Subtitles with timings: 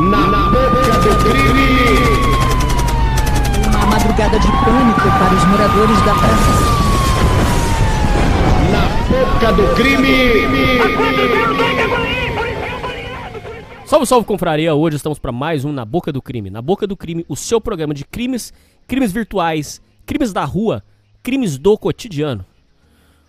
[0.00, 1.68] Na boca do crime.
[3.68, 6.52] Uma madrugada de pânico para os moradores da praça.
[8.72, 10.80] Na boca do crime.
[13.84, 14.74] Salve, salve, confraria!
[14.74, 16.48] Hoje estamos para mais um Na Boca do Crime.
[16.48, 18.54] Na Boca do Crime, o seu programa de crimes,
[18.88, 20.82] crimes virtuais, crimes da rua,
[21.22, 22.42] crimes do cotidiano.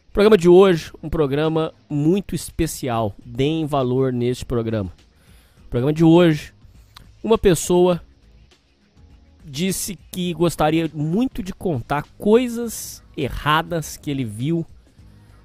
[0.08, 3.14] O programa de hoje, um programa muito especial.
[3.26, 4.90] Deem valor neste programa.
[5.66, 6.54] O programa de hoje,
[7.24, 8.02] uma pessoa
[9.44, 14.66] disse que gostaria muito de contar coisas erradas que ele viu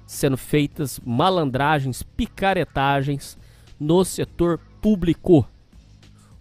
[0.05, 3.37] sendo feitas, malandragens, picaretagens
[3.79, 5.45] no setor público.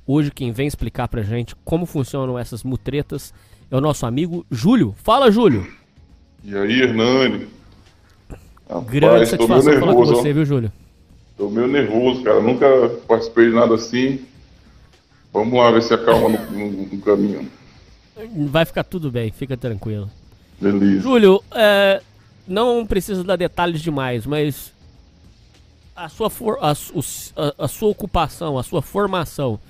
[0.07, 3.35] Hoje quem vem explicar pra gente como funcionam essas mutretas
[3.71, 4.95] é o nosso amigo Júlio.
[5.03, 5.67] Fala, Júlio!
[6.45, 7.49] E aí, Hernani?
[8.89, 10.33] Grande tô meio satisfação falar com nervoso, você, ó.
[10.35, 10.73] viu, Júlio?
[11.37, 12.41] Tô meio nervoso, cara.
[12.41, 12.67] Nunca
[13.09, 14.25] participei de nada assim.
[15.37, 17.47] Vamos lá ver se acalma no, no- no caminho.
[18.49, 20.11] Vai ficar tudo bem, fica tranquilo.
[20.59, 21.03] Beleza.
[21.03, 22.01] Júlio, é,
[22.49, 24.73] não precisa dar detalhes demais, mas
[25.95, 29.61] a sua, for- a, a- a sua ocupação, a sua formação,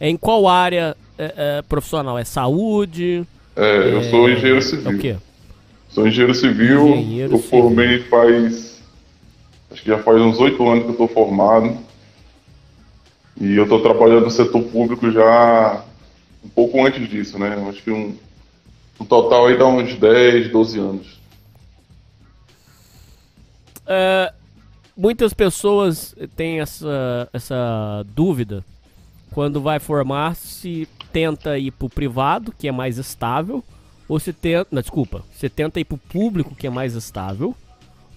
[0.00, 2.18] é em qual área é, é, profissional?
[2.18, 3.26] É saúde?
[3.54, 4.90] É, eu sou engenheiro É civil.
[4.92, 5.16] o quê?
[5.90, 6.88] Sou engenheiro civil.
[6.88, 7.50] Engenheiro eu civil.
[7.62, 8.80] formei faz.
[9.70, 11.76] Acho que já faz uns oito anos que eu tô formado.
[13.40, 15.82] E eu tô trabalhando no setor público já
[16.44, 17.56] um pouco antes disso, né?
[17.68, 18.14] Acho que um,
[19.00, 21.20] um total aí dá uns 10, 12 anos.
[23.86, 24.32] É,
[24.94, 28.62] muitas pessoas têm essa, essa dúvida
[29.32, 33.64] quando vai formar se tenta ir pro privado, que é mais estável,
[34.06, 34.68] ou se tenta.
[34.70, 37.54] Não, desculpa, se tenta ir pro público, que é mais estável,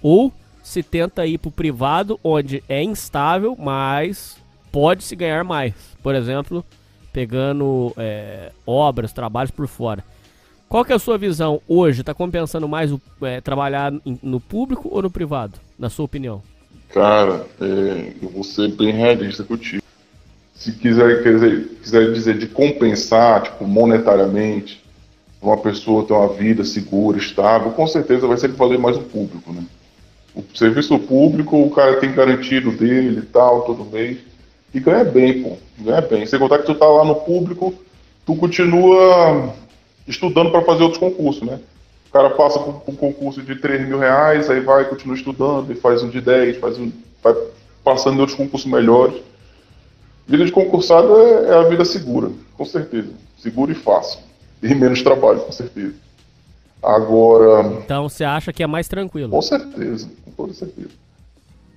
[0.02, 4.43] ou se tenta ir pro privado, onde é instável, mas
[4.74, 5.74] pode se ganhar mais.
[6.02, 6.66] Por exemplo,
[7.14, 10.04] pegando é, obras, trabalhos por fora.
[10.68, 12.02] Qual que é a sua visão hoje?
[12.02, 16.42] Está compensando mais o, é, trabalhar no público ou no privado, na sua opinião?
[16.90, 19.84] Cara, é, eu vou ser bem realista contigo.
[20.56, 21.22] Se quiser,
[21.80, 24.84] quiser dizer de compensar, tipo, monetariamente,
[25.40, 29.54] uma pessoa ter uma vida segura, estável, com certeza vai sempre valer mais o público,
[29.54, 29.64] né?
[30.34, 34.18] O serviço público, o cara tem garantido dele e tal, todo mês,
[34.74, 36.26] e ganha bem, pô, ganha bem.
[36.26, 37.74] Sem contar que tu tá lá no público,
[38.26, 39.54] tu continua
[40.08, 41.60] estudando para fazer outros concursos, né?
[42.10, 45.76] O cara passa por um concurso de 3 mil reais, aí vai, continua estudando, e
[45.76, 46.92] faz um de 10, faz um,
[47.24, 47.34] vai
[47.84, 49.16] passando em outros concursos melhores.
[50.28, 53.10] Vida de concursado é, é a vida segura, com certeza.
[53.38, 54.20] Segura e fácil.
[54.62, 55.94] E menos trabalho, com certeza.
[56.82, 59.30] Agora, Então você acha que é mais tranquilo?
[59.30, 60.90] com certeza, com toda certeza.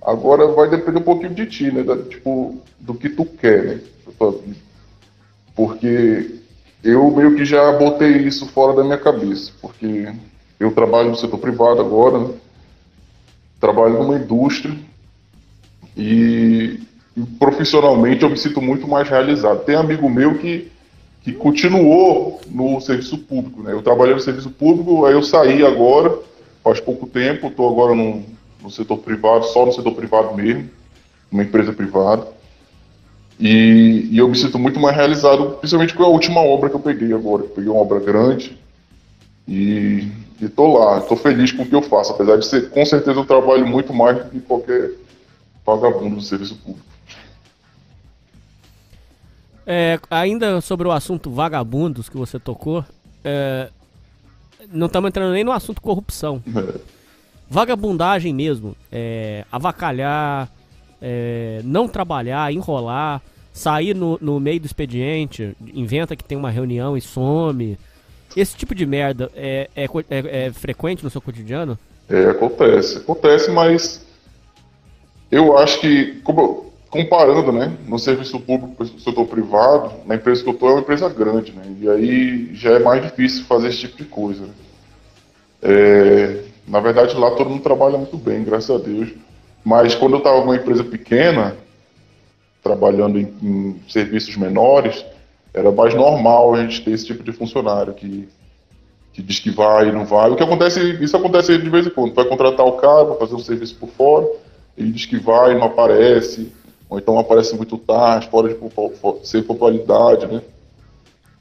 [0.07, 1.83] Agora vai depender um pouquinho de ti, né?
[1.83, 3.81] Da- tipo, do que tu quer, né?
[5.53, 6.39] Porque
[6.81, 9.51] eu meio que já botei isso fora da minha cabeça.
[9.61, 10.07] Porque
[10.57, 12.33] eu trabalho no setor privado agora, né?
[13.59, 14.73] trabalho numa indústria
[15.97, 16.79] e,
[17.37, 19.65] profissionalmente eu me sinto muito mais realizado.
[19.65, 20.71] Tem amigo meu que,
[21.23, 23.73] que continuou no serviço público, né?
[23.73, 26.17] Eu trabalhei no serviço público, aí eu saí agora,
[26.63, 28.23] faz pouco tempo, estou agora no,
[28.67, 30.69] no setor privado, só no setor privado mesmo,
[31.31, 32.27] uma empresa privada.
[33.39, 36.79] E, e eu me sinto muito mais realizado, principalmente com a última obra que eu
[36.79, 37.43] peguei agora.
[37.43, 38.57] Eu peguei uma obra grande
[39.47, 40.11] e,
[40.41, 43.19] e tô lá, tô feliz com o que eu faço, apesar de ser, com certeza
[43.19, 44.91] eu trabalho muito mais do que qualquer
[45.65, 46.85] vagabundo do serviço público.
[49.65, 52.83] É, ainda sobre o assunto vagabundos que você tocou,
[53.23, 53.69] é,
[54.71, 56.41] não estamos entrando nem no assunto corrupção.
[56.55, 56.96] É.
[57.49, 60.49] Vagabundagem mesmo, é, avacalhar,
[61.01, 63.21] é, não trabalhar, enrolar,
[63.53, 67.77] sair no, no meio do expediente, inventa que tem uma reunião e some.
[68.35, 71.79] Esse tipo de merda é, é, é- é frequente no seu cotidiano?
[72.09, 72.97] É, acontece.
[72.97, 74.05] Acontece, mas
[75.31, 80.43] eu acho que, como- comparando, né, no serviço público com o setor privado, na empresa
[80.43, 83.69] que eu estou é uma empresa grande, né, e aí já é mais difícil fazer
[83.69, 84.41] esse tipo de coisa.
[84.43, 84.53] né.
[85.61, 89.09] É, na verdade, lá todo mundo trabalha muito bem, graças a Deus.
[89.63, 91.55] Mas quando eu estava numa empresa pequena,
[92.61, 95.05] trabalhando em, em serviços menores,
[95.53, 98.27] era mais normal a gente ter esse tipo de funcionário que
[99.17, 100.29] que diz que vai e não vai.
[100.29, 102.13] O que acontece, isso acontece de vez em quando.
[102.13, 104.27] Vai contratar o cara para fazer um serviço por fora,
[104.77, 106.53] ele diz que vai e não aparece,
[106.87, 110.39] ou então aparece muito tarde, fora de ser pontualidade, né?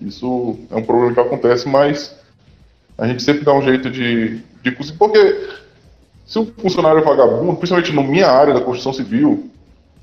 [0.00, 2.16] Isso é um problema que acontece, mas
[2.96, 4.98] a gente sempre dá um jeito de, de conseguir.
[4.98, 5.48] Porque
[6.26, 9.48] se um funcionário é vagabundo, principalmente na minha área da construção civil,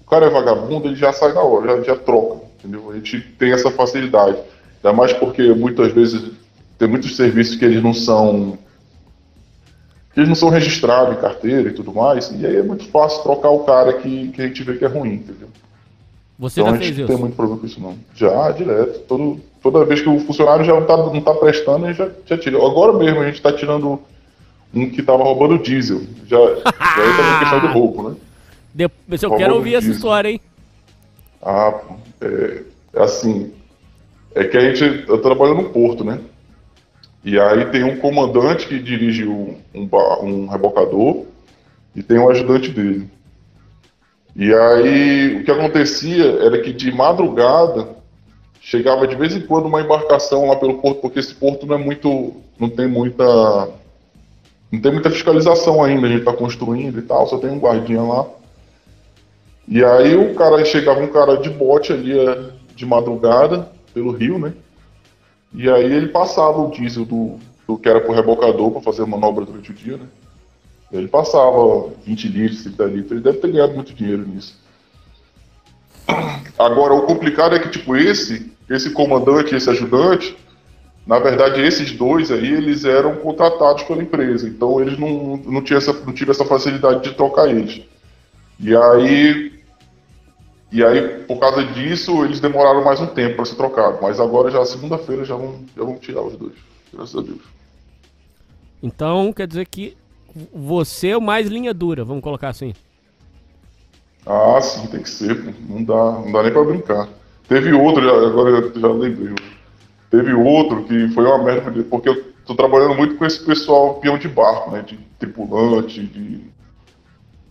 [0.06, 2.46] o cara é vagabundo, ele já sai na hora, já, já troca.
[2.60, 2.90] entendeu?
[2.90, 4.38] A gente tem essa facilidade.
[4.84, 6.32] Ainda mais porque muitas vezes
[6.78, 8.58] tem muitos serviços que eles não são
[10.14, 13.24] que eles não são registrados em carteira e tudo mais, e aí é muito fácil
[13.24, 15.48] trocar o cara que, que a gente vê que é ruim, entendeu?
[16.38, 17.14] Você então já a gente fez não isso?
[17.14, 17.96] tem muito problema com isso não.
[18.14, 19.00] Já, direto.
[19.08, 22.10] Todo, toda vez que o funcionário já não tá, não tá prestando, a gente já,
[22.26, 22.58] já tira.
[22.58, 24.00] Agora mesmo a gente tá tirando
[24.74, 26.02] um que tava roubando diesel.
[26.26, 28.16] Já, já entra na questão do roubo, né?
[28.74, 30.42] Depois, eu Por quero ouvir essa história, hein?
[31.42, 31.80] Ah,
[32.22, 33.54] é, é assim.
[34.34, 35.08] É que a gente.
[35.08, 36.20] Eu trabalho no porto, né?
[37.24, 39.90] E aí tem um comandante que dirige um, um,
[40.24, 41.26] um rebocador
[41.96, 43.10] e tem um ajudante dele.
[44.36, 47.88] E aí o que acontecia era que de madrugada
[48.60, 51.78] chegava de vez em quando uma embarcação lá pelo porto, porque esse porto não é
[51.78, 52.34] muito.
[52.60, 53.70] não tem muita.
[54.74, 58.02] Não tem muita fiscalização ainda, a gente está construindo e tal, só tem um guardinha
[58.02, 58.26] lá.
[59.68, 64.40] E aí o cara chegava um cara de bote ali eh, de madrugada pelo rio,
[64.40, 64.52] né?
[65.54, 67.38] E aí ele passava o diesel do,
[67.68, 70.08] do que era pro rebocador para fazer manobra durante o dia, né?
[70.92, 74.60] Ele passava 20 litros, 30 litros, ele deve ter ganhado muito dinheiro nisso.
[76.58, 80.36] Agora, o complicado é que, tipo, esse, esse comandante, esse ajudante,
[81.06, 85.78] na verdade, esses dois aí, eles eram contratados pela empresa, então eles não, não, tinham
[85.78, 87.82] essa, não tiveram essa facilidade de trocar eles.
[88.60, 89.54] E aí,
[90.72, 94.50] e aí, por causa disso, eles demoraram mais um tempo para ser trocados, mas agora
[94.50, 96.54] já segunda-feira já vão, já vão tirar os dois,
[96.94, 97.42] graças a Deus.
[98.82, 99.98] Então, quer dizer que
[100.54, 102.74] você é o mais linha dura, vamos colocar assim.
[104.26, 105.54] Ah, sim, tem que ser.
[105.68, 107.10] Não dá, não dá nem pra brincar.
[107.48, 109.36] Teve outro, agora já lembrei.
[110.14, 114.16] Teve outro que foi uma merda, porque eu tô trabalhando muito com esse pessoal peão
[114.16, 114.84] de barco, né?
[114.84, 116.40] De tripulante, de.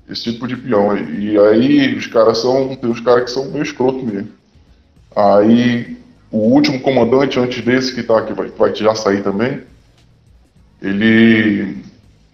[0.09, 0.97] Esse tipo de peão.
[0.97, 2.76] E aí os caras são.
[2.76, 4.29] Tem os caras que são meio escroto mesmo.
[5.17, 5.97] Aí
[6.31, 9.62] o último comandante antes desse que tá que vai, vai já sair também,
[10.81, 11.82] ele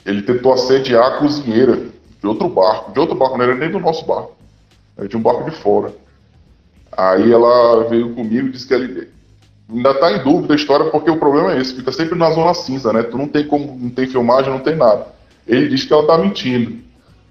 [0.05, 1.87] ele tentou assediar a cozinheira
[2.21, 4.37] de outro barco, de outro barco, não era nem do nosso barco,
[4.95, 5.91] era de um barco de fora.
[6.93, 9.17] Aí ela veio comigo e disse que ele
[9.71, 12.55] ainda tá em dúvida a história porque o problema é esse, fica sempre na zona
[12.55, 13.03] cinza, né?
[13.03, 15.07] Tu não tem como, não tem filmagem, não tem nada.
[15.47, 16.79] Ele disse que ela tá mentindo,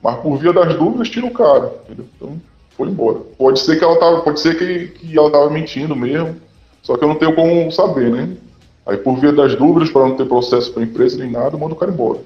[0.01, 2.05] mas por via das dúvidas tira o cara, entendeu?
[2.15, 2.41] Então
[2.75, 3.19] foi embora.
[3.37, 6.35] Pode ser que ela tava, pode ser que, que ela tava mentindo mesmo,
[6.83, 8.37] só que eu não tenho como saber, né?
[8.85, 11.77] Aí por via das dúvidas, para não ter processo para empresa nem nada, manda o
[11.77, 12.19] cara embora.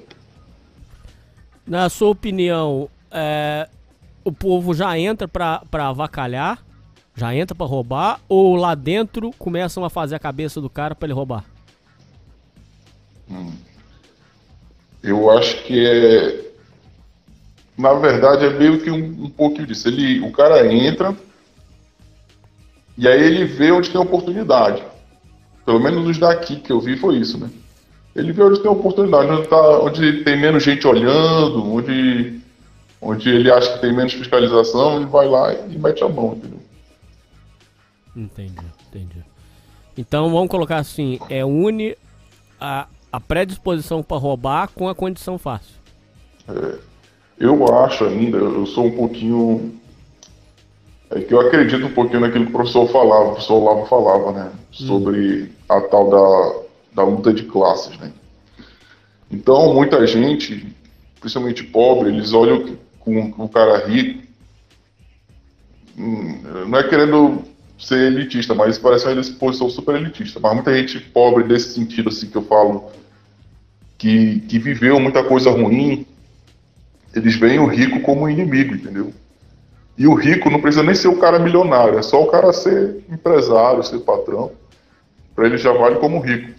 [1.66, 3.68] Na sua opinião, é,
[4.24, 6.58] o povo já entra pra avacalhar?
[7.14, 8.20] Já entra pra roubar?
[8.28, 11.44] Ou lá dentro começam a fazer a cabeça do cara pra ele roubar?
[15.02, 16.52] Eu acho que é.
[17.76, 19.88] Na verdade, é meio que um, um pouquinho disso.
[19.88, 21.16] Ele, o cara entra
[22.96, 24.82] e aí ele vê onde tem oportunidade.
[25.64, 27.50] Pelo menos os daqui que eu vi foi isso, né?
[28.14, 32.40] Ele vê onde tem oportunidade, onde, tá, onde tem menos gente olhando, onde,
[33.00, 36.61] onde ele acha que tem menos fiscalização, ele vai lá e mete a mão, entendeu?
[38.14, 39.24] Entendi, entendi.
[39.96, 41.96] Então vamos colocar assim, é une
[42.60, 45.74] a, a predisposição pra roubar com a condição fácil.
[47.38, 49.80] Eu acho ainda, eu sou um pouquinho.
[51.10, 54.32] É que eu acredito um pouquinho naquilo que o professor falava, o professor Olavo falava,
[54.32, 54.52] né?
[54.70, 58.12] Sobre a tal da, da luta de classes, né?
[59.30, 60.74] Então, muita gente,
[61.20, 64.22] principalmente pobre, eles olham com, com o cara rico.
[65.98, 67.42] hum, Não é querendo
[67.82, 70.38] ser elitista, mas parece uma posição super elitista.
[70.40, 72.84] Mas muita gente pobre desse sentido, assim, que eu falo,
[73.98, 76.06] que, que viveu muita coisa ruim,
[77.14, 79.12] eles veem o rico como inimigo, entendeu?
[79.98, 83.04] E o rico não precisa nem ser o cara milionário, é só o cara ser
[83.10, 84.52] empresário, ser patrão.
[85.34, 86.50] Para eles já vale como rico.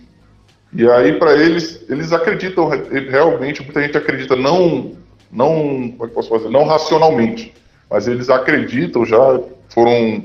[0.74, 4.94] E aí para eles, eles acreditam re- realmente, muita gente acredita não,
[5.32, 7.54] não, como é que posso fazer, não racionalmente,
[7.90, 9.40] mas eles acreditam já
[9.70, 10.24] foram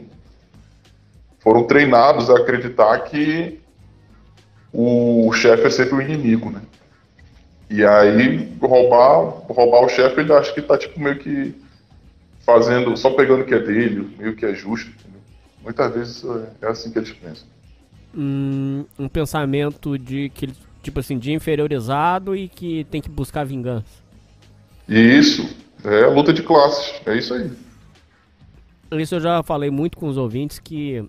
[1.48, 3.58] foram treinados a acreditar que
[4.70, 6.60] o chefe é sempre o inimigo, né?
[7.70, 11.54] E aí, roubar, roubar o chefe, ele acha que tá tipo meio que
[12.44, 14.90] fazendo, só pegando o que é dele, meio que é justo.
[14.90, 15.22] Entendeu?
[15.62, 17.48] Muitas vezes é, é assim que eles pensam.
[18.14, 20.50] Hum, um pensamento de que
[20.82, 24.02] tipo assim, de inferiorizado e que tem que buscar vingança.
[24.86, 25.48] E isso
[25.82, 27.50] é a luta de classes, é isso aí.
[29.00, 31.08] Isso eu já falei muito com os ouvintes que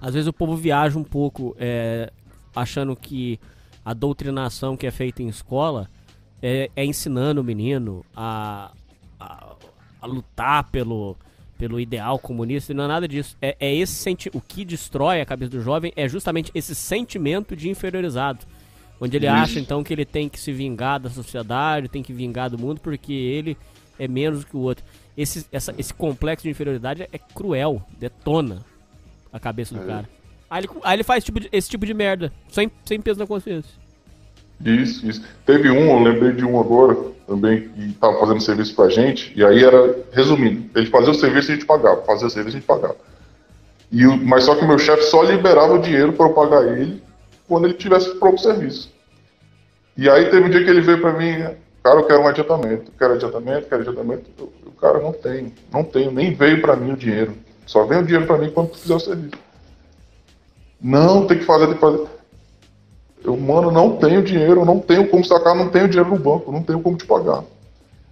[0.00, 2.10] às vezes o povo viaja um pouco é,
[2.54, 3.38] achando que
[3.84, 5.88] a doutrinação que é feita em escola
[6.42, 8.72] é, é ensinando o menino a,
[9.18, 9.54] a,
[10.00, 11.16] a lutar pelo,
[11.58, 13.36] pelo ideal comunista, não é nada disso.
[13.40, 17.54] É, é esse senti o que destrói a cabeça do jovem é justamente esse sentimento
[17.56, 18.40] de inferiorizado.
[19.00, 22.50] Onde ele acha então que ele tem que se vingar da sociedade, tem que vingar
[22.50, 23.56] do mundo porque ele
[23.98, 24.84] é menos que o outro.
[25.16, 28.62] Esse, essa- esse complexo de inferioridade é cruel, detona
[29.32, 29.86] a cabeça do É.
[29.86, 30.08] cara.
[30.48, 33.26] Aí ele, aí ele faz tipo de- esse tipo de merda, sem, sem peso na
[33.26, 33.70] consciência.
[34.64, 35.22] Isso, isso.
[35.46, 36.96] Teve um, eu lembrei de um agora,
[37.26, 41.50] também, que estava fazendo serviço pra gente, e aí era, resumindo, ele fazia o serviço
[41.50, 42.96] e a gente pagava, fazia o serviço e a gente pagava.
[43.92, 46.66] E o, mas só que o meu chefe só liberava o dinheiro para eu pagar
[46.76, 47.00] ele
[47.46, 48.92] quando ele tivesse o serviço.
[49.96, 51.34] E aí teve um dia que ele veio para mim,
[51.82, 54.30] cara, eu quero um adiantamento, quero adiantamento, quero adiantamento.
[54.38, 57.34] Eu, eu, cara, não tenho, não tenho, nem veio para mim o dinheiro.
[57.70, 59.30] Só vem o dinheiro para mim quando tu fizer o serviço.
[60.82, 62.04] Não, tem que fazer, tem fazer.
[63.22, 66.64] Eu, mano, não tenho dinheiro, não tenho como sacar, não tenho dinheiro no banco, não
[66.64, 67.44] tenho como te pagar.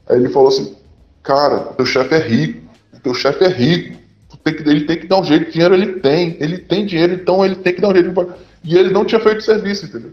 [0.09, 0.77] Aí ele falou assim,
[1.25, 2.71] cara, teu chefe é rico,
[3.03, 3.99] teu chefe é rico,
[4.45, 7.45] tem que, ele tem que dar um jeito, dinheiro ele tem, ele tem dinheiro, então
[7.45, 8.35] ele tem que dar um jeito de.
[8.63, 10.13] E ele não tinha feito serviço, entendeu?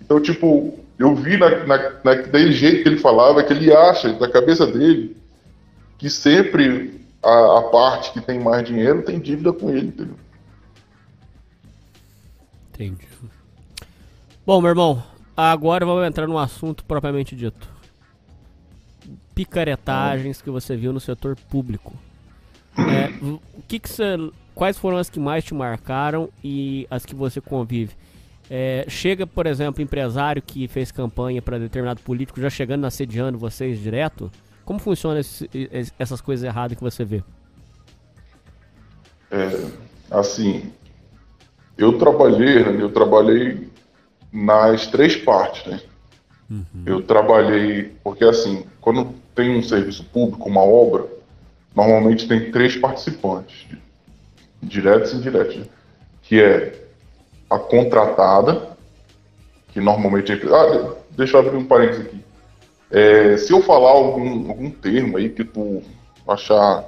[0.00, 4.28] Então, tipo, eu vi na, na, naquele jeito que ele falava, que ele acha, da
[4.28, 5.16] cabeça dele,
[5.96, 10.16] que sempre a, a parte que tem mais dinheiro tem dívida com ele, entendeu?
[12.72, 13.08] Entendi.
[14.46, 15.02] Bom, meu irmão,
[15.36, 17.68] agora vamos entrar no assunto propriamente dito.
[19.34, 21.94] Picaretagens que você viu no setor público.
[22.76, 24.16] É, o que que você,
[24.54, 27.94] quais foram as que mais te marcaram e as que você convive?
[28.50, 33.80] É, chega, por exemplo, empresário que fez campanha para determinado político já chegando assediando vocês
[33.80, 34.30] direto?
[34.64, 37.22] Como funciona esse- esse- essas coisas erradas que você vê?
[39.30, 39.66] É,
[40.10, 40.72] assim,
[41.76, 43.68] eu trabalhei, eu trabalhei
[44.32, 45.80] nas três partes, né?
[46.86, 51.06] Eu trabalhei, porque assim, quando tem um serviço público, uma obra,
[51.74, 53.66] normalmente tem três participantes,
[54.62, 55.66] diretos e indiretos, né?
[56.22, 56.86] que é
[57.50, 58.76] a contratada,
[59.68, 60.34] que normalmente é...
[60.36, 62.23] Ah, deixa eu abrir um parênteses aqui.
[62.90, 65.82] É, se eu falar algum, algum termo aí que tu
[66.28, 66.84] achar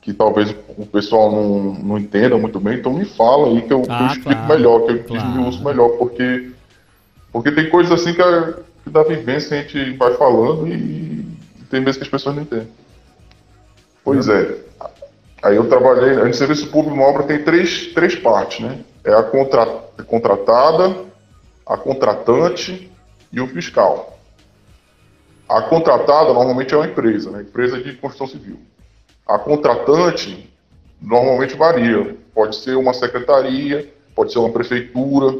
[0.00, 3.82] que talvez o pessoal não, não entenda muito bem, então me fala aí que eu,
[3.82, 5.22] que eu Ah, explico claro, melhor, que eu claro.
[5.22, 6.50] desmiuço melhor, porque,
[7.32, 11.64] porque tem coisas assim que, a, que da vivência a gente vai falando e, e
[11.70, 12.68] tem vezes que as pessoas não entendem.
[14.04, 14.58] Pois é.
[15.42, 18.80] Aí eu trabalhei, no serviço público, uma obra tem três, três partes, né?
[19.02, 20.96] É a contra, a contratada,
[21.66, 22.90] a contratante
[23.32, 24.13] e o fiscal.
[25.54, 27.42] A contratada normalmente é uma empresa, né?
[27.42, 28.58] Empresa de construção civil.
[29.24, 30.52] A contratante
[31.00, 32.16] normalmente varia.
[32.34, 35.38] Pode ser uma secretaria, pode ser uma prefeitura.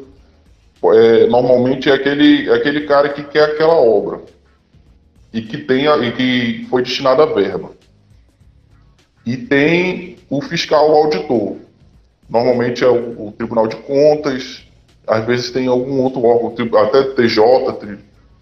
[0.85, 4.21] É, normalmente é aquele, é aquele cara que quer aquela obra
[5.33, 7.73] e que, tenha, e que foi destinada a verba.
[9.27, 11.57] E tem o fiscal auditor.
[12.31, 14.63] Normalmente é o, o Tribunal de Contas,
[15.09, 17.43] às vezes tem algum outro órgão, até TJ,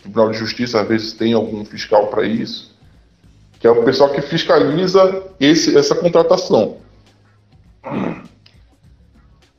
[0.03, 2.73] Tri- Tribunal de Justiça, às vezes tem algum fiscal para isso
[3.59, 6.79] que é o pessoal que fiscaliza esse, essa contratação.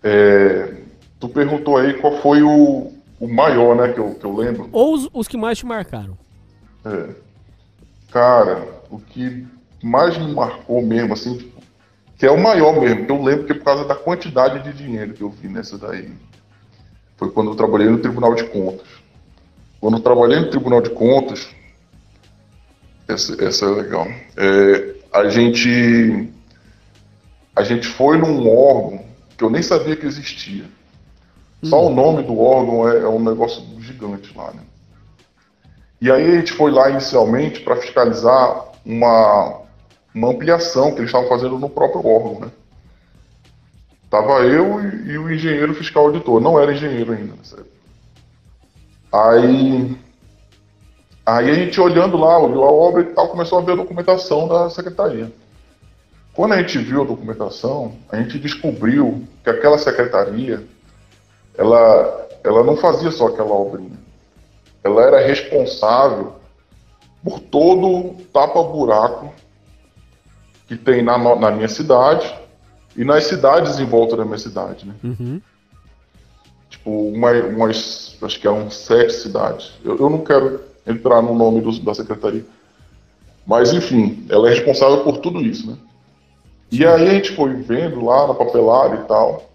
[0.04, 0.74] É,
[1.18, 4.68] tu perguntou aí qual foi o, o maior, né, que eu, que eu lembro.
[4.74, 6.18] Ou os, os que mais te marcaram?
[6.84, 7.16] É.
[8.12, 9.48] Cara, o que
[9.82, 11.62] mais me marcou mesmo, assim, tipo,
[12.18, 14.78] que é o maior mesmo, que eu lembro que é por causa da quantidade de
[14.78, 16.12] dinheiro que eu vi nessa daí,
[17.16, 18.93] foi quando eu trabalhei no Tribunal de Contas.
[19.84, 21.46] Quando eu trabalhei no Tribunal de Contas,
[23.06, 24.08] essa, essa é legal.
[24.38, 26.30] É, a gente
[27.54, 29.04] a gente foi num órgão
[29.38, 30.64] que eu nem sabia que existia.
[31.62, 34.62] Só o nome do órgão é, é um negócio gigante lá, né?
[36.00, 39.64] E aí a gente foi lá inicialmente para fiscalizar uma,
[40.16, 42.52] uma ampliação que eles estavam fazendo no próprio órgão, né?
[44.10, 47.73] Tava eu e, e o engenheiro fiscal auditor, não era engenheiro ainda época.
[49.14, 49.96] Aí,
[51.24, 54.48] aí a gente olhando lá, olhou a obra e tal, começou a ver a documentação
[54.48, 55.32] da secretaria.
[56.34, 60.64] Quando a gente viu a documentação, a gente descobriu que aquela secretaria,
[61.56, 64.00] ela, ela não fazia só aquela obrinha.
[64.84, 66.34] Ela era responsável
[67.24, 69.32] por todo o tapa-buraco
[70.68, 72.36] que tem na, na minha cidade
[72.98, 74.96] e nas cidades em volta da minha cidade, né?
[75.04, 75.40] Uhum.
[76.74, 79.72] Tipo, uma, umas, acho que eram sete cidades.
[79.86, 82.44] Eu, eu não quero entrar no nome do- da secretaria.
[83.46, 85.78] Mas, enfim, ela é responsável por tudo isso, né?
[86.72, 89.50] E aí a gente foi vendo lá na papelada e tal.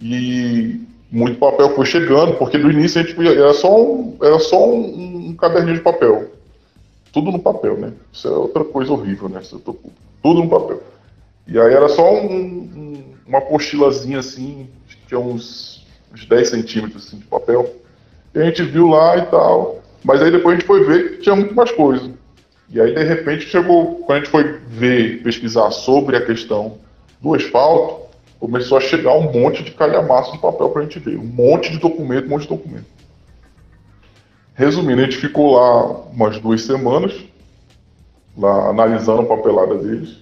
[0.00, 0.80] E
[1.10, 5.28] muito papel foi chegando, porque no início a gente era só um, era só um,
[5.30, 6.30] um caderninho de papel.
[7.12, 7.92] tudo no papel, né?
[8.12, 9.40] Isso é outra coisa horrível, né?
[9.40, 9.90] Público.
[10.22, 10.82] Tudo no papel.
[11.46, 14.68] E aí era só um, um, uma apostilazinha assim,
[15.06, 15.75] tinha uns,
[16.16, 17.76] uns 10 centímetros assim, de papel.
[18.34, 19.82] E a gente viu lá e tal.
[20.02, 22.10] Mas aí depois a gente foi ver que tinha muito mais coisa.
[22.68, 26.78] E aí, de repente, chegou, quando a gente foi ver, pesquisar sobre a questão
[27.20, 28.06] do asfalto,
[28.40, 31.16] começou a chegar um monte de calhamaço de papel para a gente ver.
[31.16, 32.86] Um monte de documento, um monte de documento.
[34.54, 37.14] Resumindo, a gente ficou lá umas duas semanas,
[38.36, 40.16] lá analisando a papelada deles.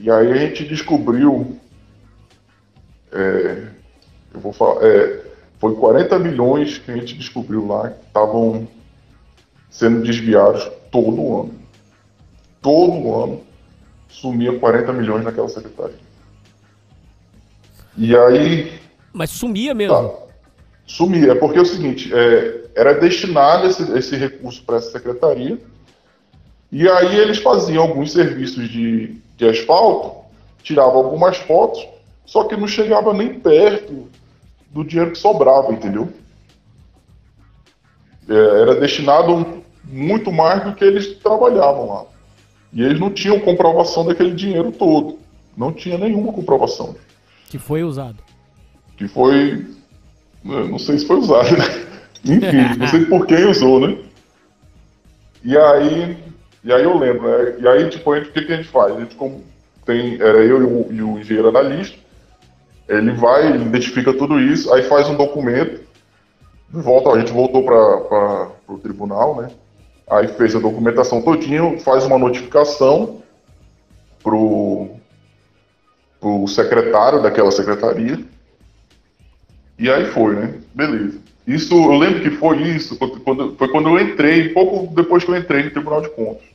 [0.00, 1.56] E aí a gente descobriu.
[3.12, 3.77] É,
[4.32, 4.84] eu vou falar.
[4.84, 5.24] É,
[5.58, 8.68] foi 40 milhões que a gente descobriu lá que estavam
[9.70, 11.54] sendo desviados todo ano.
[12.62, 13.40] Todo ano
[14.08, 16.08] sumia 40 milhões naquela secretaria.
[17.96, 18.72] E aí.
[19.12, 19.94] Mas sumia mesmo.
[19.94, 20.14] Tá,
[20.86, 25.58] sumia, porque é o seguinte: é, era destinado esse, esse recurso para essa secretaria,
[26.70, 30.24] e aí eles faziam alguns serviços de, de asfalto,
[30.62, 31.86] tiravam algumas fotos,
[32.28, 34.06] só que não chegava nem perto
[34.70, 36.12] do dinheiro que sobrava, entendeu?
[38.28, 42.04] É, era destinado muito mais do que eles trabalhavam lá.
[42.70, 45.18] E eles não tinham comprovação daquele dinheiro todo.
[45.56, 46.94] Não tinha nenhuma comprovação.
[47.46, 48.22] Que foi usado.
[48.98, 49.66] Que foi.
[50.44, 51.64] Não sei se foi usado, né?
[52.22, 53.96] Enfim, não sei por quem usou, né?
[55.42, 56.18] E aí.
[56.62, 57.56] E aí eu lembro, né?
[57.58, 58.94] E aí, tipo, gente, o que, que a gente faz?
[58.94, 59.42] A gente como
[59.86, 60.20] tem.
[60.20, 62.07] Era eu e o, e o engenheiro analista.
[62.88, 65.80] Ele vai, ele identifica tudo isso, aí faz um documento.
[66.70, 69.50] Volta, a gente voltou para o tribunal, né?
[70.10, 73.22] Aí fez a documentação todinha, faz uma notificação
[74.22, 74.88] pro,
[76.18, 78.18] pro secretário daquela secretaria.
[79.78, 80.54] E aí foi, né?
[80.74, 81.18] Beleza.
[81.46, 85.36] Isso, eu lembro que foi isso, quando, foi quando eu entrei, pouco depois que eu
[85.36, 86.46] entrei no Tribunal de Contas.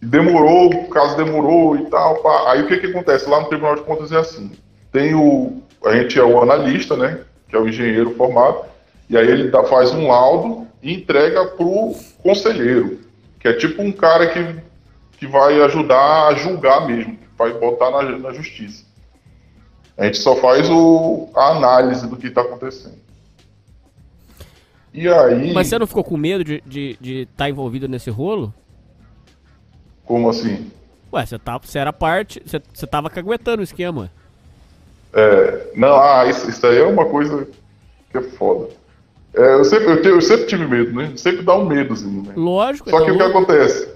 [0.00, 2.16] Demorou, o caso demorou e tal.
[2.16, 2.52] Pá.
[2.52, 3.28] Aí o que que acontece?
[3.28, 4.52] Lá no Tribunal de Contas é assim,
[4.92, 8.64] tem o, a gente é o analista, né, que é o engenheiro formado,
[9.10, 13.00] e aí ele dá, faz um laudo e entrega pro conselheiro,
[13.40, 14.56] que é tipo um cara que,
[15.18, 18.84] que vai ajudar a julgar mesmo, que vai botar na, na justiça.
[19.96, 22.98] A gente só faz o, a análise do que está acontecendo.
[24.94, 25.52] E aí.
[25.52, 28.54] Mas você não ficou com medo de estar de, de tá envolvido nesse rolo?
[30.08, 30.70] Como assim?
[31.12, 32.42] Ué, você, tá, você era parte.
[32.44, 34.10] Você, você tava caguetando o esquema.
[35.12, 35.66] É.
[35.76, 37.46] Não, ah, isso, isso aí é uma coisa
[38.10, 38.70] que é foda.
[39.34, 41.12] É, eu, sempre, eu, eu, sempre tive medo, né?
[41.16, 42.32] Sempre dá um medozinho, né?
[42.34, 42.88] Lógico.
[42.88, 43.88] Só que o que acontece?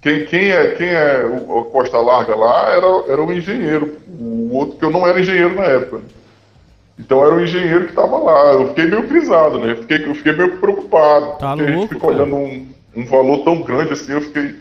[0.00, 3.98] Quem, quem, é, quem é o, Costa Larga lá era, era um engenheiro.
[4.08, 6.00] O outro que eu não era engenheiro na época.
[6.98, 8.52] Então era um engenheiro que estava lá.
[8.54, 9.72] Eu fiquei meio frisado, né?
[9.72, 11.38] Eu fiquei, eu fiquei meio preocupado.
[11.38, 14.56] Tá porque louco, a gente fica olhando um, um, valor tão grande assim, eu fiquei.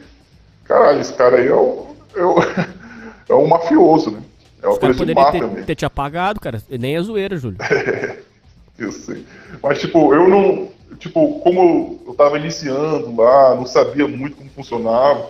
[0.67, 1.95] Caralho, esse cara aí é o.
[2.15, 2.35] É o,
[3.29, 4.21] é um mafioso, né?
[4.61, 6.61] É uma coisa de máfia ter, ter te apagado, cara.
[6.69, 7.57] Nem é zoeira, Júlio.
[8.77, 9.25] eu sei.
[9.61, 15.29] Mas, tipo, eu não tipo, como eu tava iniciando lá, não sabia muito como funcionava.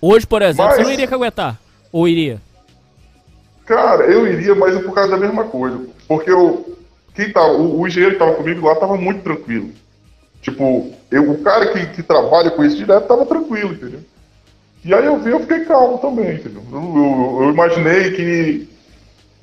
[0.00, 1.58] Hoje, por exemplo, mas, você não iria caguetar?
[1.92, 2.40] Ou iria?
[3.64, 5.86] Cara, eu iria, mas é por causa da mesma coisa.
[6.06, 6.76] Porque eu,
[7.14, 9.70] quem tá, o, o engenheiro que tava comigo lá tava muito tranquilo.
[10.40, 14.00] Tipo, eu, o cara que, que trabalha com isso direto tava tranquilo, entendeu?
[14.86, 16.62] E aí eu vi, eu fiquei calmo também, entendeu?
[16.70, 18.68] Eu, eu, eu imaginei que.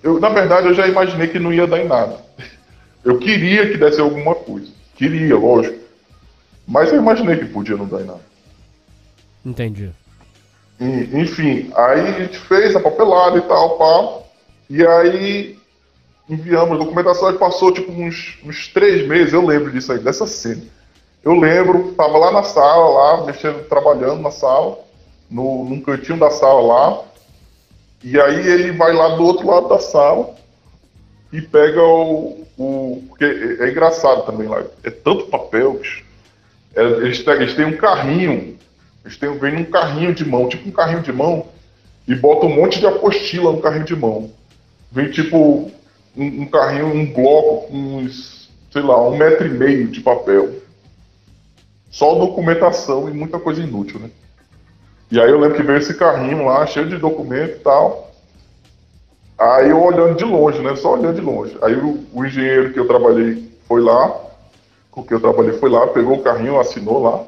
[0.02, 2.18] Eu, na verdade, eu já imaginei que não ia dar em nada.
[3.04, 4.72] Eu queria que desse alguma coisa.
[4.96, 5.78] Queria, lógico.
[6.66, 8.22] Mas eu imaginei que podia não dar em nada.
[9.46, 9.92] Entendi.
[10.80, 14.24] E, enfim, aí a gente fez a papelada e tal, pá.
[14.70, 15.58] E aí
[16.30, 20.26] enviamos a documentação e passou tipo uns, uns três meses, eu lembro disso aí, dessa
[20.26, 20.64] cena.
[21.22, 24.80] Eu lembro, tava lá na sala, lá, mexendo, trabalhando na sala,
[25.34, 27.04] no, num cantinho da sala lá.
[28.04, 30.36] E aí ele vai lá do outro lado da sala
[31.32, 35.82] e pega o, o porque é, é, engraçado também lá, é tanto papel,
[36.76, 38.58] é, eles, eles têm um carrinho,
[39.04, 41.48] eles têm, vem num carrinho de mão, tipo um carrinho de mão,
[42.08, 44.30] e bota um monte de apostila no carrinho de mão.
[44.92, 45.72] Vem tipo
[46.16, 50.54] um, um carrinho, um bloco com uns, sei lá, um metro e meio de papel.
[51.90, 54.10] Só documentação e muita coisa inútil, né?
[55.14, 58.12] E aí eu lembro que veio esse carrinho lá, cheio de documento e tal.
[59.38, 60.76] Aí eu olhando de longe, né?
[60.76, 61.56] Só olhando de longe.
[61.62, 64.12] Aí o, o engenheiro que eu trabalhei foi lá,
[64.90, 67.24] com que eu trabalhei foi lá, pegou o carrinho, assinou lá.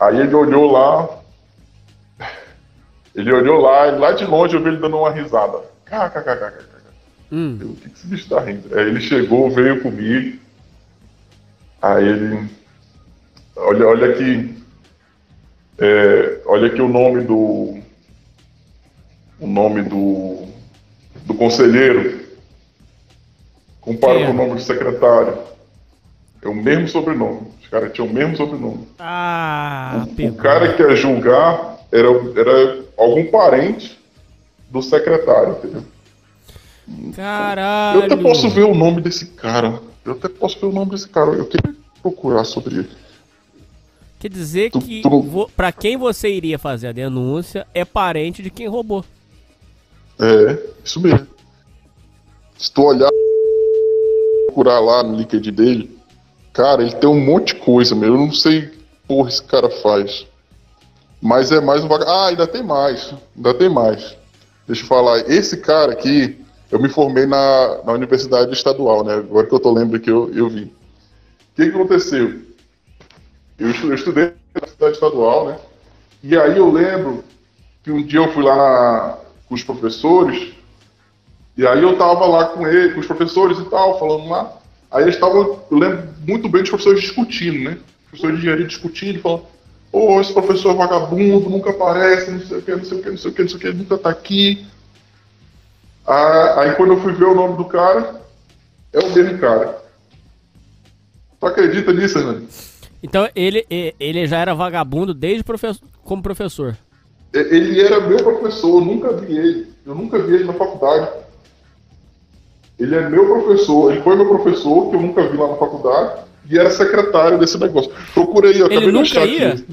[0.00, 1.08] Aí ele olhou lá,
[3.14, 5.60] ele olhou lá, e lá de longe eu vi ele dando uma risada.
[5.84, 6.64] KKKKK.
[7.30, 7.56] Hum.
[7.60, 8.76] Eu, o que, que esse bicho tá rindo?
[8.76, 10.40] Aí ele chegou, veio comigo.
[11.80, 12.50] Aí ele.
[13.54, 14.58] Olha, olha aqui.
[15.78, 17.78] É, olha aqui o nome do.
[19.40, 20.46] O nome do.
[21.24, 22.26] Do conselheiro.
[23.80, 24.26] Compara é?
[24.26, 25.38] com o nome do secretário.
[26.42, 27.48] É o mesmo sobrenome.
[27.60, 28.88] Os caras tinham o mesmo sobrenome.
[28.98, 30.38] Ah, o pegou.
[30.38, 33.98] cara que ia julgar era, era algum parente
[34.70, 35.84] do secretário, entendeu?
[37.14, 38.00] Caralho.
[38.00, 39.80] Eu até posso ver o nome desse cara.
[40.04, 41.30] Eu até posso ver o nome desse cara.
[41.30, 42.90] Eu queria procurar sobre ele.
[44.18, 48.66] Quer dizer que vo- pra quem você iria fazer a denúncia é parente de quem
[48.66, 49.04] roubou.
[50.18, 51.26] É, isso mesmo.
[52.58, 53.08] Se tu olhar,
[54.46, 55.98] procurar lá no LinkedIn dele,
[56.52, 58.14] cara, ele tem um monte de coisa, meu.
[58.14, 58.70] Eu não sei
[59.06, 60.26] porra esse cara faz.
[61.20, 62.04] Mas é mais um vaga.
[62.06, 63.14] Ah, ainda tem mais.
[63.36, 64.16] Ainda tem mais.
[64.66, 65.18] Deixa eu falar.
[65.30, 66.36] Esse cara aqui,
[66.70, 69.14] eu me formei na, na Universidade Estadual, né?
[69.14, 70.64] Agora que eu tô lembrando que eu, eu vi.
[70.64, 70.70] O
[71.56, 72.42] que, que aconteceu?
[73.58, 75.58] Eu, estu- eu estudei na Universidade Estadual, né?
[76.22, 77.24] E aí eu lembro
[77.82, 79.18] que um dia eu fui lá na-
[79.48, 80.52] com os professores,
[81.56, 84.52] e aí eu tava lá com ele, com os professores e tal, falando lá.
[84.90, 87.78] Aí eles estavam, eu lembro muito bem dos professores discutindo, né?
[88.04, 89.44] Os professores de engenharia discutindo, falando,
[89.90, 93.16] pô, esse professor vagabundo, nunca aparece, não sei o que, não sei o que, não
[93.18, 94.66] sei o que, não sei o que, nunca tá aqui.
[96.06, 98.20] Aí quando eu fui ver o nome do cara,
[98.92, 99.82] é o mesmo cara.
[101.38, 102.48] Tu acredita nisso, Hernani?
[103.02, 103.64] Então ele,
[103.98, 106.76] ele já era vagabundo desde profe- como professor.
[107.32, 109.68] Ele era meu professor, eu nunca vi ele.
[109.86, 111.08] Eu nunca vi ele na faculdade.
[112.78, 116.22] Ele é meu professor, ele foi meu professor, que eu nunca vi lá na faculdade,
[116.48, 117.90] e era secretário desse negócio.
[118.14, 119.52] Procurei, eu acabei de nunca achar ia?
[119.54, 119.66] aqui.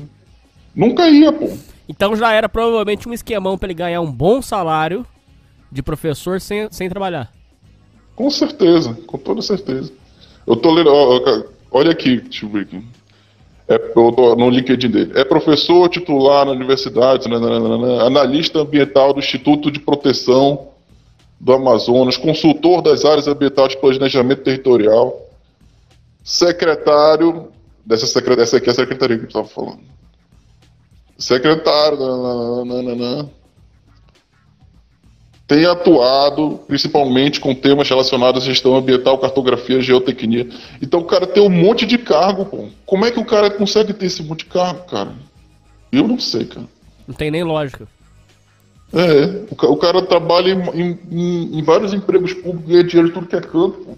[0.75, 1.49] Nunca ia, pô.
[1.87, 5.05] Então já era provavelmente um esquemão pra ele ganhar um bom salário
[5.71, 7.31] de professor sem, sem trabalhar.
[8.15, 9.91] Com certeza, com toda certeza.
[10.47, 12.83] Eu tô lendo, ó, ó, olha aqui, deixa eu ver aqui.
[13.67, 15.11] É, no LinkedIn dele.
[15.15, 20.67] É professor titular na universidade, nananana, analista ambiental do Instituto de Proteção
[21.39, 25.19] do Amazonas, consultor das áreas ambientais de planejamento territorial,
[26.23, 27.47] secretário
[27.83, 29.79] dessa secretaria, essa aqui é a secretaria que eu estava falando.
[31.17, 33.29] Secretário, nananana,
[35.47, 40.47] tem atuado principalmente com temas relacionados à gestão ambiental, cartografia, geotecnia.
[40.81, 42.67] Então o cara tem um monte de cargo, pô.
[42.85, 45.13] Como é que o cara consegue ter esse monte de cargo, cara?
[45.91, 46.65] Eu não sei, cara.
[47.07, 47.87] Não tem nem lógica.
[48.91, 53.27] É, o, o cara trabalha em, em- em- vários empregos públicos, ganha dinheiro de tudo
[53.27, 53.97] que é canto, pô.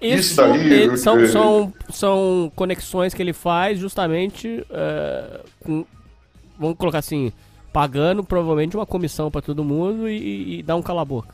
[0.00, 5.84] Isso, Isso daí, eu- são, eu- são, são conexões que ele faz justamente é, com,
[6.58, 7.32] vamos colocar assim,
[7.78, 11.32] pagando provavelmente uma comissão pra todo mundo e, e dar um cala-boca.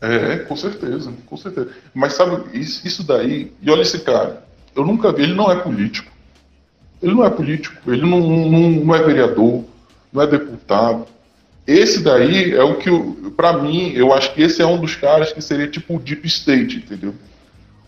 [0.00, 1.70] É, com certeza, com certeza.
[1.92, 4.44] Mas sabe, isso, daí, e olha esse cara,
[4.76, 6.08] eu nunca vi, ele não é político.
[7.02, 9.64] Ele não é político, ele não, não, não é vereador,
[10.12, 11.04] não é deputado.
[11.66, 12.90] Esse daí é o que,
[13.36, 16.24] pra mim, eu acho que esse é um dos caras que seria tipo o Deep
[16.28, 17.12] State, entendeu?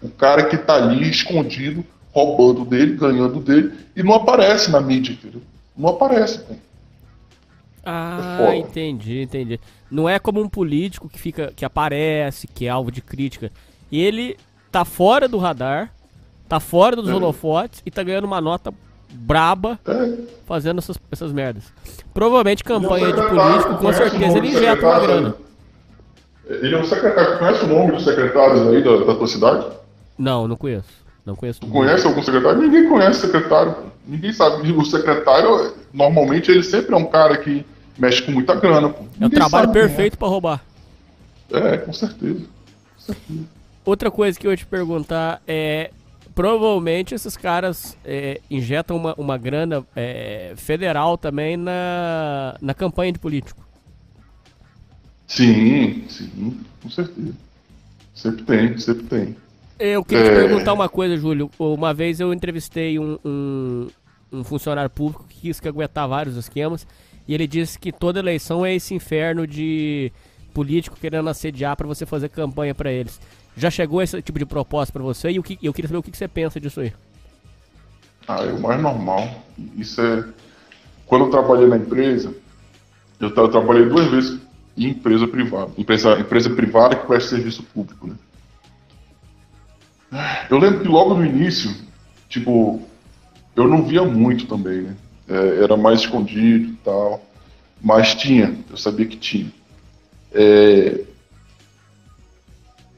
[0.03, 5.13] O cara que tá ali escondido, roubando dele, ganhando dele, e não aparece na mídia,
[5.13, 5.43] entendeu?
[5.77, 6.41] Não aparece.
[7.85, 8.57] Ah, foda.
[8.57, 9.61] entendi, entendi.
[9.91, 13.53] Não é como um político que fica, que aparece, que é alvo de crítica.
[13.93, 14.37] Ele
[14.73, 15.93] tá fora do radar,
[16.49, 17.15] tá fora dos É.
[17.15, 18.75] holofotes e tá ganhando uma nota
[19.09, 21.65] braba É, fazendo essas, essas merdas.
[22.13, 25.35] Provavelmente campanha de é político, com certeza ele injeta uma grana.
[26.49, 27.39] Ele é um secretário.
[27.39, 29.67] Conhece o nome dos secretários aí da, da tua cidade?
[30.19, 31.06] Não, não conheço.
[31.27, 31.61] Não conheço.
[31.61, 32.63] Tu conhece algum secretário?
[32.63, 33.75] Ninguém conhece secretário.
[34.07, 34.71] Ninguém sabe.
[34.71, 37.67] O secretário, normalmente, ele sempre é um cara que
[37.99, 38.91] mexe com muita grana.
[38.91, 39.03] Pô.
[39.03, 39.73] É o Ninguém trabalho é.
[39.73, 40.65] perfeito pra roubar.
[41.51, 42.47] É, com certeza.
[43.85, 45.91] Outra coisa que eu ia te perguntar é.
[46.33, 53.19] Provavelmente esses caras é, injetam uma, uma grana é, federal também na, na campanha de
[53.19, 53.67] político.
[55.27, 57.33] Sim, sim, com certeza.
[58.15, 59.37] Sempre tem, sempre tem.
[59.79, 60.35] Eu queria te É.
[60.35, 61.51] perguntar uma coisa, Júlio.
[61.59, 63.89] Uma vez eu entrevistei um, um,
[64.33, 66.87] um funcionário público que quis que aguentar vários esquemas
[67.29, 70.13] e ele disse que toda eleição é esse inferno de
[70.55, 73.21] político querendo assediar pra você fazer campanha pra eles.
[73.57, 76.03] Já chegou esse tipo de proposta pra você e o que, eu queria saber o
[76.03, 76.93] que, você pensa disso aí.
[78.27, 79.29] Ah, é o mais normal.
[79.77, 80.25] Isso é.
[81.07, 82.35] Quando eu trabalhei na empresa,
[83.21, 84.41] eu trabalhei duas vezes
[84.77, 85.71] em empresa privada.
[85.79, 88.15] Empresa, empresa privada que presta serviço público, né?
[90.51, 91.75] Eu lembro que logo no início,
[92.29, 92.83] tipo,
[93.55, 94.97] eu não via muito também, né?
[95.29, 97.25] É, era mais escondido e tal.
[97.83, 99.53] Mas tinha, eu sabia que tinha.
[100.33, 101.01] É,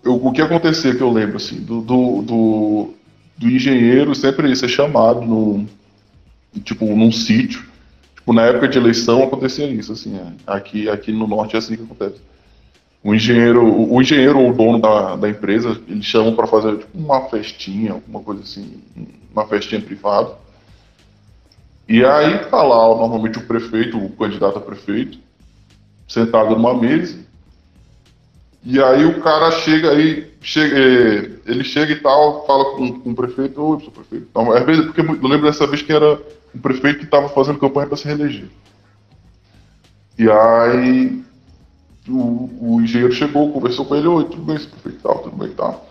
[0.04, 2.94] eu- o que acontecia que eu lembro, assim, do, do, do,
[3.37, 5.66] do engenheiro sempre ser chamado no,
[6.62, 7.64] tipo, num sítio.
[8.14, 10.33] Tipo, na época de eleição acontecia isso, assim, é.
[10.46, 12.20] aqui, aqui no norte é assim que acontece.
[13.03, 16.99] O engenheiro, o, engenheiro ou o dono da, da empresa, eles chamam para fazer tipo,
[16.99, 18.83] uma festinha, alguma coisa assim,
[19.33, 20.33] uma festinha privada.
[21.89, 25.19] E aí tá lá, normalmente o prefeito, o candidato a prefeito,
[26.09, 27.19] sentado numa mesa.
[28.65, 33.11] E aí o cara chega aí, chega, eh, ele chega e tal, fala com, com
[33.11, 34.27] o prefeito, oi, seu prefeito.
[34.29, 36.21] Então, às vezes, porque eu lembro dessa vez que era
[36.55, 38.49] um prefeito que estava fazendo campanha para se reeleger.
[40.19, 41.25] E aí
[42.11, 45.51] o, o engenheiro chegou, conversou com ele, oi, tudo bem, seu prefeito, tal, tudo bem,
[45.51, 45.87] tal.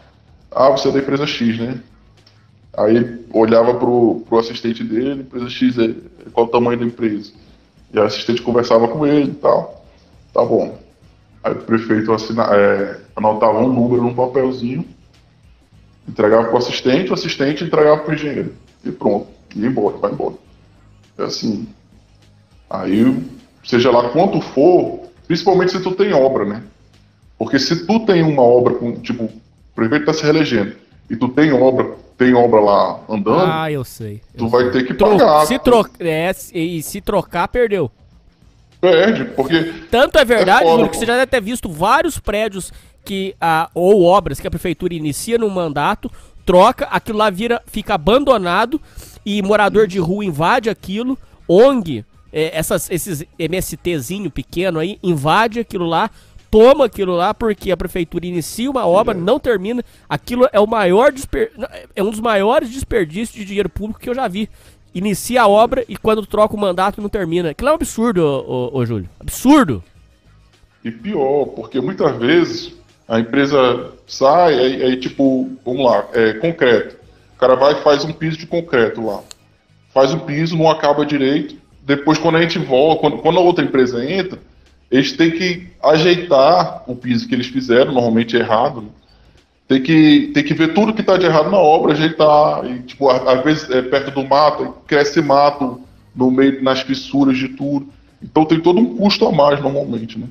[0.52, 1.80] Ah, você é da empresa X, né?
[2.76, 5.94] Aí olhava pro, pro assistente dele, empresa X, é,
[6.32, 7.32] qual o tamanho da empresa?
[7.94, 9.86] E a assistente conversava com ele e tal.
[10.34, 10.78] Tá bom.
[11.44, 14.86] Aí o prefeito assina, é, anotava um número num papelzinho,
[16.08, 18.54] entregava pro assistente, o assistente entregava pro engenheiro.
[18.84, 20.36] E pronto, ia embora, vai embora.
[21.18, 21.68] É assim.
[22.70, 23.24] Aí,
[23.64, 26.64] seja lá quanto for, principalmente se tu tem obra, né?
[27.38, 29.32] Porque se tu tem uma obra com, tipo, o
[29.76, 30.76] prefeito tá se reelegendo,
[31.10, 34.22] e tu tem obra, tem obra lá andando, Ah, eu sei.
[34.36, 34.72] tu eu vai sei.
[34.72, 35.46] ter que Tro- pagar.
[35.46, 35.60] se
[36.00, 37.92] é, e se trocar, perdeu.
[38.80, 42.20] Perde, porque Tanto é verdade, É foda, Júlio, que você já deve ter visto vários
[42.20, 42.72] prédios
[43.04, 46.12] que a, ou obras que a prefeitura inicia no mandato,
[46.46, 48.80] troca, aquilo lá vira, fica abandonado
[49.26, 55.86] e morador de rua invade aquilo, ONG, é, essas, esses MSTzinho pequeno aí, invade aquilo
[55.86, 56.10] lá,
[56.50, 59.84] toma aquilo lá porque a prefeitura inicia uma obra, não termina.
[60.10, 61.52] Aquilo é o maior desper...
[61.96, 64.50] é um dos maiores desperdícios de dinheiro público que eu já vi.
[64.94, 67.52] Inicia a obra e quando troca o mandato não termina.
[67.52, 69.10] Aquilo é um absurdo, ô, ô, ô, Júlio.
[69.20, 69.84] Absurdo.
[70.84, 72.74] E pior, porque muitas vezes
[73.08, 76.98] a empresa sai, aí, aí, tipo, vamos lá, é concreto.
[77.36, 79.22] O cara vai e faz um piso de concreto lá.
[79.94, 81.56] Faz o piso, não acaba direito.
[81.88, 84.38] Depois, quando a gente volta, quando, quando a outra empresa entra,
[84.92, 88.82] eles têm que ajeitar o piso que eles fizeram, normalmente errado.
[88.82, 88.90] né?
[89.70, 92.66] Tem que, tem que ver tudo que está de errado na obra, ajeitar.
[92.66, 95.80] E, tipo, às vezes é perto do mato, cresce mato
[96.14, 97.88] no meio, nas fissuras de tudo.
[98.22, 100.28] Então tem todo um custo a mais normalmente, né?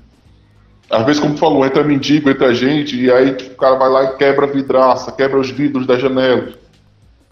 [0.90, 3.88] Às vezes, como tu falou, entra mendigo, entra gente, e aí tipo, o cara vai
[3.88, 6.54] lá e quebra a vidraça, quebra os vidros das janelas.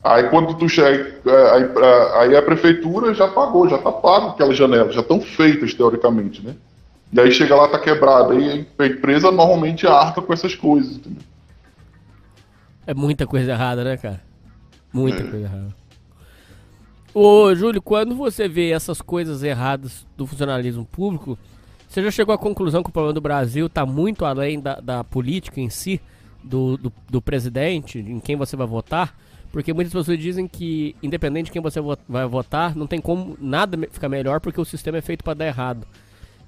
[0.04, 4.28] Aí quando tu chega, é, aí, a- aí a prefeitura já pagou, já tá pago
[4.28, 6.54] aquelas janelas, já estão feitas teoricamente, né?
[7.10, 11.22] E aí chega lá, tá quebrada, aí a empresa normalmente arca com essas coisas, entendeu?
[12.86, 14.20] É muita coisa errada, né, cara?
[14.92, 15.26] Muita É.
[15.26, 15.74] coisa errada.
[17.14, 21.38] Ô, Júlio, quando você vê essas coisas erradas do funcionalismo público,
[21.88, 25.04] você já chegou à conclusão que o problema do Brasil está muito além da, da
[25.04, 26.00] política em si,
[26.42, 29.16] do, do, do presidente, em quem você vai votar?
[29.54, 33.36] Porque muitas pessoas dizem que, independente de quem você vo- vai votar, não tem como
[33.40, 35.86] nada ficar melhor porque o sistema é feito para dar errado.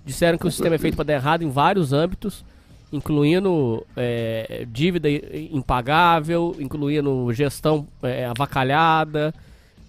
[0.04, 2.44] Disseram que o sistema é feito para dar errado em vários âmbitos,
[2.92, 9.32] incluindo é, dívida impagável, incluindo gestão é, avacalhada,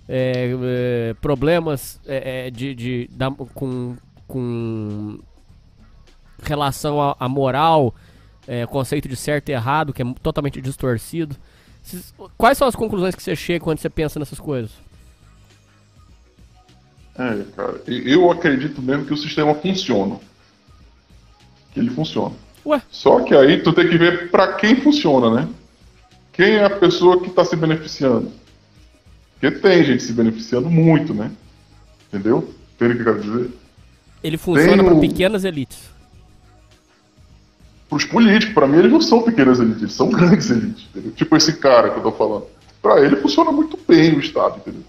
[0.07, 0.51] é,
[1.09, 3.95] é, problemas é, é, de, de- da- com,
[4.27, 5.17] com
[6.43, 7.95] relação à moral,
[8.69, 11.35] conceito de certo e errado, que é totalmente distorcido.
[12.37, 14.71] Quais são as conclusões que você chega quando você pensa nessas coisas?
[17.17, 20.19] É, cara, eu acredito mesmo que o sistema funciona.
[21.73, 22.35] Que ele funciona.
[22.65, 25.49] Ué, Só que aí tu tem que ver pra quem funciona, né?
[26.33, 28.31] Quem é a pessoa que tá se beneficiando?
[29.39, 31.31] Porque tem gente se beneficiando muito, né?
[32.07, 32.53] Entendeu?
[32.75, 33.51] Entende o que eu quero dizer?
[34.23, 35.77] ele funciona para o- pequenas elites.
[37.89, 41.11] Pros políticos, pra mim, eles não são pequenas elites, eles são grandes elites, entendeu?
[41.13, 42.45] Tipo esse cara que eu tô falando.
[42.81, 44.81] Pra ele funciona muito bem o Estado, entendeu?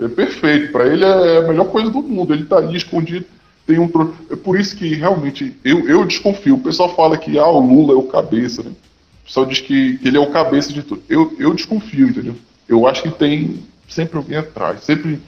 [0.00, 3.26] É perfeito, pra ele é a melhor coisa do mundo, ele tá ali escondido,
[3.66, 3.86] tem um...
[3.86, 6.54] tro- É por isso que, realmente, eu, eu desconfio.
[6.56, 8.70] O pessoal fala que, ah, o Lula é o cabeça, né?
[8.70, 11.02] O pessoal diz que, que ele é o cabeça de tudo.
[11.08, 12.34] Eu, eu desconfio, entendeu?
[12.66, 15.20] Eu acho que tem sempre alguém atrás, sempre...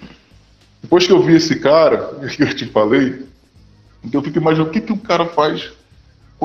[0.82, 3.22] Depois que eu vi esse cara, que eu te falei,
[4.02, 5.70] então eu fico imaginando o que, que o cara faz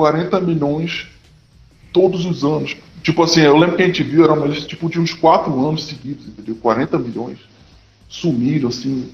[0.00, 1.06] 40 milhões
[1.92, 2.74] todos os anos.
[3.02, 5.52] Tipo assim, eu lembro que a gente viu, era uma lista tipo, de uns 4
[5.68, 6.54] anos seguidos, entendeu?
[6.56, 7.38] 40 milhões.
[8.08, 9.10] Sumiram, assim.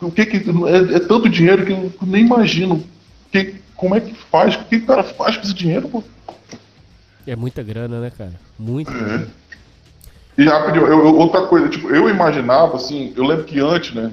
[0.00, 0.36] O que que.
[0.38, 2.82] É, é tanto dinheiro que eu nem imagino.
[3.30, 4.54] Que, como é que faz?
[4.54, 6.02] O que o cara faz com esse dinheiro, pô?
[7.26, 8.32] É muita grana, né, cara?
[8.58, 8.94] Muita É.
[8.94, 9.28] grana.
[10.38, 14.10] E rapidinho, eu- eu- outra coisa, tipo, eu imaginava, assim, eu lembro que antes, né,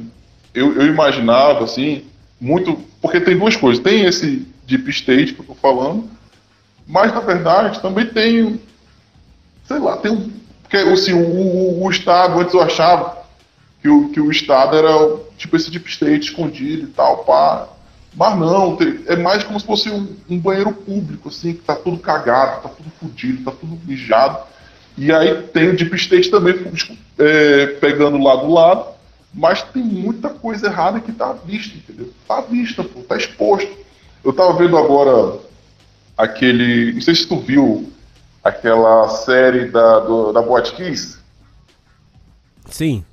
[0.53, 2.03] eu, eu imaginava, assim,
[2.39, 6.09] muito, porque tem duas coisas, tem esse deep state que eu tô falando,
[6.87, 8.59] Mas, na verdade, também tem,
[9.65, 10.31] sei lá, tem um...
[10.61, 13.23] Porque, assim, o, o, o Estado, antes eu achava
[13.81, 14.89] que o, que o Estado era
[15.37, 17.67] tipo esse deep state escondido e tal, pá.
[18.15, 21.97] Mas não, é mais como se fosse um, um, banheiro público, assim, que tá tudo
[21.97, 24.39] cagado, tá tudo fodido, tá tudo mijado.
[24.97, 26.55] E aí tem o deep state também
[27.17, 28.85] é, pegando lá do lado,
[29.33, 32.13] mas tem muita coisa errada que tá à vista, entendeu?
[32.27, 33.82] Tá à vista, pô, tá exposto.
[34.23, 35.39] Eu tava vendo agora
[36.17, 36.93] aquele.
[36.93, 37.91] Não sei se tu viu
[38.43, 41.17] aquela série da, do, da Boate Kiss.
[42.69, 43.03] Sim.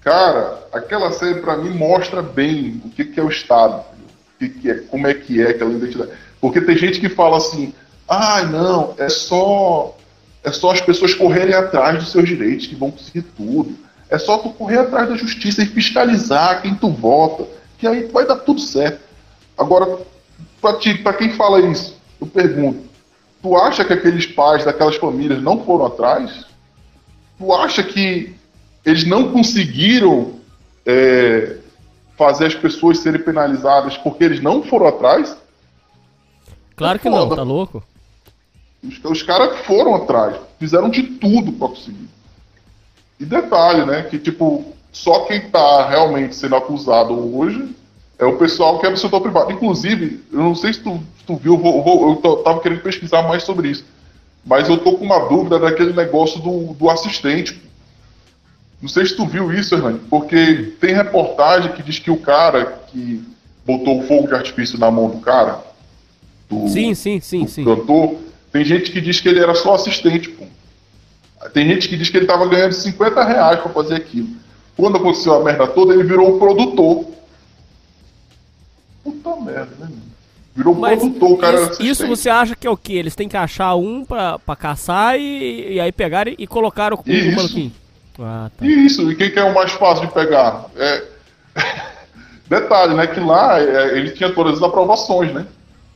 [0.00, 4.48] Cara, aquela série para mim mostra bem o que, que é o Estado, o que,
[4.48, 6.12] que é, como é que é aquela identidade.
[6.40, 7.74] Porque tem gente que fala assim,
[8.08, 9.96] ah, não, é só
[10.44, 13.76] é só as pessoas correrem atrás dos seus direitos que vão conseguir tudo.
[14.08, 17.44] É só tu correr atrás da justiça e fiscalizar quem tu vota,
[17.76, 19.00] que aí vai dar tudo certo.
[19.56, 19.98] Agora,
[20.60, 22.84] para quem fala isso, eu pergunto,
[23.42, 26.44] tu acha que aqueles pais daquelas famílias não foram atrás?
[27.38, 28.34] Tu acha que
[28.84, 30.34] eles não conseguiram
[30.84, 31.56] é,
[32.16, 35.36] fazer as pessoas serem penalizadas porque eles não foram atrás?
[36.74, 37.82] Claro que não, tá louco?
[38.82, 42.08] Os, os caras foram atrás, fizeram de tudo para conseguir.
[43.18, 47.74] E detalhe, né, que tipo, só quem tá realmente sendo acusado hoje
[48.18, 49.52] é o pessoal que é do setor privado.
[49.52, 53.22] Inclusive, eu não sei se tu, tu viu, eu, vou, eu, eu tava querendo pesquisar
[53.22, 53.84] mais sobre isso.
[54.44, 57.60] Mas eu tô com uma dúvida daquele negócio do, do assistente.
[58.80, 62.80] Não sei se tu viu isso, Hernani, porque tem reportagem que diz que o cara
[62.88, 63.22] que
[63.64, 65.60] botou o fogo de artifício na mão do cara,
[66.48, 67.64] do, sim, sim, sim, do sim.
[67.64, 68.16] cantor,
[68.52, 70.44] tem gente que diz que ele era só assistente, pô.
[71.52, 74.28] Tem gente que diz que ele estava ganhando 50 reais para fazer aquilo.
[74.76, 77.15] Quando aconteceu a merda toda, ele virou um produtor.
[79.06, 79.88] Puta merda, né?
[80.56, 82.94] Virou um Mas produtor, o cara isso, isso você acha que é o quê?
[82.94, 87.10] Eles têm que achar um pra, pra caçar e, e aí pegaram e colocaram o
[87.10, 87.36] Isso.
[87.36, 87.72] maluquinho.
[88.18, 88.66] Ah, tá.
[88.66, 90.66] Isso, e quem que é o mais fácil de pegar?
[90.74, 91.04] É...
[92.50, 93.06] Detalhe, né?
[93.06, 95.46] Que lá é, ele tinha todas as aprovações, né?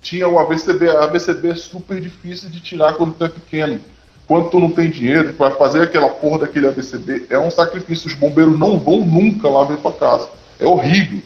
[0.01, 3.81] Tinha o ABCB, a ABCB é super difícil de tirar quando tu é pequeno.
[4.27, 8.07] Quando tu não tem dinheiro, para fazer aquela porra daquele ABCB, é um sacrifício.
[8.07, 10.29] Os bombeiros não vão nunca lá ver tua casa.
[10.61, 11.23] É horrível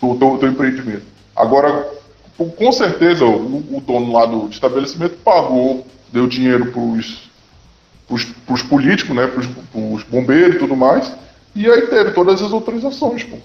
[0.00, 1.17] o teu, teu empreendimento.
[1.38, 1.88] Agora,
[2.36, 7.28] com certeza, o, o dono lá do estabelecimento pagou, deu dinheiro pros
[8.46, 11.12] para os políticos, né, para os bombeiros e tudo mais,
[11.54, 13.36] e aí teve todas as autorizações, pô.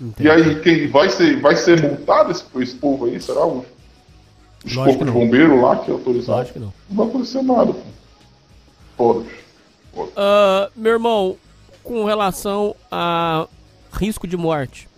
[0.00, 0.28] Entendi.
[0.28, 3.64] E aí quem vai ser, vai ser multado esse, esse povo aí, será os,
[4.64, 6.38] os Lógico corpos que de bombeiro lá que autorizaram?
[6.38, 6.72] Lógico que não.
[6.88, 7.80] Não vai acontecer nada, pô.
[8.96, 9.26] Todos.
[10.16, 11.36] Ah, meu irmão,
[11.82, 13.48] com relação a
[13.92, 14.88] risco de morte,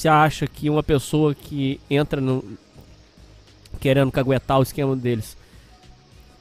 [0.00, 2.44] você acha que uma pessoa que entra no,
[3.80, 5.36] querendo caguetar o esquema deles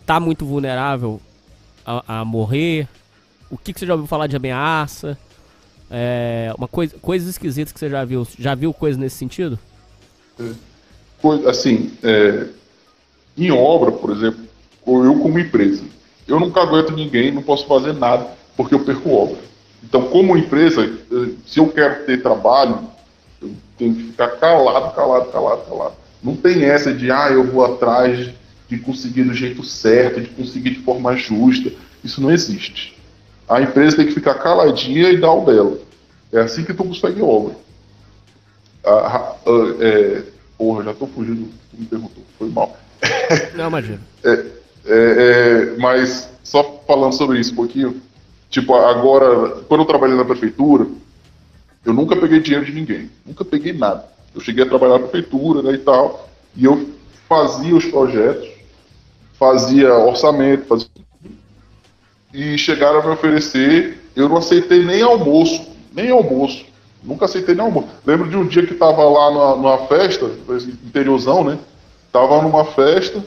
[0.05, 1.19] tá muito vulnerável
[1.85, 2.87] a, a morrer?
[3.49, 5.17] O que, que você já ouviu falar de ameaça?
[5.89, 8.27] É, uma coisa, coisas esquisitas que você já viu.
[8.37, 9.57] Já viu coisas nesse sentido?
[11.21, 12.47] Coisa- assim, é,
[13.37, 14.45] em obra, por exemplo,
[14.85, 15.83] ou eu como empresa,
[16.27, 19.37] eu nunca aguento ninguém, não posso fazer nada, porque eu perco obra.
[19.83, 22.79] Então, como empresa, eh, se eu quero ter trabalho,
[23.41, 25.95] eu tenho que ficar calado, calado, calado, calado.
[26.23, 28.29] Não tem essa de, ah, eu vou atrás
[28.67, 31.71] de conseguir do jeito certo, de conseguir de forma justa.
[32.03, 32.97] Isso não existe.
[33.47, 35.77] A empresa tem que ficar caladinha e dar o dela.
[36.33, 37.55] É assim que tu consegue obra.
[38.85, 40.23] Ah, ah, é,
[40.57, 42.23] porra, já tô fugindo tu me perguntou.
[42.37, 42.77] Foi mal.
[43.55, 43.99] Não, imagina.
[44.89, 48.01] É, é, mas só falando sobre isso um pouquinho,
[48.49, 50.87] tipo, agora, quando eu trabalhei na prefeitura,
[51.85, 54.05] eu nunca peguei dinheiro de ninguém, nunca peguei nada.
[54.33, 56.89] Eu cheguei a trabalhar na prefeitura né, e tal, e eu
[57.27, 58.47] fazia os projetos,
[59.37, 60.87] fazia orçamento, fazia
[62.33, 66.65] e chegaram a me oferecer, eu não aceitei nem almoço, nem almoço,
[67.03, 67.87] nunca aceitei nem almoço.
[68.05, 70.29] Lembro de um dia que tava lá numa, festa,
[70.85, 71.57] interiorzão, né?
[72.11, 73.23] Tava numa festa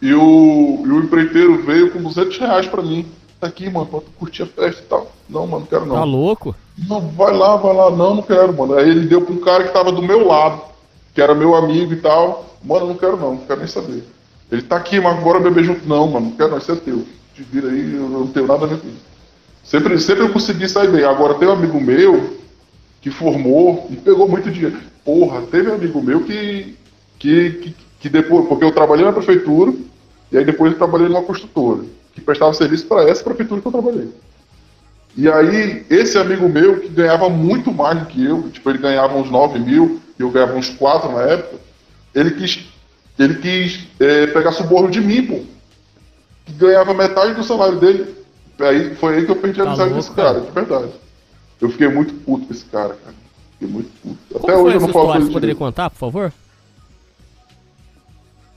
[0.00, 3.06] e o, e o empreiteiro veio com 200 reais pra mim.
[3.40, 5.12] Tá aqui, mano, pra curtir a festa e tal.
[5.28, 5.96] Não, mano, não quero não.
[5.96, 6.56] Tá louco?
[6.86, 7.90] Não, vai lá, vai lá.
[7.90, 8.74] Não, não quero, mano.
[8.74, 10.60] Aí ele deu pra um cara que tava do meu lado,
[11.14, 12.46] que era meu amigo e tal.
[12.62, 14.04] Mano, não quero não, não quero nem saber.
[14.50, 15.88] Ele tá aqui, mas bora beber junto.
[15.88, 17.04] Não, mano, não quero não, isso é teu.
[17.34, 19.08] Te vira aí, eu não tenho nada a ver com isso.
[19.64, 21.04] Sempre, sempre eu consegui sair bem.
[21.04, 22.38] Agora tem um amigo meu
[23.00, 24.78] que formou e pegou muito dinheiro.
[25.04, 26.76] Porra, teve um amigo meu que,
[27.18, 29.72] que, que, que depois, porque eu trabalhei na prefeitura
[30.32, 33.72] e aí depois eu trabalhei numa construtora que prestava serviço para essa prefeitura que eu
[33.72, 34.08] trabalhei.
[35.18, 39.16] E aí, esse amigo meu, que ganhava muito mais do que eu, tipo, ele ganhava
[39.18, 41.56] uns 9 mil, e eu ganhava uns 4 na época,
[42.14, 42.64] ele quis
[43.18, 45.40] ele quis é, pegar suborno de mim, pô.
[46.46, 48.14] Que ganhava metade do salário dele.
[48.60, 50.92] Aí foi aí que eu perdi a Tá amizade desse cara, de verdade.
[51.60, 53.16] Eu fiquei muito puto com esse cara, cara.
[53.54, 54.18] Fiquei muito puto.
[54.36, 56.32] Até Como hoje foi eu não falo Você poderia contar, por favor?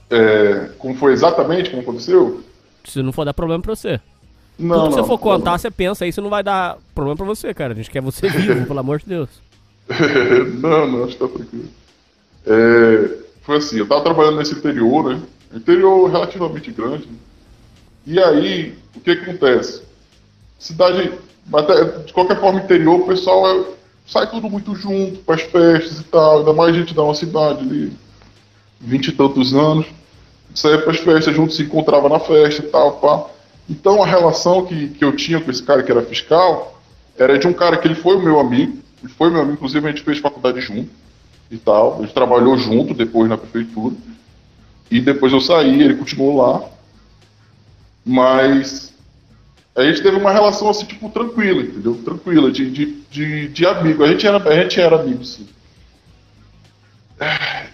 [0.08, 2.40] É, como foi exatamente como aconteceu?
[2.84, 4.00] Se não for dar problema pra você.
[4.58, 7.16] Não, Tudo que você não, for não, contar, você pensa, isso não vai dar problema
[7.16, 7.72] pra você, cara.
[7.72, 9.28] A gente quer você vivo, pelo amor de Deus.
[10.60, 11.68] não, não, acho que tá tranquilo.
[12.46, 15.20] É, foi assim, eu tava trabalhando nesse interior, né?
[15.54, 17.08] Interior relativamente grande.
[18.06, 19.82] E aí, o que acontece?
[20.58, 21.12] Cidade,
[22.06, 23.64] de qualquer forma, interior, o pessoal é-
[24.06, 26.38] sai tudo muito junto para as festas e tal.
[26.40, 27.92] Ainda mais gente dá uma cidade ali,
[28.80, 29.86] vinte e tantos anos.
[30.54, 33.26] Saía para as festas junto, se encontrava na festa e tal, pá.
[33.72, 36.78] Então a relação que, que eu tinha com esse cara que era fiscal
[37.18, 39.86] era de um cara que ele foi o meu amigo, ele foi meu amigo, inclusive
[39.86, 40.90] a gente fez faculdade junto
[41.50, 43.94] e tal, a gente trabalhou junto depois na prefeitura.
[44.90, 46.68] E depois eu saí, ele continuou lá.
[48.04, 48.92] Mas
[49.74, 51.94] a gente teve uma relação assim, tipo, tranquila, entendeu?
[52.04, 54.04] Tranquila, de, de, de, de amigo.
[54.04, 55.48] A gente, era, a gente era amigo, sim.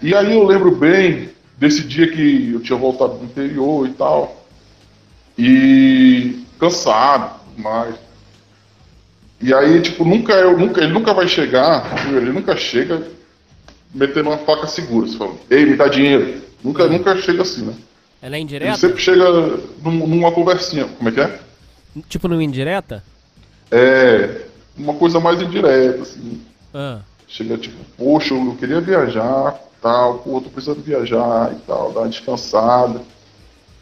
[0.00, 4.37] E aí eu lembro bem desse dia que eu tinha voltado do interior e tal.
[5.38, 7.94] E cansado, mas.
[9.40, 13.06] E aí, tipo, nunca, eu, nunca, ele nunca vai chegar, ele nunca chega
[13.94, 16.42] metendo uma faca segura, você fala, ei, me dá dinheiro.
[16.62, 17.74] Nunca, nunca chega assim, né?
[18.20, 18.76] Ela é Ele indireta?
[18.76, 19.30] sempre chega
[19.80, 20.86] num- numa conversinha.
[20.86, 21.38] Como é que é?
[22.08, 23.04] Tipo numa indireta?
[23.70, 24.42] É.
[24.76, 26.42] Uma coisa mais indireta, assim.
[26.74, 26.98] Ah.
[27.28, 32.08] Chega tipo, poxa, eu queria viajar, tal, pô, tô precisando viajar e tal, dar uma
[32.08, 33.00] descansada.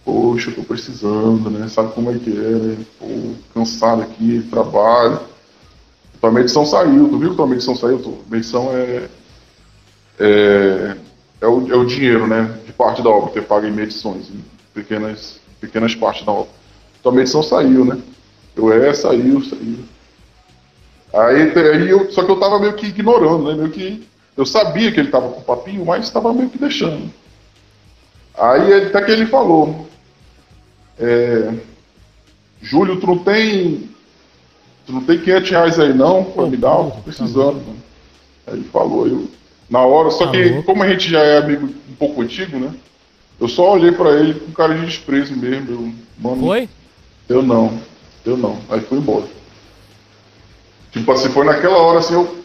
[0.07, 1.67] Poxa, eu tô precisando, né?
[1.67, 2.77] Sabe como é que é, né?
[2.97, 3.07] Pô,
[3.53, 5.19] cansado aqui, trabalho.
[6.21, 7.99] Tua medição saiu, tu viu que tua medição saiu?
[7.99, 9.09] Tua medição é.
[10.21, 10.97] É,
[11.41, 12.57] é, o, é o dinheiro, né?
[12.65, 16.53] De parte da obra, que paga em medições, em pequenas, pequenas partes da obra.
[17.03, 17.99] Tua medição saiu, né?
[18.55, 19.79] Eu é, saiu, saiu.
[21.13, 23.55] Aí, aí eu, só que eu tava meio que ignorando, né?
[23.55, 24.07] Meio que.
[24.37, 27.11] Eu sabia que ele tava com papinho, mas tava meio que deixando.
[28.39, 29.89] Aí até que ele falou.
[30.99, 31.53] É,
[32.63, 33.91] Júlio, tu não tem.
[34.87, 36.79] Tu não tem 500 reais aí não pra me dar?
[36.79, 37.77] Eu tô precisando, mano.
[38.47, 39.29] Aí ele falou, eu.
[39.69, 40.63] Na hora, só Tá que louco.
[40.63, 42.73] como a gente já é amigo um pouco antigo, né?
[43.41, 45.71] Eu só olhei pra ele com cara de desprezo mesmo.
[45.71, 46.69] Eu, mano, Foi?
[47.29, 47.79] eu não,
[48.25, 48.59] eu não.
[48.71, 49.27] Aí fui embora.
[50.93, 52.37] Tipo assim, foi naquela hora assim, eu.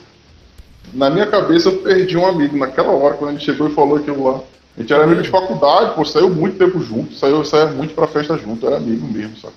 [0.94, 2.58] Na minha cabeça eu perdi um amigo.
[2.58, 4.42] Naquela hora, quando ele chegou e falou aquilo lá.
[4.78, 8.08] A gente era amigo de faculdade, pô, saiu muito tempo junto, saiu, saía muito pra
[8.08, 9.54] festa junto, era amigo mesmo, sabe?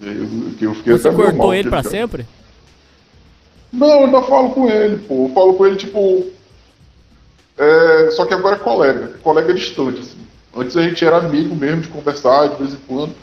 [0.00, 1.90] E aí eu, eu fiquei Você até mal cortou com ele pra cara.
[1.90, 2.26] sempre?
[3.72, 5.26] Não, eu ainda falo com ele, pô.
[5.28, 6.26] Eu falo com ele, tipo.
[7.56, 9.18] é, só que agora é colega.
[9.22, 10.18] Colega distante, assim.
[10.54, 13.14] Antes a gente era amigo mesmo, de conversar de vez em quando.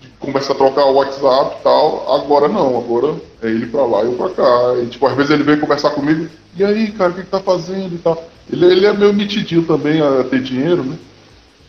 [0.00, 2.14] De conversar, trocar o WhatsApp e tal.
[2.14, 4.74] Agora não, agora é ele pra lá e eu pra cá.
[4.82, 6.28] E, tipo, às vezes ele vem conversar comigo.
[6.54, 8.22] E aí, cara, o que, que tá fazendo e tal.
[8.50, 10.96] Ele, ele é meio metidinho também a ter dinheiro, né?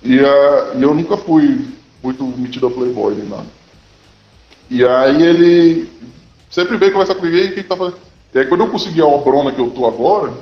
[0.03, 1.67] E, e eu nunca fui
[2.03, 3.45] muito metido a playboy nem nada.
[4.69, 5.89] E aí ele
[6.49, 7.97] sempre vem conversar comigo, e aí, o que que tá fazendo?
[8.33, 10.33] E aí quando eu consegui a obrona que eu tô agora,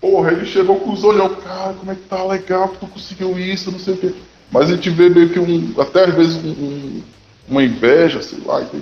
[0.00, 3.38] porra, ele chegou com os olhos, cara, como é que tá legal que tu conseguiu
[3.38, 4.14] isso, não sei o quê.
[4.50, 7.02] Mas a gente vê meio que um, até às vezes um- um-
[7.48, 8.78] uma inveja, sei lá, e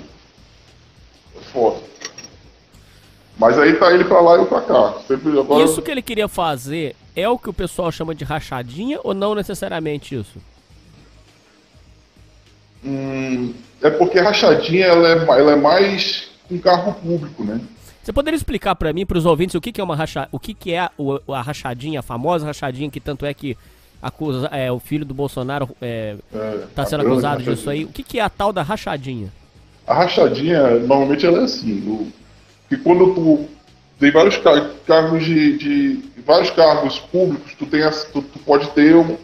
[1.37, 1.77] é foda.
[3.37, 4.95] Mas aí tá ele pra lá e eu pra cá.
[5.07, 5.63] Sempre agora.
[5.63, 9.33] Isso que ele queria fazer é o que o pessoal chama de rachadinha ou não
[9.33, 10.37] necessariamente isso?
[12.83, 17.59] Hum, é porque a rachadinha ela é, ela é mais com carro público, né?
[18.03, 20.27] Você poderia explicar pra mim, pros ouvintes, o que, que é uma racha...
[20.31, 23.55] o que, que é o- a rachadinha, a famosa rachadinha, que tanto é que
[24.01, 27.83] acusa, é, o filho do Bolsonaro é, É, tá a sendo acusado disso aí.
[27.85, 29.31] O que, que é a tal da rachadinha?
[29.85, 31.79] A rachadinha, normalmente, ela é assim.
[31.87, 32.11] o-
[32.71, 33.45] que quando tu
[33.99, 37.81] tem vários car- cargos de, de- vários cargos públicos, tu, tem
[38.13, 39.17] tu, tu pode ter um-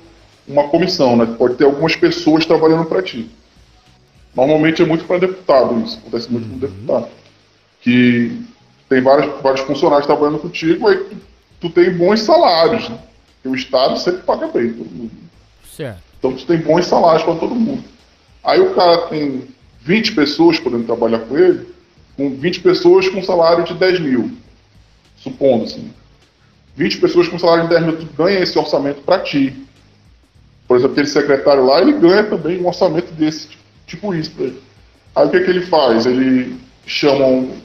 [0.46, 1.26] uma comissão, né?
[1.26, 3.30] Tu pode ter algumas pessoas trabalhando para ti.
[4.36, 7.08] Normalmente é muito para deputado isso, acontece muito com deputado.
[7.82, 8.38] Que
[8.90, 11.16] tem vários, vários funcionários trabalhando contigo, aí tu,
[11.62, 13.00] tu tem bons salários, né?
[13.46, 15.12] O Estado sempre paga bem, todo mundo.
[15.74, 16.02] Certo.
[16.20, 17.84] Então tu tem bons salários para todo mundo.
[18.44, 19.44] Aí o cara tem
[19.84, 21.66] 20 pessoas podendo trabalhar com ele,
[22.18, 24.32] com 20 pessoas com salário de 10 mil.
[25.18, 25.92] Supondo assim.
[26.76, 29.56] 20 pessoas com salário de 10 mil, tu ganha esse orçamento para ti.
[30.68, 33.48] Por exemplo, aquele secretário lá, ele ganha também um orçamento desse,
[33.86, 34.62] tipo, isso pra ele.
[35.16, 36.06] Aí o que, que ele faz?
[36.06, 37.58] Ele chama um,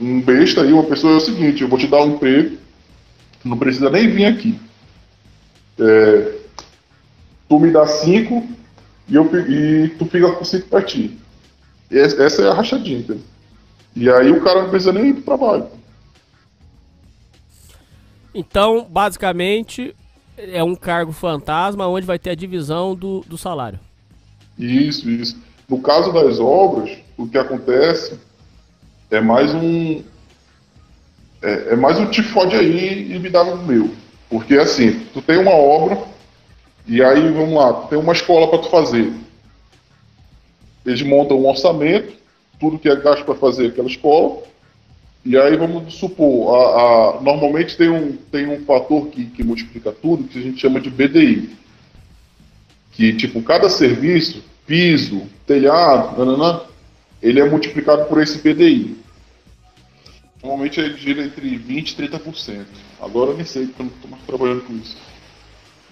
[0.00, 2.56] um besta aí, uma pessoa, é o seguinte, eu vou te dar um emprego,
[3.44, 4.58] não precisa nem vir aqui.
[5.78, 6.32] é,
[7.48, 8.46] tu me dá 5
[9.08, 11.16] e, e tu fica com 5 pra ti.
[11.90, 13.22] E es- essa é a rachadinha, entendeu?
[13.94, 15.66] E aí o cara não precisa nem ir pro trabalho.
[18.34, 19.94] Então, basicamente,
[20.36, 23.78] é um cargo fantasma onde vai ter a divisão do, do salário.
[24.58, 25.38] Isso, isso.
[25.68, 28.18] No caso das obras, o que acontece
[29.10, 30.02] é mais um.
[31.42, 33.90] É, é mais um te fode aí e me dá no meu.
[34.28, 36.02] Porque assim, tu tem uma obra,
[36.86, 39.12] e aí vamos lá, tu tem uma escola para tu fazer.
[40.86, 42.14] Eles montam um orçamento,
[42.62, 44.40] tudo que é gasto para fazer aquela escola,
[45.24, 46.58] e aí vamos supor, a,
[47.18, 50.80] a- normalmente tem um, tem um fator que, que multiplica tudo, que a gente chama
[50.80, 51.50] de BDI
[52.92, 56.60] que tipo cada serviço, piso, telhado, nananã,
[57.22, 58.96] ele é multiplicado por esse BDI.
[60.42, 62.64] Normalmente ele gira entre 20 e 30%.
[63.00, 64.96] Agora eu nem sei, porque eu não estou mais trabalhando com isso.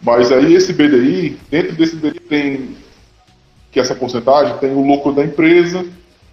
[0.03, 2.77] Mas aí esse BDI, dentro desse BDI tem
[3.73, 5.87] que essa porcentagem tem o lucro da empresa,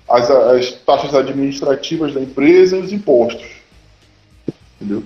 [0.09, 3.47] as, as taxas administrativas da empresa e os impostos.
[4.75, 5.03] Entendeu?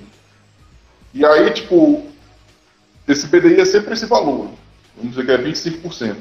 [1.14, 2.04] E aí, tipo,
[3.08, 4.50] esse BDI é sempre esse valor.
[4.96, 6.16] Vamos dizer que é 25%.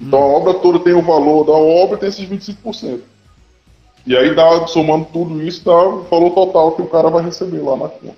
[0.00, 3.00] Então a obra toda tem o valor da obra tem esses 25%.
[4.06, 7.60] E aí dá, somando tudo isso, dá o valor total que o cara vai receber
[7.60, 8.16] lá na conta.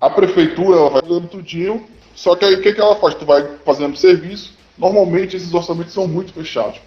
[0.00, 3.14] A prefeitura ela vai dando tudinho, só que aí o que, que ela faz?
[3.14, 6.78] Tu vai fazendo serviço, normalmente esses orçamentos são muito fechados.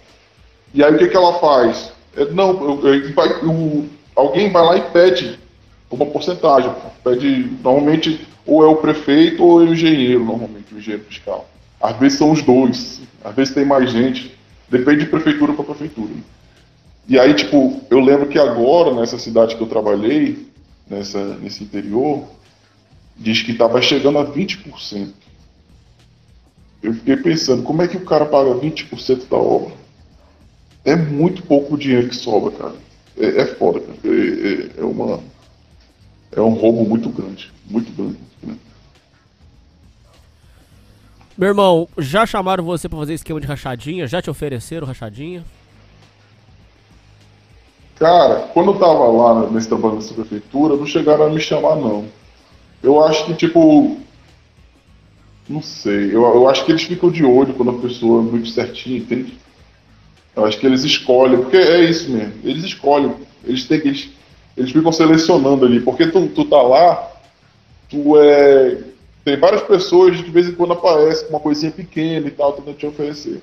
[0.72, 1.92] E aí o que, que ela faz?
[2.16, 2.78] É, não,
[4.14, 5.38] alguém vai lá e pede
[5.90, 6.72] uma porcentagem.
[7.02, 11.48] Pede, normalmente, ou é o prefeito ou é o engenheiro, normalmente, o engenheiro fiscal.
[11.80, 14.36] Às vezes são os dois, às vezes tem mais gente.
[14.68, 16.10] Depende de prefeitura para prefeitura.
[17.08, 20.46] E aí, tipo, eu lembro que agora, nessa cidade que eu trabalhei,
[20.88, 22.24] nessa, nesse interior,
[23.16, 25.08] diz que estava chegando a 20%.
[26.82, 29.72] Eu fiquei pensando, como é que o cara paga 20% da obra?
[30.84, 32.74] É muito pouco dinheiro que sobra, cara.
[33.16, 33.98] É, é foda, cara.
[34.04, 35.20] É, é- é uma,
[36.32, 37.52] é um roubo muito grande.
[37.68, 38.18] Muito grande.
[38.42, 38.60] Grande.
[41.36, 44.06] Meu irmão, já chamaram você pra fazer esquema de rachadinha?
[44.06, 45.44] Já te ofereceram rachadinha?
[47.96, 52.06] Cara, quando eu tava lá nesse trabalho nessa prefeitura, não chegaram a me chamar, não.
[52.82, 53.98] Eu acho que, tipo.
[55.48, 56.06] Não sei.
[56.14, 59.36] Eu, eu acho que eles ficam de olho quando a pessoa é muito certinha, entende?
[60.38, 62.34] Eu acho que eles escolhem, porque é isso mesmo.
[62.44, 63.12] Eles escolhem.
[63.44, 63.88] Eles têm que.
[63.88, 64.10] Eles,
[64.56, 65.80] eles ficam selecionando ali.
[65.80, 67.10] Porque tu, tu tá lá,
[67.90, 68.78] tu é.
[69.24, 72.76] Tem várias pessoas de vez em quando aparece com uma coisinha pequena e tal, tentando
[72.76, 73.42] te oferecer.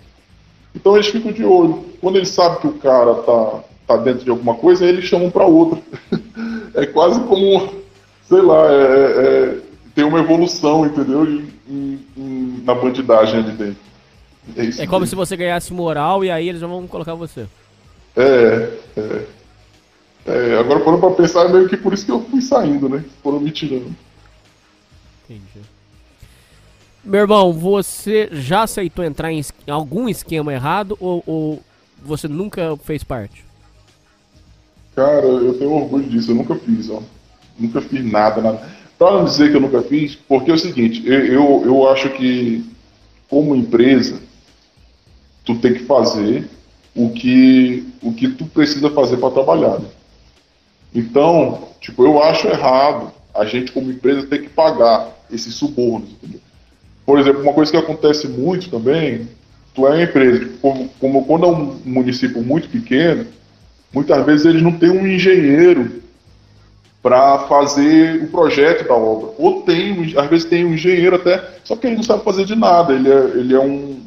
[0.73, 1.85] Então eles ficam de olho.
[2.01, 5.45] Quando eles sabem que o cara tá, tá dentro de alguma coisa, eles chamam para
[5.45, 5.79] outra.
[6.73, 7.73] é quase como,
[8.27, 9.57] sei lá, é, é-
[9.93, 11.25] tem uma evolução, entendeu?
[12.65, 13.77] Na bandidagem ali dentro.
[14.55, 15.09] É, isso É como mesmo.
[15.09, 17.45] se você ganhasse moral e aí eles já vão colocar você.
[18.15, 19.25] É, é.
[20.27, 23.03] É, agora parando pra pensar, é meio que por isso que eu fui saindo, né?
[23.21, 23.95] Foram me tirando.
[25.23, 25.61] Entendi.
[27.03, 31.61] Meu irmão, você já aceitou entrar em algum esquema errado ou, ou
[32.03, 33.45] você nunca fez parte?
[34.95, 37.03] Cara, eu tenho orgulho disso, eu nunca fiz, ó.
[37.59, 38.67] Nunca fiz nada, nada.
[38.97, 42.09] Pra não dizer que eu nunca fiz, porque é o seguinte, eu, eu, eu acho
[42.11, 42.65] que
[43.29, 44.19] como empresa,
[45.45, 46.49] tu tem que fazer
[46.95, 49.79] o que, o que tu precisa fazer para trabalhar.
[49.79, 49.87] né?
[50.93, 56.39] Então, tipo, eu acho errado a gente como empresa ter que pagar esses subornos, entendeu?
[57.05, 59.27] Por exemplo, uma coisa que acontece muito também,
[59.73, 63.27] tu é uma empresa, como, como quando é um município muito pequeno,
[63.93, 66.01] muitas vezes eles não têm um engenheiro
[67.03, 69.31] para fazer o projeto da obra.
[69.37, 72.55] Ou tem, às vezes tem um engenheiro até, só que ele não sabe fazer de
[72.55, 72.93] nada.
[72.93, 74.01] Ele é, ele é um,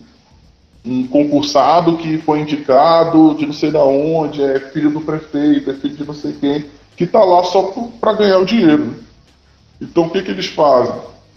[0.89, 5.75] um concursado que foi indicado de não sei da onde, é filho do prefeito, é
[5.75, 6.65] filho de não sei quem,
[6.97, 8.87] que está lá só para ganhar o dinheiro.
[8.87, 8.95] né?
[9.81, 10.95] Então o que, que eles fazem?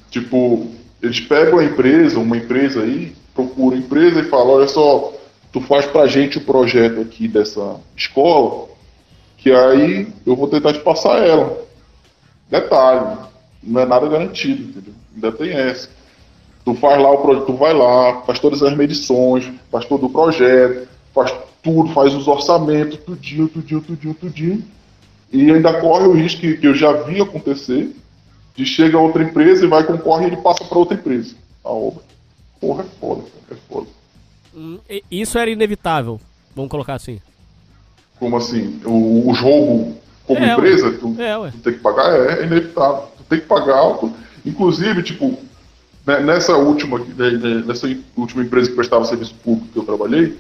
[0.09, 0.67] Tipo,
[1.01, 5.13] eles pegam a empresa, uma empresa aí, procuram a empresa e falam, olha só,
[5.51, 8.69] tu faz pra gente o projeto aqui dessa escola,
[9.37, 11.61] que aí eu vou tentar te passar ela.
[12.49, 13.17] Detalhe,
[13.61, 14.93] não é nada garantido, entendeu?
[15.13, 15.89] Ainda tem essa.
[16.63, 20.09] Tu faz lá o projeto, tu vai lá, faz todas as medições, faz todo o
[20.09, 21.33] projeto, faz
[21.63, 24.63] tudo, faz os orçamentos, tudinho, tudinho, tudinho, tudinho.
[25.31, 27.95] E ainda corre o risco que, que eu já vi acontecer,
[28.55, 32.03] de chega outra empresa e vai concorre e ele passa para outra empresa a obra.
[32.59, 33.87] Porra, é foda, é foda.
[34.55, 34.77] Hum,
[35.09, 36.19] Isso era inevitável,
[36.55, 37.19] vamos colocar assim.
[38.19, 38.79] Como assim?
[38.85, 39.95] O, os roubos
[40.27, 43.07] como É, empresa, tu, É, tu tem que pagar, é, é inevitável.
[43.17, 43.97] Tu tem que pagar.
[43.97, 44.13] tu-
[44.45, 45.37] inclusive, tipo,
[46.05, 50.37] nessa última, né, né, nessa última empresa que prestava serviço público que eu trabalhei,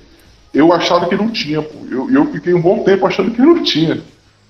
[0.53, 1.85] eu achava que não tinha, pô.
[1.89, 4.01] Eu, eu fiquei um bom tempo achando que não tinha.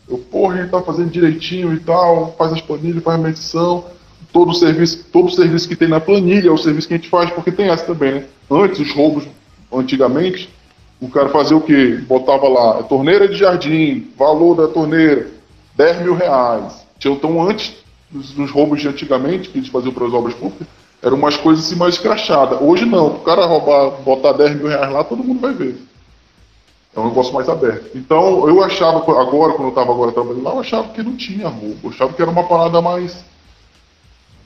[0.10, 3.86] Eu, porra, ele tá fazendo direitinho e tal, faz as planilhas, faz a medição,
[4.32, 6.98] todo o serviço, todo o serviço que tem na planilha é o serviço que a
[6.98, 8.26] gente faz, porque tem essa também, né?
[8.50, 9.26] Antes, os roubos,
[9.72, 10.50] antigamente,
[11.00, 12.00] o cara fazia o quê?
[12.08, 15.28] Botava lá, torneira de jardim, valor da torneira,
[15.76, 16.86] 10 mil reais.
[17.04, 17.74] Então, antes
[18.10, 20.68] dos, dos roubos de antigamente, que eles faziam para as obras públicas,
[21.02, 22.60] eram umas coisas assim mais escrachadas.
[22.62, 25.82] Hoje não, o cara roubar, botar 10 mil reais lá, todo mundo vai ver.
[26.96, 27.98] É um negócio mais aberto.
[27.98, 31.48] Então, eu achava, agora, quando eu estava agora trabalhando lá, eu achava que não tinha
[31.48, 31.80] roubo.
[31.84, 33.24] Eu achava que era uma parada mais,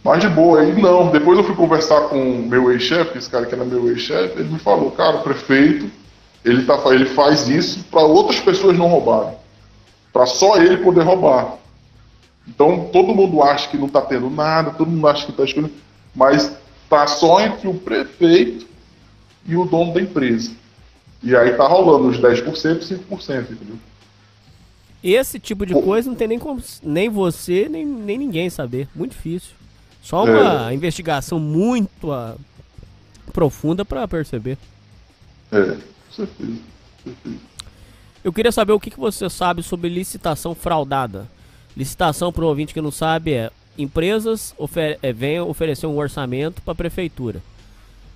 [0.04, 0.64] mais de boa.
[0.64, 4.40] E não, depois eu fui conversar com meu ex-chefe, esse cara que era meu ex-chefe,
[4.40, 5.90] ele me falou, cara, o prefeito,
[6.44, 9.36] ele, tá, ele faz isso para outras pessoas não roubarem.
[10.14, 11.58] Para só ele poder roubar.
[12.48, 15.74] Então, todo mundo acha que não está tendo nada, todo mundo acha que está escolhendo,
[16.16, 18.66] mas está só entre o prefeito
[19.46, 20.52] e o dono da empresa.
[21.22, 23.78] E aí tá rolando os 10% e 5%, entendeu?
[25.04, 25.82] Esse tipo de Pô.
[25.82, 26.40] coisa não tem nem
[26.82, 28.88] nem você, nem, nem ninguém saber.
[28.96, 29.52] Muito difícil.
[30.02, 30.74] Só uma é.
[30.74, 32.40] investigação muito uh,
[33.34, 34.58] profunda para perceber.
[35.52, 36.60] É, com certeza,
[37.04, 37.38] certeza.
[38.24, 41.28] Eu queria saber o que, que você sabe sobre licitação fraudada.
[41.78, 46.62] Licitação, para o ouvinte que não sabe, é empresas ofer é, vêm oferecer um orçamento
[46.62, 47.42] para a prefeitura.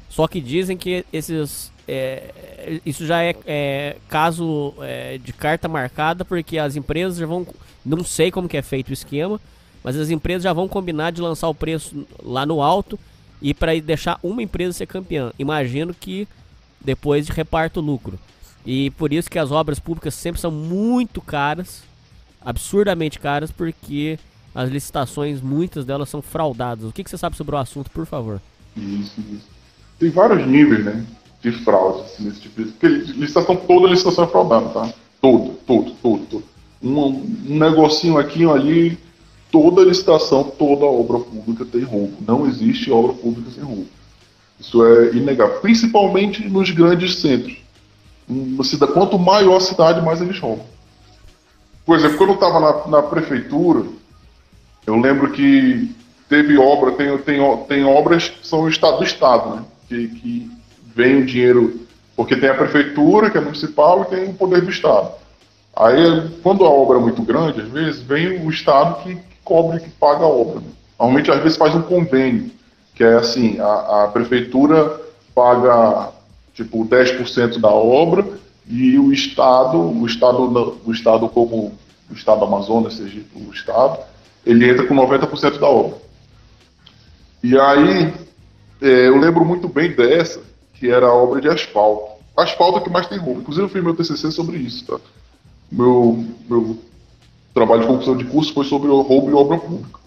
[0.10, 6.24] Só que dizem que esses é, isso já é, é caso é, de carta marcada,
[6.24, 7.48] porque as empresas já vão.
[7.84, 9.42] Não sei como que é feito o esquema,
[9.84, 13.00] mas as empresas já vão combinar de lançar o preço lá no alto
[13.42, 15.32] e para deixar uma empresa ser campeã.
[15.40, 16.28] Imagino que
[16.80, 18.20] depois reparta o lucro.
[18.66, 21.82] E por isso que as obras públicas sempre são muito caras,
[22.42, 24.20] absurdamente caras, porque
[24.62, 26.86] as licitações, muitas delas são fraudadas.
[26.86, 28.42] O que, que você sabe sobre o assunto, por favor?
[28.76, 29.48] Isso, isso.
[29.98, 31.06] Tem vários níveis, né?
[31.42, 32.72] de fraude assim, nesse tipo de.
[32.72, 34.94] Porque licitação, toda licitação é fraudada, tá?
[35.22, 36.44] Todo, todo, todo, todo.
[36.82, 37.08] Um,
[37.50, 38.98] um negocinho aqui ali,
[39.52, 42.18] toda licitação, toda obra pública tem roubo.
[42.26, 43.88] Não existe obra pública sem roubo.
[44.60, 45.60] Isso é inegável.
[45.60, 47.58] Principalmente nos grandes centros.
[48.64, 50.66] Cidade, quanto maior a cidade, mais eles roubam.
[51.86, 53.84] Por exemplo, quando eu estava na, na, prefeitura,
[54.90, 55.96] eu lembro que
[56.28, 59.64] teve obra, tem, tem, tem obras que são do Estado, do Estado né?
[59.88, 60.52] que, que
[60.96, 61.82] vem o dinheiro,
[62.16, 65.12] porque tem a prefeitura, que é municipal, e tem o poder do Estado.
[65.76, 69.90] Aí, quando a obra é muito grande, às vezes, vem o Estado que, cobre, que
[69.92, 70.62] paga a obra.
[71.00, 72.52] Normalmente, às vezes, faz um convênio,
[72.96, 75.00] que é assim, a, a prefeitura
[75.36, 76.10] paga,
[76.54, 78.26] tipo, 10% da obra,
[78.68, 81.74] e o Estado, o Estado, o Estado como
[82.10, 84.00] o Estado do Amazonas, seja o Estado,
[84.50, 85.98] ele entra com 90% da obra.
[87.44, 88.12] E aí,
[88.82, 90.42] é, eu lembro muito bem dessa,
[90.74, 92.20] que era a obra de asfalto.
[92.36, 93.42] Asfalto é que mais tem roubo.
[93.42, 95.00] Inclusive eu fiz meu TCC sobre isso, tá?
[95.72, 96.80] Meu, meu
[97.54, 100.00] trabalho de conclusão de curso foi sobre roubo e obra pública.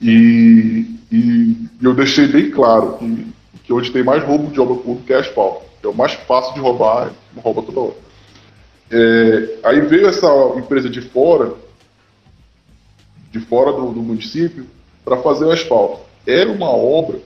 [0.00, 3.26] E, e eu deixei bem claro que,
[3.64, 5.66] que onde tem mais roubo de obra pública é asfalto.
[5.82, 7.96] É o mais fácil de roubar, rouba toda hora.
[8.90, 11.52] É, aí veio essa empresa de fora,
[13.36, 14.66] de fora do, do município,
[15.04, 16.00] para fazer o asfalto.
[16.26, 17.20] Era uma obra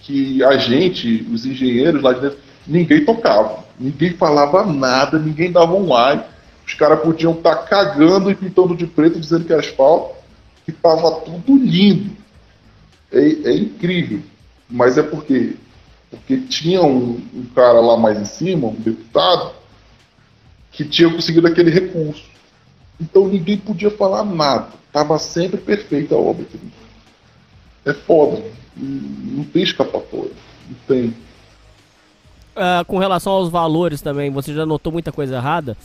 [0.00, 5.74] que a gente, os engenheiros lá de dentro, ninguém tocava, ninguém falava nada, ninguém dava
[5.74, 6.30] um ar.
[6.66, 10.14] Os caras podiam estar tá cagando e pintando de preto, dizendo que é asfalto,
[10.64, 12.10] que estava tudo lindo.
[13.10, 14.20] É, é, incrível.
[14.68, 15.56] Mas é porque,
[16.10, 19.52] porque tinha um, um cara lá mais em cima, um deputado,
[20.70, 22.31] que tinha conseguido aquele recurso.
[23.02, 24.68] Então ninguém podia falar nada.
[24.86, 26.46] Estava sempre perfeita a obra.
[27.84, 28.42] É foda
[28.76, 30.32] não tem escapatória.
[30.68, 31.08] Não tem.
[32.54, 35.76] Uh, com relação aos valores também, você já notou muita coisa errada?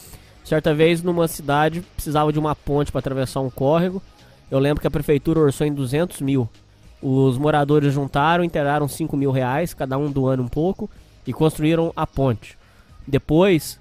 [0.43, 4.01] Certa vez, numa cidade, precisava de uma ponte para atravessar um córrego.
[4.49, 6.47] Eu lembro que a prefeitura orçou em 200 mil.
[7.01, 10.89] Os moradores juntaram, inteiraram 5 mil reais, cada um doando um pouco,
[11.25, 12.57] e construíram a ponte.
[13.05, 13.79] Depois,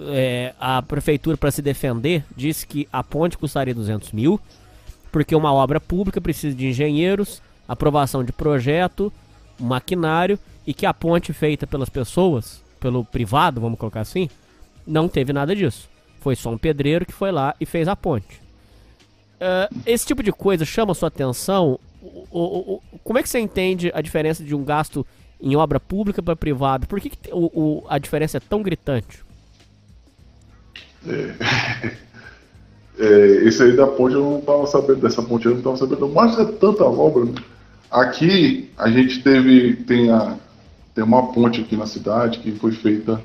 [0.00, 4.40] é, a prefeitura, para se defender, disse que a ponte custaria 200 mil,
[5.12, 9.12] porque uma obra pública precisa de engenheiros, aprovação de projeto,
[9.58, 14.28] maquinário e que a ponte feita pelas pessoas, pelo privado, vamos colocar assim,
[14.86, 15.88] não teve nada disso.
[16.20, 18.40] Foi só um pedreiro que foi lá e fez a ponte.
[19.34, 21.78] Uh, esse tipo de coisa chama sua atenção?
[22.00, 25.06] O, o, o, como é que você entende a diferença de um gasto
[25.40, 26.86] em obra pública para privado?
[26.86, 27.30] Por que, que
[27.88, 29.23] a diferença é tão gritante?
[31.06, 31.94] É.
[32.96, 36.08] É, esse aí da ponte eu não estava sabendo, dessa ponte eu não estava sabendo,
[36.10, 37.24] mas é tanta obra.
[37.24, 37.34] Né?
[37.90, 40.36] Aqui a gente teve tem, a,
[40.94, 43.20] tem uma ponte aqui na cidade que foi feita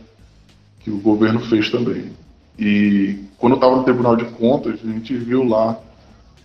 [0.79, 2.11] que o governo fez também.
[2.57, 5.79] E quando eu estava no Tribunal de Contas, a gente viu lá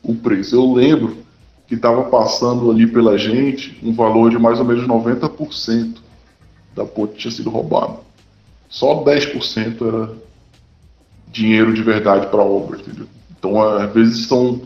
[0.03, 0.55] o preço.
[0.55, 1.17] Eu lembro
[1.67, 5.97] que estava passando ali pela gente um valor de mais ou menos 90%
[6.75, 8.01] da ponte tinha sido roubado.
[8.69, 10.24] Só 10% era
[11.35, 13.07] dinheiro de verdade para a obra, entendeu?
[13.37, 14.63] Então, às vezes são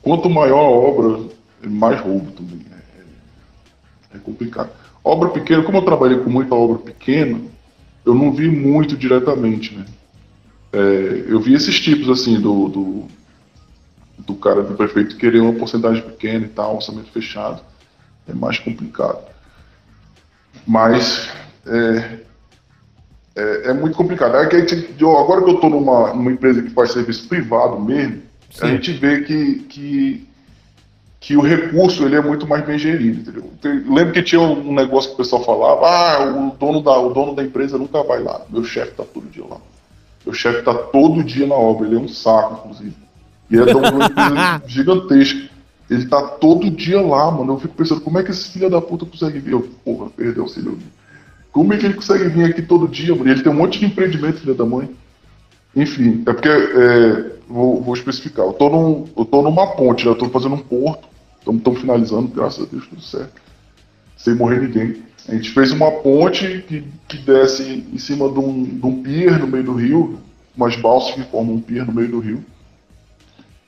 [0.00, 1.28] quanto maior a obra,
[1.64, 2.64] mais roubo também.
[2.70, 4.70] É, é complicado.
[5.04, 7.40] Obra pequena, como eu trabalhei com muita obra pequena,
[8.06, 9.84] eu não vi muito diretamente, né?
[10.72, 13.08] É, eu vi esses tipos assim do, do,
[14.18, 17.60] do, cara do prefeito querer uma porcentagem pequena e tal, orçamento fechado.
[18.26, 19.20] É mais complicado.
[20.66, 21.28] Mas
[21.66, 22.20] é,
[23.36, 24.36] é, é muito complicado.
[24.36, 28.22] É que gente, agora que eu estou numa, numa empresa que faz serviço privado mesmo,
[28.50, 28.64] Sim.
[28.64, 30.28] a gente vê que, que
[31.22, 33.84] que o recurso ele é muito mais bem gerido, entendeu?
[33.88, 37.32] Lembro que tinha um negócio que o pessoal falava, ah, o dono da, o dono
[37.32, 39.58] da empresa nunca vai lá, meu chefe está todo dia lá.
[40.26, 42.96] Meu chefe está todo dia na obra, ele é um saco, inclusive.
[43.48, 45.50] E é de uma empresa gigantesca.
[45.88, 47.54] Ele está todo dia lá, mano.
[47.54, 49.52] Eu fico pensando, como é que esse filho da puta consegue vir?
[49.52, 50.78] Eu, porra, perdeu o filho.
[51.52, 53.30] Como é que ele consegue vir aqui todo dia, mano?
[53.30, 54.90] Ele tem um monte de empreendimento, filho da mãe.
[55.76, 60.10] Enfim, é porque, é, vou, vou, especificar, eu tô, num, eu tô numa ponte, né?
[60.10, 61.12] eu tô fazendo um porto,
[61.46, 63.42] Estamos finalizando, graças a Deus, tudo certo.
[64.16, 65.02] Sem morrer ninguém.
[65.28, 69.38] A gente fez uma ponte que, que desce em cima de um, de um pier
[69.40, 70.18] no meio do rio,
[70.56, 72.44] umas balsas que formam um pier no meio do rio.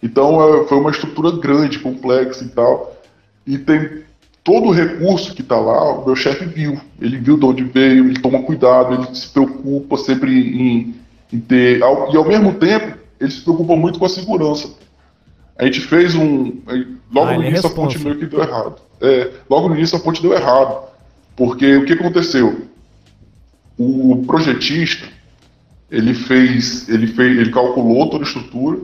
[0.01, 2.97] Então é, foi uma estrutura grande, complexa e tal.
[3.45, 4.05] E tem
[4.45, 6.78] todo o recurso que está lá, o meu chefe viu.
[7.01, 10.95] Ele viu de onde veio, ele toma cuidado, ele se preocupa sempre em,
[11.32, 11.78] em ter.
[11.78, 14.70] E ao mesmo tempo, ele se preocupa muito com a segurança.
[15.59, 16.61] A gente fez um.
[17.12, 18.76] Logo ah, no é início a ponte meio que deu errado.
[19.01, 20.88] É, logo no início a ponte deu errado.
[21.34, 22.68] Porque o que aconteceu?
[23.78, 25.09] O projetista,
[25.90, 28.78] ele fez, ele fez, ele calculou toda a estrutura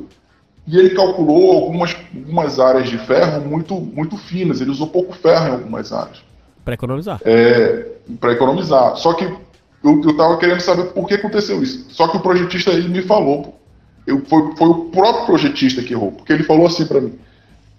[0.66, 4.60] e ele calculou algumas, algumas áreas de ferro muito, muito finas.
[4.60, 6.22] Ele usou pouco ferro em algumas áreas.
[6.64, 7.20] Para economizar.
[7.24, 7.86] É,
[8.20, 8.96] para economizar.
[8.96, 11.86] Só que eu, eu tava querendo saber por que aconteceu isso.
[11.90, 13.58] Só que o projetista ele me falou,
[14.06, 17.18] eu, foi, foi o próprio projetista que errou, porque ele falou assim para mim,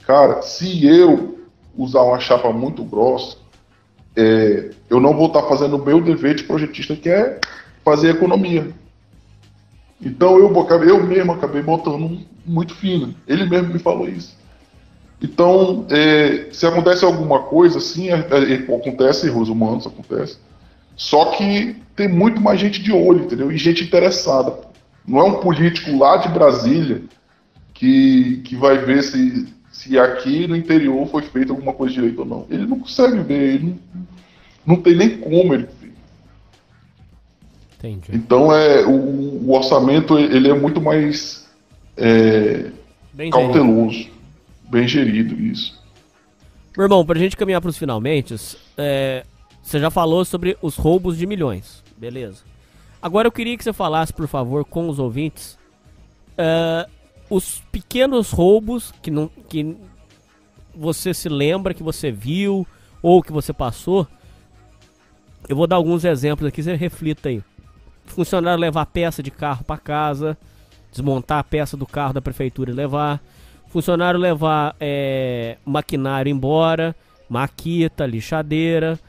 [0.05, 1.39] cara, se eu
[1.77, 3.37] usar uma chapa muito grossa,
[4.15, 7.39] é, eu não vou estar tá fazendo o meu dever de projetista, que é
[7.83, 8.67] fazer economia.
[10.01, 10.51] Então eu,
[10.87, 13.13] eu mesmo acabei botando muito fino.
[13.27, 14.35] Ele mesmo me falou isso.
[15.21, 20.37] Então, é, se acontece alguma coisa assim, é, é, acontece, erros humanos acontece.
[20.95, 23.51] Só que tem muito mais gente de olho, entendeu?
[23.51, 24.57] E gente interessada.
[25.07, 27.03] Não é um político lá de Brasília
[27.73, 32.25] que, que vai ver se, se aqui no interior foi feita alguma coisa direito ou
[32.25, 32.47] não.
[32.49, 34.07] Ele não consegue ver, ele não,
[34.65, 35.67] não tem nem como ele.
[37.81, 38.11] Entendi.
[38.13, 41.49] Então é, o, o orçamento ele é muito mais
[41.97, 42.69] é,
[43.11, 44.15] bem cauteloso, gerido.
[44.69, 45.81] bem gerido, isso.
[46.77, 48.35] Meu irmão, pra gente caminhar pros finalmente,
[48.77, 49.25] é,
[49.63, 52.43] você já falou sobre os roubos de milhões, beleza.
[53.01, 55.57] Agora eu queria que você falasse, por favor, com os ouvintes,
[56.37, 56.89] uh,
[57.29, 59.75] os pequenos roubos que, não, que
[60.75, 62.65] você se lembra, que você viu
[63.01, 64.07] ou que você passou.
[65.49, 67.43] Eu vou dar alguns exemplos aqui, você reflita aí.
[68.13, 70.37] Funcionário levar peça de carro para casa,
[70.91, 73.21] desmontar a peça do carro da prefeitura e levar.
[73.67, 76.95] Funcionário levar é, maquinário embora,
[77.29, 78.99] maquita, lixadeira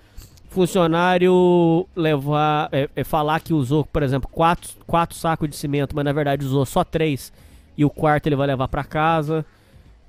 [0.53, 6.05] funcionário levar, é, é, falar que usou, por exemplo, quatro, quatro sacos de cimento, mas
[6.05, 7.33] na verdade usou só três
[7.77, 9.45] e o quarto ele vai levar para casa.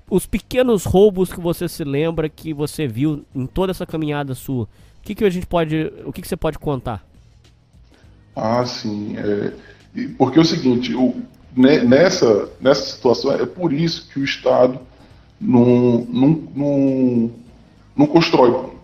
[0.08, 4.64] Os pequenos roubos que você se lembra que você viu em toda essa caminhada sua,
[4.64, 4.68] o
[5.02, 7.02] que, que a gente pode, o que, que você pode contar?
[8.34, 9.52] Ah, sim, é,
[10.18, 11.14] porque é o seguinte, o,
[11.56, 14.78] nessa nessa situação é por isso que o Estado
[15.40, 17.30] não, não, não,
[17.96, 18.74] não constrói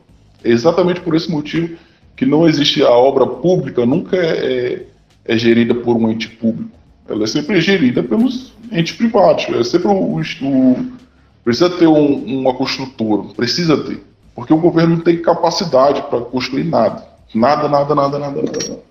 [0.44, 1.76] é exatamente por esse motivo
[2.16, 4.84] que não existe a obra pública, nunca é,
[5.24, 6.70] é, é gerida por um ente público.
[7.08, 9.46] Ela é sempre gerida pelos entes privados.
[9.48, 11.00] É sempre o, o
[11.42, 14.02] precisa ter um, uma construtora, precisa ter,
[14.34, 18.89] porque o governo não tem capacidade para construir nada, nada, nada, nada, nada, nada.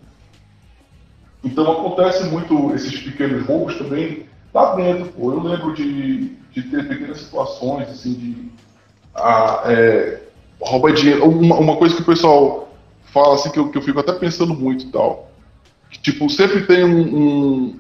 [1.44, 5.06] Então acontece muito esses pequenos roubos também lá dentro.
[5.14, 5.32] Pô.
[5.32, 8.50] Eu lembro de, de ter pequenas situações assim de
[9.16, 10.22] ah, é,
[10.60, 11.30] rouba dinheiro.
[11.30, 12.70] Uma, uma coisa que o pessoal
[13.14, 15.32] fala assim que eu, que eu fico até pensando muito e tal.
[15.90, 17.80] Que, tipo, sempre tem um, um,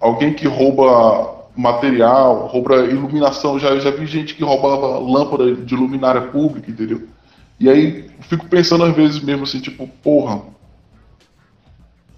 [0.00, 3.58] alguém que rouba material, rouba iluminação.
[3.58, 7.06] Já, já vi gente que roubava lâmpada de luminária pública, entendeu?
[7.58, 10.40] E aí fico pensando às vezes mesmo assim, tipo, porra,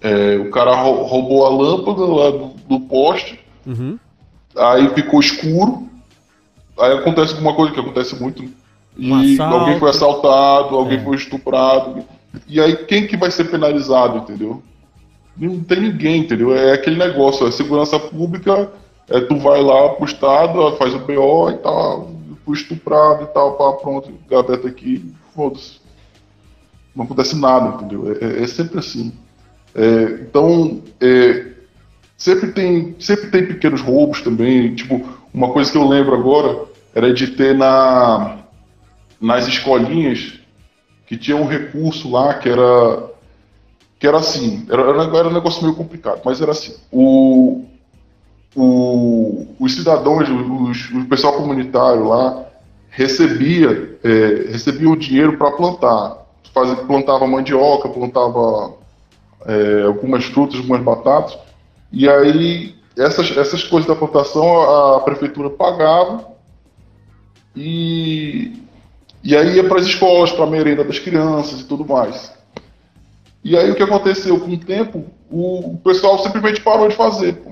[0.03, 3.97] é, o cara rou- roubou a lâmpada lá do, do poste, Uhum.
[4.57, 5.87] aí ficou escuro,
[6.77, 8.43] aí acontece alguma coisa que acontece muito,
[8.97, 9.55] e Um assalto.
[9.55, 11.03] alguém foi assaltado, alguém É.
[11.03, 12.03] foi estuprado,
[12.47, 14.61] e aí quem que vai ser penalizado, entendeu?
[15.37, 16.55] Não tem ninguém, entendeu?
[16.55, 18.69] É aquele negócio, é segurança pública,
[19.09, 22.11] é, tu vai lá pro estado, faz o BO e tal,
[22.45, 25.81] fui estuprado e tal, pá, pronto, gaveta aqui, foda-se.
[26.95, 28.11] Não acontece nada, entendeu?
[28.21, 29.11] É, é- é sempre assim.
[29.75, 31.47] É, então, é,
[32.17, 34.75] sempre tem sempre tem pequenos roubos também.
[34.75, 35.01] Tipo,
[35.33, 38.39] uma coisa que eu lembro agora era de ter na
[39.19, 40.39] nas escolinhas
[41.07, 43.11] que tinha um recurso lá que era
[43.99, 47.63] que era assim, era, era um negócio meio complicado, mas era assim, o,
[48.53, 52.45] o, os cidadãos, os, o pessoal comunitário lá
[52.89, 56.17] recebia é, recebia o dinheiro para plantar,
[56.53, 58.73] Fazia, plantava mandioca, plantava
[59.45, 61.37] é, algumas frutas, algumas batatas,
[61.91, 64.61] e aí essas, essas coisas da plantação
[64.95, 66.27] a, prefeitura pagava
[67.55, 68.53] e,
[69.23, 72.31] e aí ia para as escolas, para a merenda das crianças e tudo mais.
[73.43, 77.35] E aí o que aconteceu com o tempo, o, o pessoal simplesmente parou de fazer.
[77.35, 77.51] pô.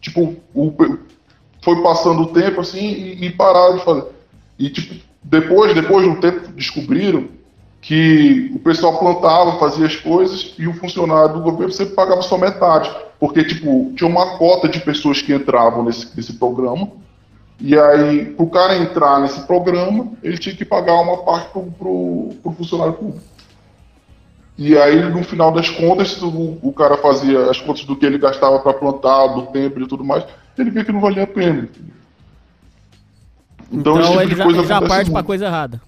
[0.00, 0.74] Tipo, o,
[1.62, 4.04] foi passando o tempo assim e, e pararam de fazer.
[4.58, 7.28] E tipo, depois, depois de um tempo descobriram
[7.80, 12.36] que o pessoal plantava, fazia as coisas e o funcionário do governo sempre pagava só
[12.36, 12.90] metade.
[13.18, 16.88] Porque, tipo, tinha uma cota de pessoas que entravam nesse, nesse programa.
[17.60, 21.62] E aí, para o cara entrar nesse programa, ele tinha que pagar uma parte pro,
[21.62, 23.20] pro, pro funcionário público.
[24.56, 28.18] E aí, no final das contas, o, o cara fazia as contas do que ele
[28.18, 30.24] gastava para plantar, do tempo e tudo mais,
[30.56, 31.68] ele via que não valia a pena.
[33.70, 35.80] Então, esse tipo ele já, ele já parte muito coisa errada.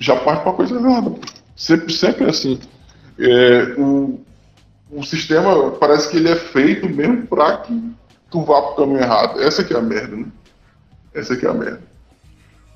[0.00, 1.12] Já parte para coisa errada.
[1.54, 2.58] Sempre, sempre é assim.
[3.18, 4.20] É, o,
[4.90, 7.92] o sistema parece que ele é feito mesmo para que
[8.30, 9.40] tu vá pro caminho errado.
[9.40, 10.26] Essa que é a merda, né?
[11.14, 11.82] Essa que é a merda.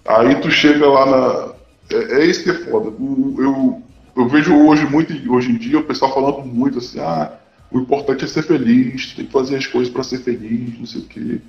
[0.06, 1.54] Aí tu chega lá na.
[1.96, 2.90] É, é isso que é foda.
[2.90, 3.82] O- eu,
[4.16, 7.32] eu vejo hoje, muito, hoje em dia, o pessoal falando muito assim, ah,
[7.70, 11.00] o importante é ser feliz, tem que fazer as coisas para ser feliz, não sei
[11.00, 11.40] o quê.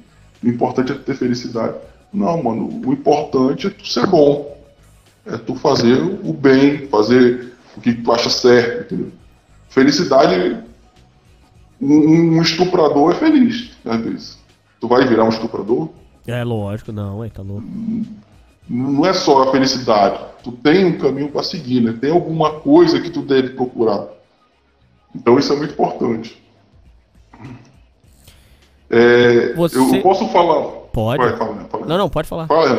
[0.42, 1.76] O importante é ter felicidade.
[2.14, 4.55] Não, mano, o importante é tu ser bom.
[5.26, 9.12] É tu fazer o bem, fazer o que tu acha certo, entendeu?
[9.70, 10.58] Felicidade,
[11.82, 14.40] um, um estuprador é feliz, às vezes.
[14.80, 15.90] Tu vai virar um estuprador?
[16.28, 17.66] É lógico, não, aí tá louco.
[18.70, 20.20] Não é só a felicidade.
[20.44, 21.96] Tu tem um caminho para seguir, né?
[22.00, 24.08] Tem alguma coisa que tu deve procurar.
[25.16, 26.42] Então isso é muito importante.
[28.90, 30.64] É, Você- Eu posso falar?
[30.94, 31.18] Pode.
[31.24, 31.86] Vai, fala, fala.
[31.86, 32.48] Não, não, pode falar.
[32.48, 32.70] Fala,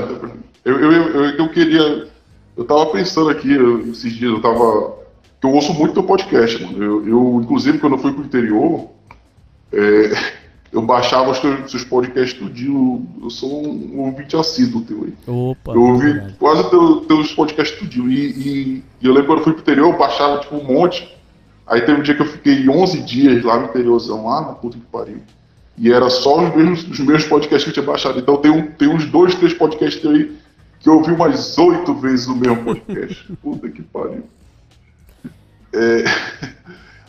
[0.64, 2.08] eu, eu, eu, eu queria.
[2.56, 4.96] Eu tava pensando aqui eu- esses dias, eu tava.
[5.42, 6.82] Eu ouço muito teu podcast, mano.
[6.82, 8.88] Eu, eu, inclusive, quando eu fui pro interior,
[9.72, 10.10] é,
[10.72, 13.06] eu baixava os teus, seus podcasts tudinho.
[13.22, 15.14] Eu sou um ouvinte assíduo teu aí.
[15.26, 16.34] Opa, Eu ouvi verdade.
[16.38, 18.10] quase teu, teus podcasts tudinho.
[18.10, 21.14] E, e, e eu lembro quando eu fui pro interior, eu baixava tipo um monte.
[21.66, 24.78] Aí teve um dia que eu fiquei 11 dias lá no interiorzão, lá na puta
[24.78, 25.18] que pariu.
[25.78, 28.18] E era só os mesmos, os meus podcasts que eu tinha baixado.
[28.18, 30.32] Então tem, um, tem uns dois, três podcasts aí
[30.86, 33.32] que eu ouvi umas oito vezes o mesmo podcast.
[33.42, 34.22] puta que pariu.
[35.74, 36.04] É,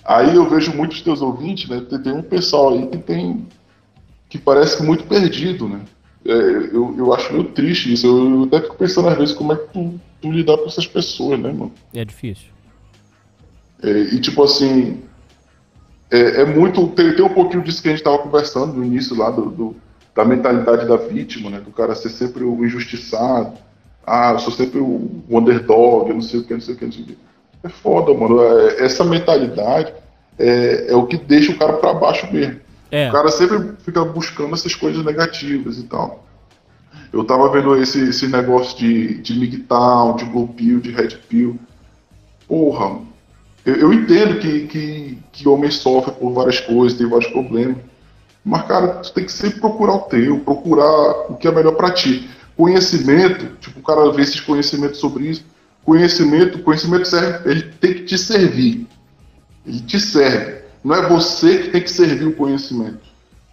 [0.04, 1.80] Aí eu vejo muitos teus ouvintes, né?
[2.04, 3.46] Tem, um pessoal aí que tem.
[4.30, 5.82] que parece muito perdido, né?
[6.26, 8.08] É, eu, eu acho meio triste isso.
[8.08, 10.88] Eu, eu até fico pensando às vezes como é que tu, tu lidar com essas
[10.88, 11.72] pessoas, né, mano?
[11.94, 12.48] É difícil.
[13.84, 15.04] É, e tipo assim,
[16.10, 16.88] é, é muito.
[16.88, 19.76] Tem, tem um pouquinho disso que a gente estava conversando no início lá, do, do-
[20.16, 21.60] da mentalidade da vítima, né?
[21.60, 23.67] Do cara ser sempre o injustiçado.
[24.08, 26.86] Ah, eu sou sempre o underdog, eu não sei o que, não sei o que,
[26.86, 27.18] não sei o que.
[27.62, 28.42] É foda, mano.
[28.42, 29.94] É- essa mentalidade
[30.40, 32.62] é, é o que deixa o cara pra baixo mesmo.
[32.90, 36.24] É, O cara sempre fica buscando essas coisas negativas e tal.
[37.12, 41.60] Eu tava vendo esse, esse negócio de, de MGTOW, de Blue Pill, de Red Pill.
[42.48, 43.00] Porra,
[43.66, 47.78] eu, eu entendo que, que, que homem sofre por várias coisas, tem vários problemas.
[48.44, 51.92] Mas, cara, tu tem que sempre procurar o teu, procurar o que é melhor pra
[51.92, 52.30] ti.
[52.58, 55.46] Conhecimento, tipo, o cara vê esses conhecimentos sobre isso.
[55.86, 58.88] Conhecimento, conhecimento serve, ele tem que te servir.
[59.66, 60.64] Ele te serve.
[60.84, 63.00] Não é você que tem que servir o conhecimento.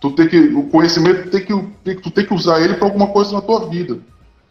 [0.01, 3.09] Tu tem que, o conhecimento tem que, tem, tu tem que usar ele para alguma
[3.09, 3.99] coisa na tua vida.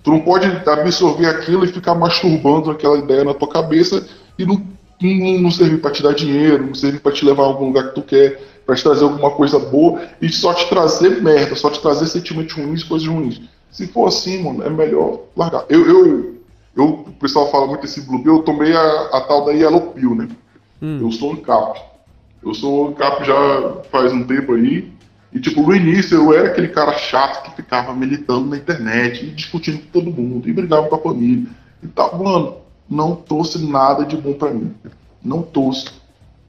[0.04, 4.06] Tu não pode absorver aquilo e ficar masturbando aquela ideia na tua cabeça
[4.38, 4.62] e não,
[5.02, 7.90] não, não servir para te dar dinheiro, não servir para te levar a algum lugar
[7.90, 11.70] que tu quer, para te trazer alguma coisa boa e só te trazer merda, só
[11.70, 13.42] te trazer sentimentos ruins, coisas ruins.
[13.74, 15.66] Se for assim, mano, é melhor largar.
[15.68, 16.36] Eu, eu,
[16.76, 20.14] eu pessoal fala muito esse Blue Pill, eu tomei a, a tal da Yellow Pill,
[20.14, 20.28] né?
[21.02, 21.82] Eu sou ANCAP.
[22.44, 24.92] Eu sou ANCAP já faz um tempo aí.
[25.32, 29.32] E, tipo, no início eu era aquele cara chato que ficava militando na internet e
[29.32, 31.48] discutindo com todo mundo e brigava com a família
[31.82, 32.22] e tal.
[32.22, 32.58] Mano,
[32.90, 34.76] não trouxe nada de bom pra mim.
[35.24, 35.88] Não trouxe.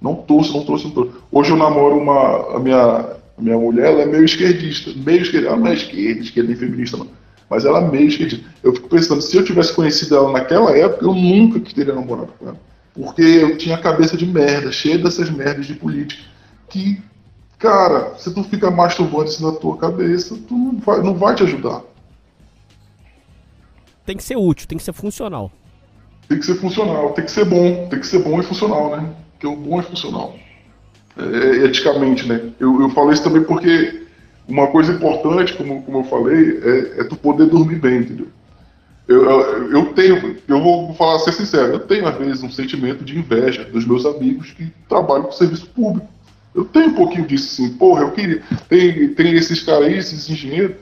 [0.03, 1.13] Não trouxe, não trouxe, não trouxe.
[1.31, 2.57] Hoje eu namoro uma.
[2.57, 4.93] A minha, a minha mulher, ela é meio esquerdista.
[4.97, 5.49] Meio esquerdista.
[5.53, 7.09] Ela não é esquerda, esquerda nem feminista, não.
[7.51, 8.45] Mas ela é meio esquerdista.
[8.63, 12.49] Eu fico pensando, se eu tivesse conhecido ela naquela época, eu nunca teria namorado com
[12.49, 12.61] ela.
[12.95, 16.23] Porque eu tinha a cabeça de merda, cheia dessas merdas de política.
[16.69, 17.03] Que,
[17.59, 21.43] cara, se tu fica masturbando isso na tua cabeça, tu não vai, não vai te
[21.43, 21.83] ajudar.
[24.07, 25.51] Tem que ser útil, tem que ser funcional.
[26.29, 29.13] Tem que ser funcional, tem que ser bom, tem que ser bom e funcional, né?
[29.33, 30.37] Porque o bom é funcional.
[31.17, 32.41] É, eticamente, né?
[32.59, 34.03] Eu, eu falo isso também porque
[34.49, 38.29] uma coisa importante, como, como eu falei, é, é tu poder dormir bem, entendeu?
[39.07, 43.05] Eu, eu, eu tenho, eu vou falar ser sincero, eu tenho às vezes um sentimento
[43.05, 46.09] de inveja dos meus amigos que trabalham com serviço público.
[46.55, 48.43] Eu tenho um pouquinho disso, assim, porra, eu queria.
[48.69, 50.77] Tem, tem esses caras aí, esses engenheiros,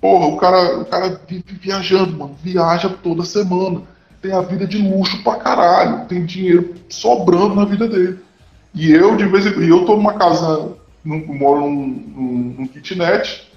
[0.00, 3.82] porra, o cara, o cara vive viajando, mano, viaja toda semana.
[4.22, 8.18] Tem a vida de luxo pra caralho, tem dinheiro sobrando na vida dele.
[8.74, 10.72] E eu, de vez em quando, eu tô numa casa,
[11.04, 13.48] num, moro num, num, num kitnet,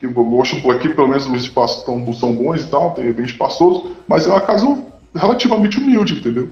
[0.00, 3.26] que eu acho aqui pelo menos os espaços tão, são bons e tal, tem bem
[3.26, 4.82] espaçoso, mas é uma casa
[5.14, 6.48] relativamente humilde, entendeu?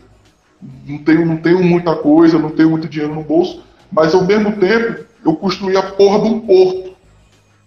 [0.86, 4.53] Não tenho, não tenho muita coisa, não tenho muito dinheiro no bolso, mas ao mesmo
[4.53, 6.93] tempo eu construí a porra de um porto.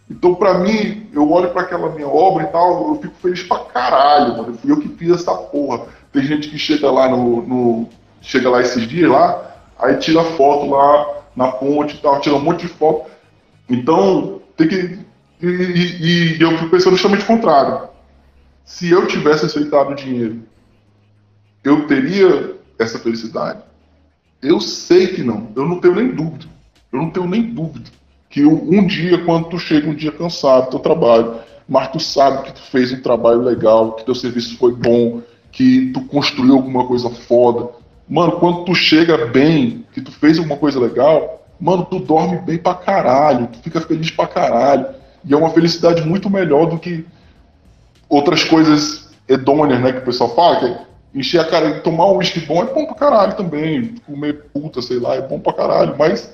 [0.09, 3.57] Então, pra mim, eu olho para aquela minha obra e tal, eu fico feliz pra
[3.59, 4.53] caralho, mano.
[4.53, 5.87] Fui eu que fiz essa porra.
[6.11, 7.89] Tem gente que chega lá no, no
[8.25, 12.41] chega lá esses dias lá, aí tira foto lá na ponte e tal, tira um
[12.41, 13.09] monte de foto.
[13.69, 15.05] Então, tem que
[15.41, 17.89] e, e, e eu fico pensando justamente o contrário.
[18.63, 20.41] Se eu tivesse aceitado o dinheiro,
[21.63, 23.59] eu teria essa felicidade?
[24.41, 25.51] Eu sei que não.
[25.55, 26.45] Eu não tenho nem dúvida.
[26.91, 27.89] Eu não tenho nem dúvida.
[28.29, 32.43] Que um dia, quando tu chega um dia cansado do teu trabalho, mas tu sabe
[32.43, 35.21] que tu fez um trabalho legal, que teu serviço foi bom,
[35.51, 37.69] que tu construiu alguma coisa foda.
[38.07, 42.57] Mano, quando tu chega bem, que tu fez alguma coisa legal, mano, tu dorme bem
[42.57, 44.87] pra caralho, tu fica feliz pra caralho.
[45.23, 47.05] E é uma felicidade muito melhor do que
[48.07, 50.85] outras coisas hedônicas, né, que o pessoal fala, que é
[51.15, 54.99] encher a cara, tomar um uísque bom é bom pra caralho também, comer puta, sei
[54.99, 56.31] lá, é bom pra caralho, mas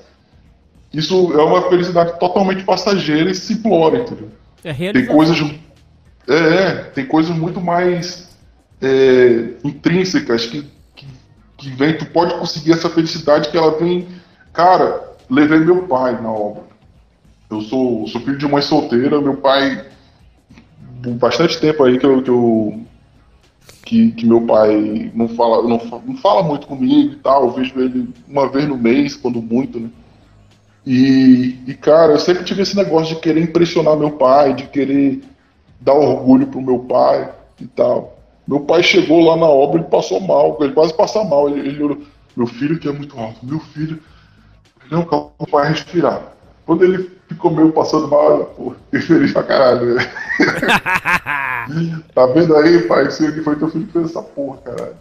[0.92, 4.28] isso é uma felicidade totalmente passageira e simplória, entendeu?
[4.64, 5.38] É tem coisas
[6.28, 8.28] é, é, tem coisas muito mais
[8.80, 10.68] é, intrínsecas que,
[11.62, 14.08] que, vem, tu pode conseguir essa felicidade que ela vem,
[14.52, 16.64] cara, levei meu pai na obra.
[17.48, 19.86] Eu sou, sou filho de mãe solteira, meu pai,
[21.18, 22.80] bastante tempo aí que eu, que, eu,
[23.84, 27.78] que, que meu pai não fala, não, não fala muito comigo e tal, eu vejo
[27.78, 29.88] ele uma vez no mês, quando muito, né?
[30.84, 35.22] E, e, cara, eu sempre tive esse negócio de querer impressionar meu pai, de querer
[35.80, 38.11] dar orgulho pro meu pai e tal.
[38.46, 41.48] Meu pai chegou lá na obra e passou mal, ele quase passa mal.
[41.48, 44.00] Ele, ele meu filho que é muito alto, meu filho,
[44.90, 46.22] não, calma, vai respirar.
[46.66, 49.94] Quando ele ficou meio passando mal, pô, fiquei feliz pra caralho.
[49.94, 50.02] Né?
[52.14, 53.08] tá vendo aí, pai?
[53.08, 54.96] Isso aqui foi teu filho que fez essa porra, caralho.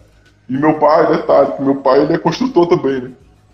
[0.49, 3.11] E meu pai, detalhe, meu pai ele é construtor também, né?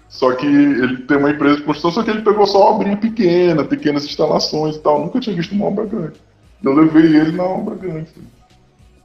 [0.09, 3.63] Só que ele tem uma empresa de construção, só que ele pegou só obrinha pequena,
[3.63, 5.01] pequenas instalações e tal.
[5.01, 6.21] Nunca tinha visto uma obra grande.
[6.63, 8.09] Eu levei ele na obra grande.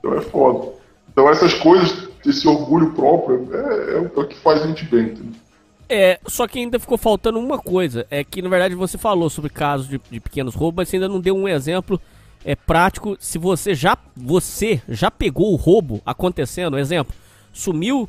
[0.02, 0.72] Então é foda.
[1.10, 5.32] Então essas coisas, esse orgulho próprio, é, é o que faz a gente bem, entendeu?
[5.88, 8.06] É, só que ainda ficou faltando uma coisa.
[8.10, 11.08] É que, na verdade, você falou sobre casos de, de pequenos roubos, mas você ainda
[11.08, 12.00] não deu um exemplo
[12.44, 13.14] é, prático.
[13.20, 17.14] Se você já, você já pegou o roubo acontecendo, exemplo,
[17.52, 18.08] sumiu,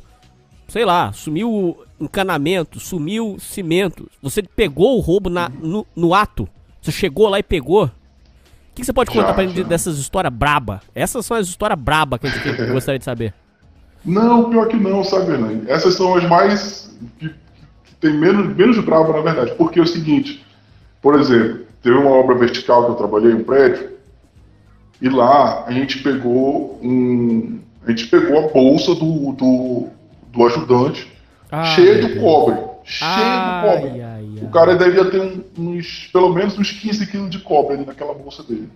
[0.66, 4.10] sei lá, sumiu encanamento, sumiu cimento.
[4.22, 6.48] Você pegou o roubo na, no, no ato.
[6.80, 7.90] Você chegou lá e pegou.
[8.74, 9.62] O que, que você pode contar já, pra gente já.
[9.62, 10.80] dessas histórias braba?
[10.92, 13.32] Essas são as histórias braba que a gente gostaria de saber.
[14.04, 15.62] Não, pior que não, sabe, né?
[15.68, 16.92] Essas são as mais
[18.00, 19.54] tem menos, menos brava, na verdade.
[19.56, 20.44] Porque é o seguinte,
[21.00, 23.92] por exemplo, teve uma obra vertical que eu trabalhei, um prédio,
[25.00, 27.60] e lá a gente pegou um.
[27.86, 29.86] A gente pegou a bolsa do, do,
[30.32, 31.08] do ajudante
[31.76, 32.56] cheia de cobre.
[32.82, 34.02] Cheia de cobre.
[34.02, 34.13] Ai.
[34.42, 38.42] O cara devia ter uns, pelo menos uns 15 quilos de cobre ali naquela bolsa
[38.42, 38.68] dele.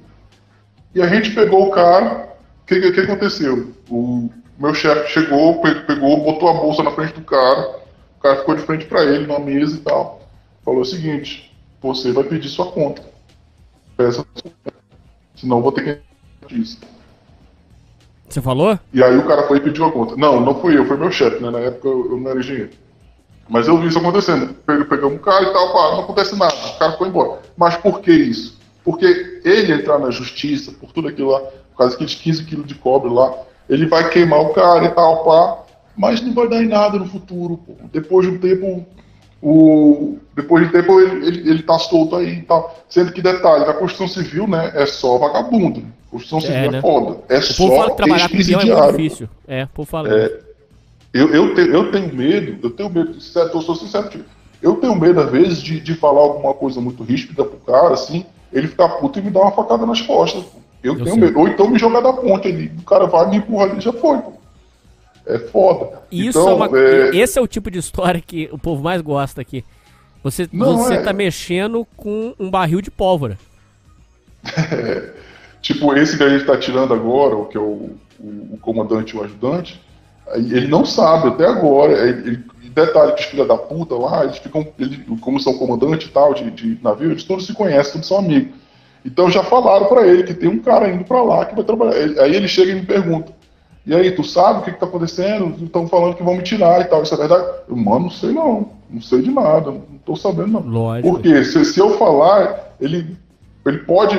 [0.95, 2.29] E a gente pegou o cara.
[2.63, 3.73] O que, que, que aconteceu?
[3.89, 4.29] O
[4.59, 7.79] meu chefe chegou, pegou, botou a bolsa na frente do cara
[8.19, 10.21] o cara ficou de frente para ele numa mesa e tal.
[10.65, 13.03] Falou o seguinte: você vai pedir sua conta.
[13.97, 14.77] Peça sua conta.
[15.37, 16.03] Senão vou ter
[16.47, 16.79] que isso.
[18.29, 18.79] Você falou?
[18.93, 20.17] E aí o cara foi e pediu a conta.
[20.17, 21.51] Não, não fui eu, foi meu chefe, né?
[21.51, 22.71] Na época eu eu não era engenheiro.
[23.49, 24.55] Mas eu vi isso acontecendo.
[24.67, 26.55] Pe- Pegamos um cara e tal, pá, não acontece nada.
[26.55, 27.41] O cara foi embora.
[27.57, 28.59] Mas por que isso?
[28.85, 32.75] Porque ele entrar na justiça, por tudo aquilo lá, por causa daqueles 15 quilos de
[32.75, 33.33] cobre lá,
[33.69, 35.59] ele vai queimar o cara e tal, pá.
[35.97, 37.75] Mas não vai dar em nada no futuro, pô.
[37.93, 38.87] Depois de um tempo,
[39.43, 40.19] o...
[40.35, 42.77] depois de um tempo ele, ele, ele tá solto aí e tal.
[42.89, 45.85] Sendo que, detalhe, na Construção Civil, né, é só vagabundo.
[46.11, 46.81] Construção Civil é, né?
[46.81, 47.19] foda.
[47.29, 49.29] É O só povo fala que trabalhar com peão é muito difícil.
[49.47, 50.09] É, o povo fala.
[51.13, 54.25] Eu, eu, te- eu tenho medo, eu tenho medo, sincero, eu sou sincero, contigo.
[54.63, 58.27] eu tenho medo, às vezes, de, de falar alguma coisa muito ríspida pro cara, assim,
[58.53, 60.43] ele ficar puto e me dar uma facada nas costas.
[60.45, 60.59] pô.
[60.83, 61.25] Eu, Eu tenho sei.
[61.25, 61.39] medo.
[61.41, 62.71] Ou então me jogar da ponte ali.
[62.79, 64.33] O cara vai, me empurra ali, já foi, pô.
[65.27, 66.01] É foda.
[66.11, 69.01] Isso então, é uma, é, Esse é o tipo de história que o povo mais
[69.03, 69.65] gosta aqui.
[70.23, 71.03] Você, Não, você é.
[71.03, 73.39] tá mexendo com um barril de pólvora.
[75.61, 77.91] Tipo, esse que a gente tá tirando agora, que é o,
[78.21, 79.81] o, o comandante e o ajudante,
[80.35, 81.93] ele não sabe até agora.
[81.93, 86.11] Ele, detalhe que os filha da puta lá, eles ficam, eles, como são comandante e
[86.11, 88.55] tal, de, de navio, eles todos se conhecem, todos são amigos.
[89.05, 91.97] Então já falaram pra ele que tem um cara indo pra lá que vai trabalhar.
[91.97, 93.33] Ele- Aí ele chega e me pergunta:
[93.87, 95.65] E aí, tu sabe o que, que tá acontecendo?
[95.65, 97.03] Estão falando que vão me tirar e tal.
[97.03, 97.47] Isso é verdade?
[97.69, 98.71] Eu, mano, não sei não.
[98.91, 99.71] Não sei de nada.
[99.71, 100.61] Não tô sabendo não.
[100.61, 101.11] Lógico.
[101.15, 103.17] Porque se, se eu falar, ele,
[103.67, 104.17] ele pode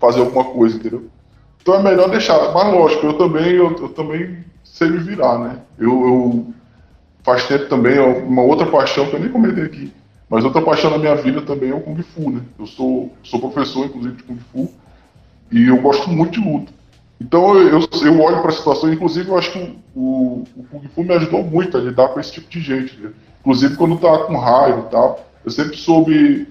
[0.00, 1.04] fazer alguma coisa, entendeu?
[1.62, 2.52] Então é melhor deixar.
[2.52, 5.58] Mas lógico, eu também, eu, eu também sei me virar, né?
[5.78, 6.54] Eu, eu
[7.22, 9.92] faz tempo também, ó, uma outra paixão que eu nem comentei aqui,
[10.28, 12.40] mas outra paixão na minha vida também é o Kung Fu, né?
[12.58, 14.70] Eu sou, sou professor, inclusive, de Kung Fu,
[15.52, 16.72] e eu gosto muito de luta.
[17.20, 20.88] Então eu, eu, eu olho para a situação, inclusive eu acho que o, o, Kung
[20.92, 22.98] Fu me ajudou muito a lidar com esse tipo de gente.
[22.98, 23.12] Né?
[23.40, 26.48] Inclusive quando tá com raiva e tal, eu sempre soube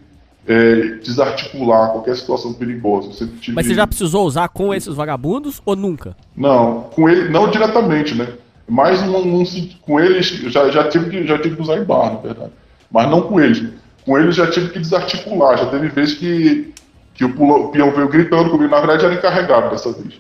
[0.48, 3.14] é, desarticular qualquer situação perigosa.
[3.14, 3.56] Sempre tive...
[3.56, 6.16] Mas você já precisou usar com esses vagabundos ou nunca?
[6.36, 8.28] Não, com ele, não diretamente, né?
[8.68, 12.14] Mais um, um- com eles, já, já, tive que, já tive que usar em bar,
[12.14, 12.52] na verdade.
[12.92, 13.64] Mas não com eles.
[14.06, 15.58] Com eles já tive que desarticular.
[15.58, 16.74] Já teve vezes que,
[17.14, 18.72] que o, pulo- o peão veio gritando comigo.
[18.72, 20.20] Na verdade, era encarregado dessa vez.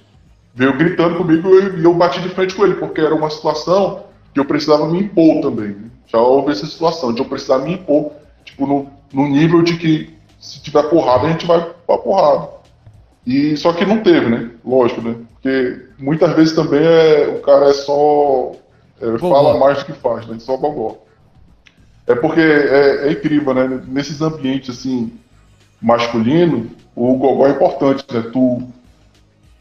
[0.53, 4.03] Veio gritando comigo e eu, eu bati de frente com ele, porque era uma situação
[4.33, 5.69] que eu precisava me impor também.
[5.69, 5.89] né?
[6.07, 8.11] Já houve essa situação de eu precisar me impor,
[8.43, 12.49] tipo, no, no nível de que se tiver porrada, a gente vai pra porrada.
[13.25, 14.49] E só que não teve, né?
[14.65, 15.15] Lógico, né?
[15.33, 18.53] Porque muitas vezes também é, o cara é só.
[18.99, 20.37] é, fala mais do que faz, né?
[20.39, 20.97] Só gogó.
[22.07, 23.83] É porque é, é incrível, né?
[23.87, 25.13] Nesses ambientes assim,
[25.81, 28.21] masculino, o gogó é importante, né?
[28.33, 28.63] Tu,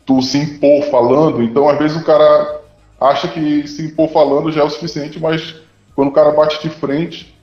[0.07, 2.61] tu se impor falando, então às vezes o cara
[3.01, 5.55] acha que se impor falando já é o suficiente, mas
[5.95, 7.35] quando o cara bate de frente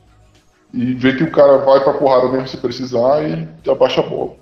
[0.74, 4.04] e vê que o cara vai pra porrada mesmo se precisar e já baixa a
[4.08, 4.36] bola.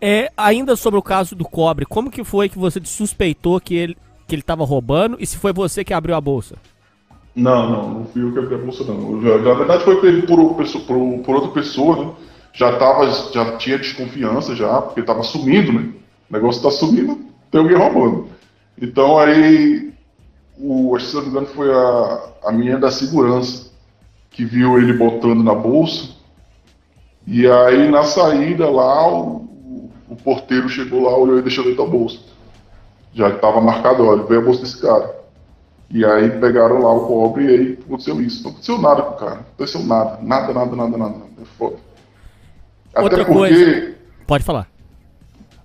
[0.00, 3.96] É, ainda sobre o caso do cobre, como que foi que você suspeitou que ele
[4.26, 6.56] que ele tava roubando e se foi você que abriu a bolsa?
[7.34, 9.22] Não, não, não fui eu que abri a bolsa, não.
[9.22, 12.12] Já- na verdade foi por, pessoa- por, por outra pessoa, né?
[12.52, 15.92] Já, tava, já tinha desconfiança já, porque tava sumindo, né?
[16.28, 17.18] O negócio tá sumindo,
[17.50, 18.28] tem alguém roubando.
[18.80, 19.92] Então aí,
[20.58, 23.67] o, acho que se não me engano foi a, a minha da segurança
[24.38, 26.10] que viu ele botando na bolsa.
[27.26, 29.48] E aí na saída lá, o,
[30.08, 32.20] o porteiro chegou lá, olhou e deixou dentro da bolsa.
[33.12, 35.12] Já estava marcado, olha, veio a bolsa desse cara.
[35.90, 38.44] E aí pegaram lá o cobre e aí aconteceu isso.
[38.44, 39.34] Não aconteceu nada com o cara.
[39.34, 40.18] Não aconteceu nada.
[40.22, 41.16] Nada, nada, nada, nada.
[41.42, 41.76] É foda.
[42.94, 43.94] Outra até porque, coisa.
[44.24, 44.68] Pode falar.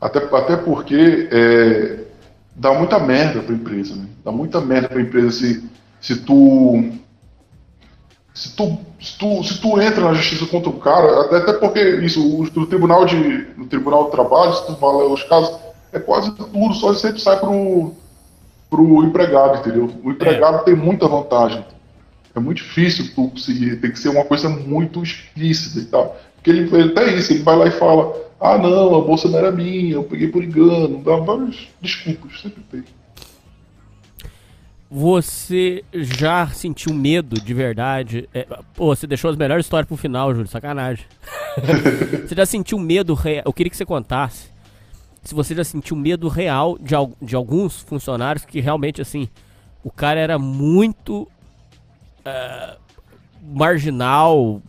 [0.02, 2.00] Até, até porque é,
[2.56, 4.08] dá muita merda pra empresa, né?
[4.26, 5.70] Dá muita merda pra empresa se,
[6.02, 7.03] se tu.
[8.34, 12.20] Se tu, se, tu, se tu entra na justiça contra o cara, até, porque isso,
[12.20, 13.48] o, no tribunal de.
[13.56, 15.56] No tribunal do trabalho, se tu ler os casos,
[15.92, 17.94] é quase tudo, só sempre sai pro,
[18.70, 19.90] pro empregado, entendeu?
[20.04, 21.64] O empregado tem muita vantagem.
[22.36, 26.18] É muito difícil tu conseguir, tem que ser uma coisa muito explícita e tal.
[26.36, 29.38] Porque ele, ele até isso, ele vai lá e fala, ah não, a bolsa não
[29.38, 32.84] era minha, eu peguei por engano, dá várias desculpas, sempre tem.
[34.96, 38.30] Você já sentiu medo de verdade?
[38.32, 38.46] É,
[38.76, 41.04] pô, você deixou as melhores histórias pro final, Júlio, sacanagem.
[42.28, 43.42] você já sentiu medo real?
[43.44, 44.50] Eu queria que você contasse
[45.24, 49.28] se você já sentiu medo real de, al- de alguns funcionários que realmente, assim,
[49.84, 51.28] o cara era muito
[52.24, 52.78] é,
[53.42, 54.62] marginal,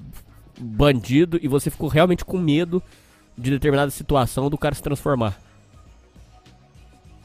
[0.58, 2.82] bandido, e você ficou realmente com medo
[3.36, 5.38] de determinada situação do cara se transformar.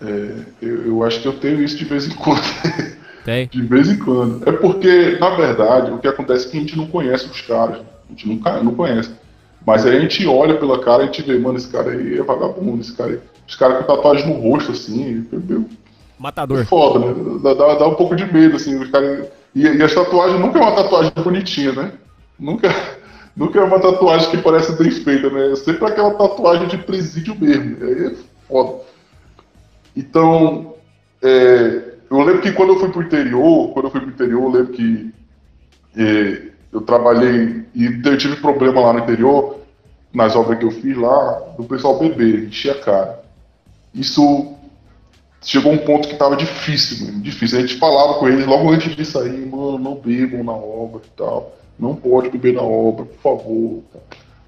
[0.01, 0.31] É,
[0.61, 2.41] eu, eu acho que eu tenho isso de vez em quando.
[3.23, 3.47] Tem?
[3.47, 4.47] de vez em quando.
[4.47, 7.77] É porque, na verdade, o que acontece é que a gente não conhece os caras.
[7.77, 9.11] A gente nunca, não conhece.
[9.65, 12.17] Mas aí a gente olha pela cara e a gente vê, mano, esse cara aí
[12.17, 13.19] é vagabundo, esse cara aí.
[13.47, 15.65] Os caras com tatuagem no rosto, assim, entendeu?
[16.17, 16.65] Matador.
[16.65, 17.39] foda, né?
[17.43, 19.27] Dá, dá, dá um pouco de medo, assim, os caras.
[19.53, 21.91] E, e as tatuagens nunca é uma tatuagem bonitinha, né?
[22.39, 22.69] Nunca,
[23.35, 25.51] nunca é uma tatuagem que parece bem feita, né?
[25.51, 27.77] É sempre aquela tatuagem de presídio mesmo.
[27.81, 28.15] Aí é
[28.47, 28.88] foda.
[29.95, 30.75] Então,
[31.21, 34.49] é, eu lembro que quando eu fui pro interior, quando eu fui pro interior, eu
[34.49, 35.13] lembro que
[35.95, 39.59] é, eu trabalhei e eu tive problema lá no interior,
[40.13, 43.23] nas obras que eu fiz lá, do pessoal beber, encher a cara.
[43.93, 44.53] Isso
[45.41, 47.57] chegou um ponto que tava difícil, difícil.
[47.57, 51.09] A gente falava com eles logo antes de sair, mano, não bebam na obra e
[51.17, 51.55] tal.
[51.77, 53.83] Não pode beber na obra, por favor.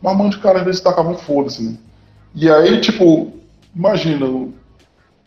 [0.01, 1.77] Mas, mano, os caras às vezes tacavam foda-se, né?
[2.35, 3.31] E aí, tipo,
[3.75, 4.25] imagina,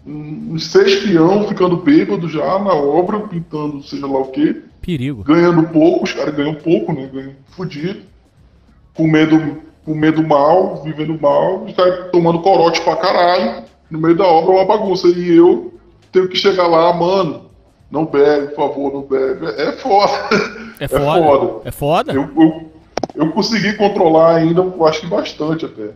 [0.06, 5.22] uns seis peão ficando bêbado já na obra, pintando seja lá o quê, Perigo.
[5.24, 7.09] ganhando pouco, os caras ganham pouco, né?
[7.12, 8.01] Ganham fudido,
[8.94, 14.16] com medo, com medo mal, vivendo mal, os caras tomando corote pra caralho, no meio
[14.16, 15.09] da obra é uma bagunça.
[15.09, 15.72] E eu
[16.12, 17.47] tenho que chegar lá, mano,
[17.90, 19.47] não bebe, por favor, não bebe.
[19.47, 20.12] É foda.
[20.81, 21.60] É foda.
[21.64, 22.12] É foda?
[22.12, 22.70] Eu, eu,
[23.14, 25.90] eu consegui controlar ainda, acho que bastante até.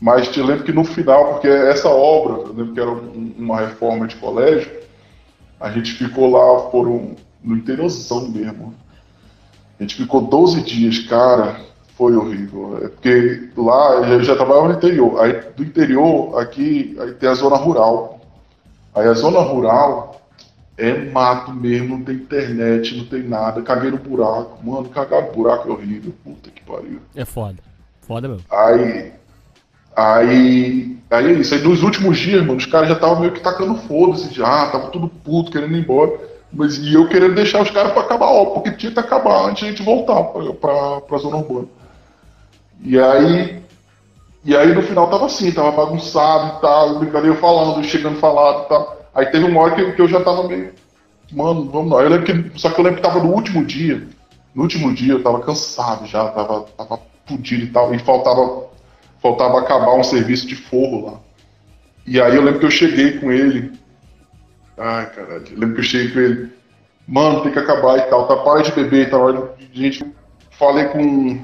[0.00, 3.58] Mas te lembro que no final, porque essa obra, eu lembro que era um- uma
[3.60, 4.70] reforma de colégio,
[5.60, 8.74] a gente ficou lá por um, no interiorzão mesmo.
[9.78, 11.60] A gente ficou 12 dias, cara,
[11.96, 12.78] foi horrível.
[12.82, 15.20] É porque lá eu já trabalhava no interior.
[15.20, 18.20] Aí do interior, aqui, aí tem a zona rural.
[18.94, 20.20] Aí a zona rural
[20.78, 23.60] é mato mesmo, não tem internet, não tem nada.
[23.62, 24.58] Caguei no buraco.
[24.64, 26.14] Mano, cagar no buraco é horrível.
[26.24, 27.00] Puta que pariu.
[27.14, 27.56] É foda.
[28.00, 28.44] Foda mesmo.
[28.50, 29.12] Aí.
[29.94, 30.96] Aí.
[31.10, 31.54] Aí é isso.
[31.54, 34.88] Aí nos últimos dias, mano, os caras já estavam meio que tacando foda-se já, tava
[34.88, 36.12] tudo puto, querendo ir embora.
[36.52, 39.60] Mas e eu querendo deixar os caras pra acabar obra, porque tinha que acabar antes
[39.60, 41.68] de a gente voltar pra, pra, pra zona urbana.
[42.82, 43.60] E aí.
[44.42, 48.68] E aí no final tava assim, tava bagunçado e tal, brincadeira falando, chegando falado e
[48.68, 49.00] tal.
[49.14, 50.72] Aí teve uma hora que, que eu já tava meio.
[51.32, 52.02] Mano, vamos lá.
[52.02, 54.06] Eu lembro que, só que eu lembro que tava no último dia.
[54.54, 57.94] No último dia eu tava cansado já, tava, tava fudido e tal.
[57.94, 58.64] E faltava,
[59.22, 61.20] faltava acabar um serviço de forro lá.
[62.06, 63.72] E aí eu lembro que eu cheguei com ele.
[64.78, 65.44] Ai, caralho.
[65.50, 66.52] Eu lembro que eu cheguei com ele.
[67.06, 68.26] Mano, tem que acabar e tal.
[68.26, 69.22] Tá, para de beber e tal.
[69.22, 70.04] Olha, Gente,
[70.50, 71.38] falei com,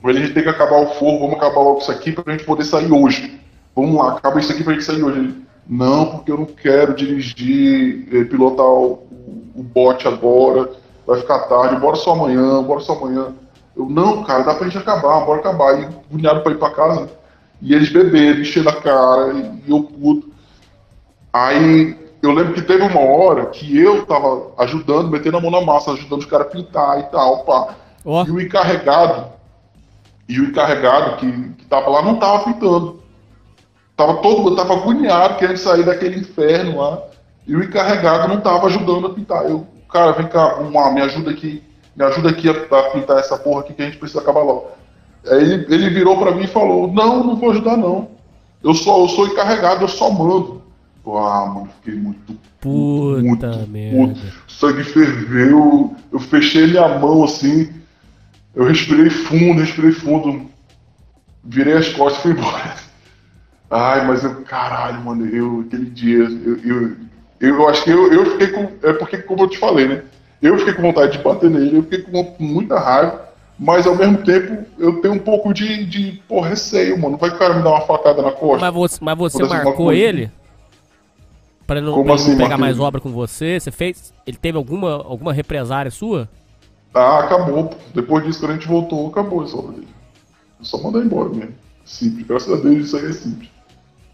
[0.00, 2.32] com ele, a gente tem que acabar o forro, vamos acabar logo isso aqui pra
[2.32, 3.38] gente poder sair hoje.
[3.76, 5.18] Vamos lá, acaba isso aqui pra gente sair hoje.
[5.18, 9.06] Ele, não, porque eu não quero dirigir, eh, pilotar o,
[9.54, 10.70] o bote agora,
[11.06, 13.32] vai ficar tarde, bora só amanhã, bora só amanhã.
[13.76, 15.80] Eu, não, cara, dá pra gente acabar, bora acabar.
[15.80, 17.10] E agoniado pra ir pra casa.
[17.60, 20.30] E eles beberam, enchendo a cara, e, eu puto.
[21.32, 25.60] Aí eu lembro que teve uma hora que eu tava ajudando, metendo a mão na
[25.60, 27.74] massa, ajudando os caras a pintar e tal, pá.
[28.04, 28.24] Ó.
[28.24, 29.32] E o encarregado,
[30.28, 33.00] e o encarregado que, que tava lá não tava pintando.
[33.96, 37.02] Tava todo mundo, tava agoniado, querendo sair daquele inferno lá.
[37.46, 39.44] E o encarregado não tava ajudando a pintar.
[39.48, 41.62] Eu, cara, vem cá, lá, me ajuda aqui,
[41.96, 44.70] me ajuda aqui a, a pintar essa porra aqui que a gente precisa acabar logo.
[45.26, 48.08] Aí ele, ele virou pra mim e falou, não, não vou ajudar não.
[48.62, 50.62] Eu sou, eu sou encarregado, eu só mando.
[51.02, 54.14] Pô, ah, mano, fiquei muito Puta muito merda.
[54.14, 54.20] puto.
[54.46, 57.72] Sangue ferveu, eu fechei minha mão assim,
[58.54, 60.46] eu respirei fundo, respirei fundo,
[61.42, 62.74] virei as costas e fui embora.
[63.68, 66.96] Ai, mas eu, caralho, mano, eu, aquele dia, eu, eu,
[67.40, 70.02] eu acho que eu, eu fiquei com, é porque, como eu te falei, né,
[70.42, 73.28] eu fiquei com vontade de bater nele, eu fiquei com muita raiva,
[73.58, 77.36] mas ao mesmo tempo eu tenho um pouco de, de pô, receio, mano, vai que
[77.36, 78.64] o cara me dar uma facada na costa.
[78.66, 80.30] Mas você, mas você marcou ele?
[81.66, 83.58] Pra ele não, Como pra ele não assim, pegar mais obra com você?
[83.60, 84.12] Você fez.
[84.26, 86.28] Ele teve alguma, alguma represária sua?
[86.92, 87.68] Ah, acabou.
[87.68, 87.76] pô.
[87.94, 89.88] Depois disso, quando a gente voltou, acabou essa obra dele.
[90.58, 91.54] Eu só mandei embora mesmo.
[91.84, 92.26] Simples.
[92.26, 93.48] Graças a Deus isso aí é simples.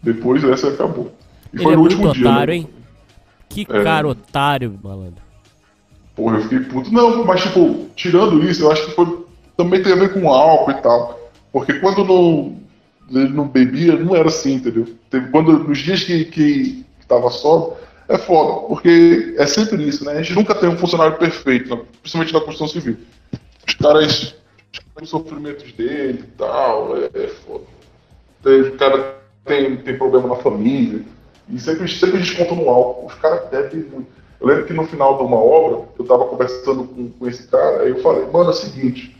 [0.01, 1.11] Depois essa acabou.
[1.51, 2.29] E Ele foi é no último dia.
[2.29, 2.59] otário, né?
[2.59, 2.69] hein?
[3.49, 3.83] Que É.
[3.83, 5.23] cara otário, malandro.
[6.19, 6.93] Porra, eu fiquei puto.
[6.93, 9.25] Não, mas tipo, tirando isso, eu acho que foi.
[9.55, 11.17] Também tem a ver com álcool e tal.
[11.49, 12.59] Porque quando não,
[13.09, 14.85] ele não bebia, não era assim, entendeu?
[15.31, 17.77] Quando, nos dias que, que, que tava sóbrio,
[18.09, 18.67] é foda.
[18.67, 20.11] Porque é sempre isso, né?
[20.11, 21.81] A gente nunca tem um funcionário perfeito, né?
[22.01, 22.97] principalmente na construção civil.
[23.65, 24.35] Os caras.
[25.01, 27.63] Os sofrimentos dele e tal, é, é foda.
[28.43, 29.15] Tem, o cara
[29.45, 31.01] tem, tem problema na família.
[31.47, 33.07] E sempre, sempre a gente conta no álcool.
[33.07, 34.18] Os caras bebem muito.
[34.39, 37.81] Eu lembro que no final de uma obra, eu tava conversando com, com esse cara,
[37.83, 39.17] aí eu falei, mano, é o seguinte,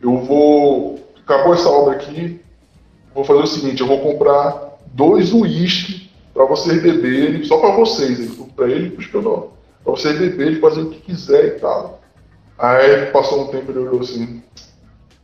[0.00, 0.98] eu vou.
[1.24, 2.40] Acabou essa obra aqui,
[3.14, 8.18] vou fazer o seguinte, eu vou comprar dois uísque para vocês beberem, só para vocês,
[8.56, 9.06] pra ele e pros.
[9.06, 9.22] Pra
[9.84, 12.00] vocês beberem, fazer o que quiser e tal.
[12.58, 14.42] Aí passou um tempo ele olhou assim,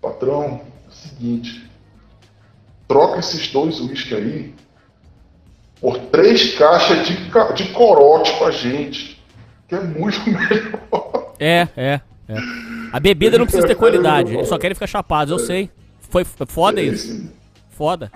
[0.00, 1.68] patrão, é o seguinte,
[2.86, 4.54] troca esses dois uísque aí
[5.80, 7.16] por três caixas de,
[7.54, 9.13] de corote pra gente.
[9.68, 11.34] Que é muito melhor.
[11.38, 12.36] É, é, é.
[12.92, 15.70] A bebida não precisa ter qualidade, eles só querem ficar chapados, eu sei.
[16.10, 17.32] Foi foda isso.
[17.70, 18.10] Foda.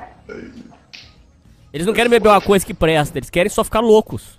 [1.73, 4.39] Eles não querem beber uma coisa que presta, eles querem só ficar loucos.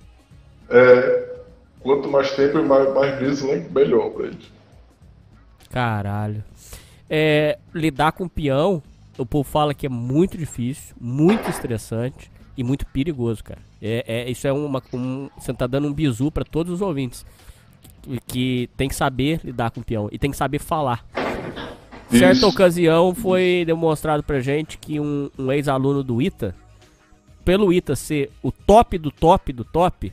[0.69, 1.29] É,
[1.79, 4.51] quanto mais tempo e mais, mais vezes, né, melhor pra eles.
[5.69, 6.43] Caralho.
[7.09, 8.81] É, lidar com peão,
[9.17, 13.68] o povo fala que é muito difícil, muito estressante e muito perigoso, cara.
[13.81, 14.81] É, é- isso é uma.
[14.93, 17.25] Um, você tá dando um bizu pra todos os ouvintes.
[18.01, 21.05] Que, que tem que saber lidar com peão e tem que saber falar.
[22.09, 22.47] Certa Isso.
[22.47, 26.55] ocasião foi demonstrado pra gente que um, um ex-aluno do ITA,
[27.45, 30.11] pelo ITA ser o top do top do top,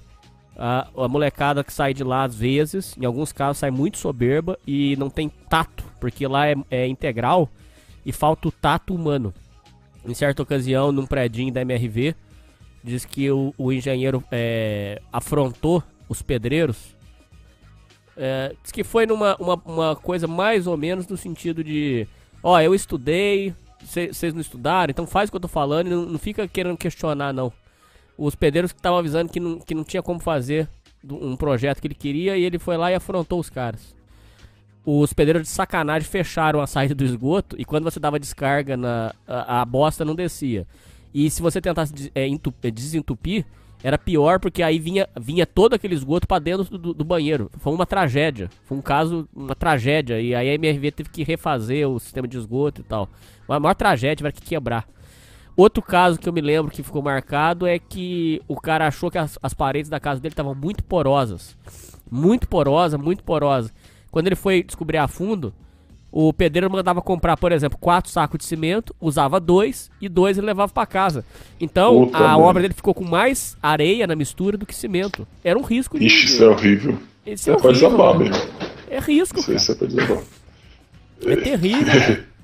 [0.58, 4.58] a, a molecada que sai de lá às vezes, em alguns casos sai muito soberba
[4.66, 7.48] e não tem tato, porque lá é, é integral
[8.04, 9.32] e falta o tato humano.
[10.04, 12.14] Em certa ocasião, num predinho da MRV,
[12.86, 16.96] diz que o, o engenheiro é, afrontou os pedreiros.
[18.16, 22.06] É, diz que foi numa uma, uma coisa mais ou menos no sentido de:
[22.42, 23.54] Ó, eu estudei,
[23.84, 26.76] vocês não estudaram, então faz o que eu tô falando e não, não fica querendo
[26.76, 27.52] questionar, não
[28.18, 30.68] os pedreiros que estavam avisando que não, que não tinha como fazer
[31.04, 33.94] um projeto que ele queria e ele foi lá e afrontou os caras.
[34.84, 39.14] Os pedreiros de sacanagem fecharam a saída do esgoto e quando você dava descarga na
[39.26, 40.66] a, a bosta não descia.
[41.18, 43.46] E se você tentasse é, entu- é, desentupir,
[43.82, 47.50] era pior porque aí vinha, vinha todo aquele esgoto pra dentro do, do banheiro.
[47.56, 48.50] Foi uma tragédia.
[48.66, 50.20] Foi um caso, uma tragédia.
[50.20, 53.08] E aí a MRV teve que refazer o sistema de esgoto e tal.
[53.48, 54.86] A maior tragédia vai que quebrar.
[55.56, 59.16] Outro caso que eu me lembro que ficou marcado é que o cara achou que
[59.16, 61.56] as, as paredes da casa dele estavam muito porosas.
[62.10, 63.70] Muito porosa, muito porosa.
[64.10, 65.54] Quando ele foi descobrir a fundo,
[66.18, 70.46] o pedreiro mandava comprar, por exemplo, quatro sacos de cimento, usava dois e dois ele
[70.46, 71.22] levava pra casa.
[71.60, 75.28] Então Puta a obra dele ficou com mais areia na mistura do que cimento.
[75.44, 76.06] Era um risco de.
[76.06, 76.98] Ixi, isso é horrível.
[77.26, 78.20] Isso é É horrível, desabar mano.
[78.30, 78.42] mesmo.
[78.88, 79.56] É risco, Isso, cara.
[79.58, 80.22] isso é pra desabar.
[81.26, 82.24] É terrível.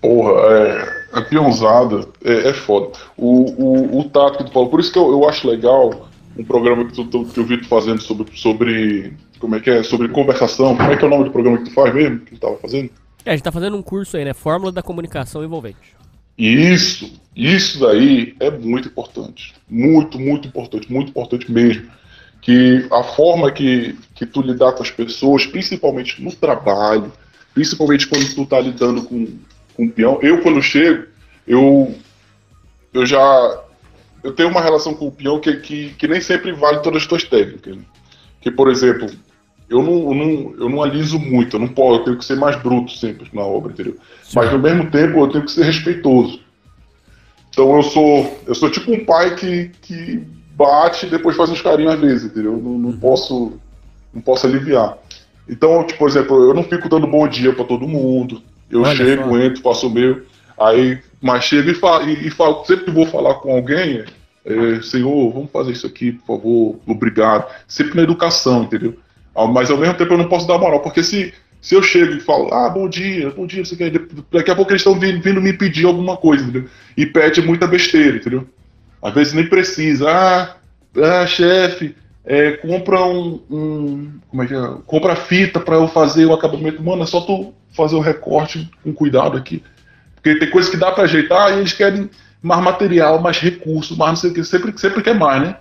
[0.00, 2.92] Porra, é, a peãozada é, é foda.
[3.16, 6.08] O, o, o tato que tu falou, por isso que eu, eu acho legal
[6.38, 9.12] um programa que, tu, tu- que eu vi tu fazendo sobre, sobre.
[9.44, 9.82] Como é que é?
[9.82, 10.74] Sobre conversação.
[10.74, 12.20] Como é que é o nome do programa que tu faz mesmo?
[12.20, 12.88] Que tu tava fazendo?
[13.26, 14.32] É, a gente tá fazendo um curso aí, né?
[14.32, 15.94] Fórmula da comunicação envolvente.
[16.38, 19.52] Isso, isso daí é muito importante.
[19.68, 21.90] Muito, muito importante, muito importante mesmo.
[22.40, 27.12] Que a forma que, que tu lidar com as pessoas, principalmente no trabalho,
[27.52, 29.28] principalmente quando tu tá lidando com,
[29.74, 30.18] com o peão.
[30.22, 31.04] Eu, quando chego,
[31.46, 31.94] eu,
[32.94, 33.62] eu já.
[34.22, 37.06] Eu tenho uma relação com o peão que, que, que nem sempre vale todas as
[37.06, 37.76] tuas técnicas.
[37.76, 37.82] né?
[38.40, 39.10] Que, por exemplo,
[39.74, 42.36] eu não, eu não, eu não aliso muito, eu não posso, eu tenho que ser
[42.36, 43.96] mais bruto sempre na obra, entendeu?
[44.32, 46.38] Mas ao mesmo tempo eu tenho que ser respeitoso.
[47.50, 50.22] Então eu sou, eu sou tipo um pai que, que
[50.56, 52.52] bate e depois faz uns carinhos às vezes, entendeu?
[52.52, 53.54] Eu Não, não posso,
[54.12, 54.96] não posso aliviar.
[55.48, 58.40] Então, tipo, por exemplo, eu não fico dando bom dia pra todo mundo.
[58.70, 59.38] Eu Olha chego, só.
[59.38, 60.22] entro, faço o meu.
[60.58, 64.04] Aí, mas chego e falo, e, e falo, sempre que vou falar com alguém,
[64.44, 67.46] é, Senhor, vamos fazer isso aqui, por favor, obrigado.
[67.66, 68.94] Sempre na educação, entendeu?
[69.52, 72.20] Mas ao mesmo tempo eu não posso dar moral, porque se, se eu chego e
[72.20, 73.90] falo, ah, bom dia, bom dia, você quer.
[74.32, 76.68] Daqui a pouco eles estão vindo, vindo me pedir alguma coisa, entendeu?
[76.96, 78.46] E pede muita besteira, entendeu?
[79.02, 80.08] Às vezes nem precisa.
[80.10, 80.56] Ah,
[81.02, 84.68] ah chefe, é, compra um, um- Como é que é?
[84.86, 86.82] Compra fita pra eu fazer o acabamento.
[86.82, 89.62] Mano, é só tu fazer o recorte com cuidado aqui.
[90.14, 92.08] Porque tem coisa que dá pra ajeitar e eles querem
[92.40, 94.44] mais material, mais recurso, mais não sei o que.
[94.44, 95.56] Sempre, sempre quer mais, né?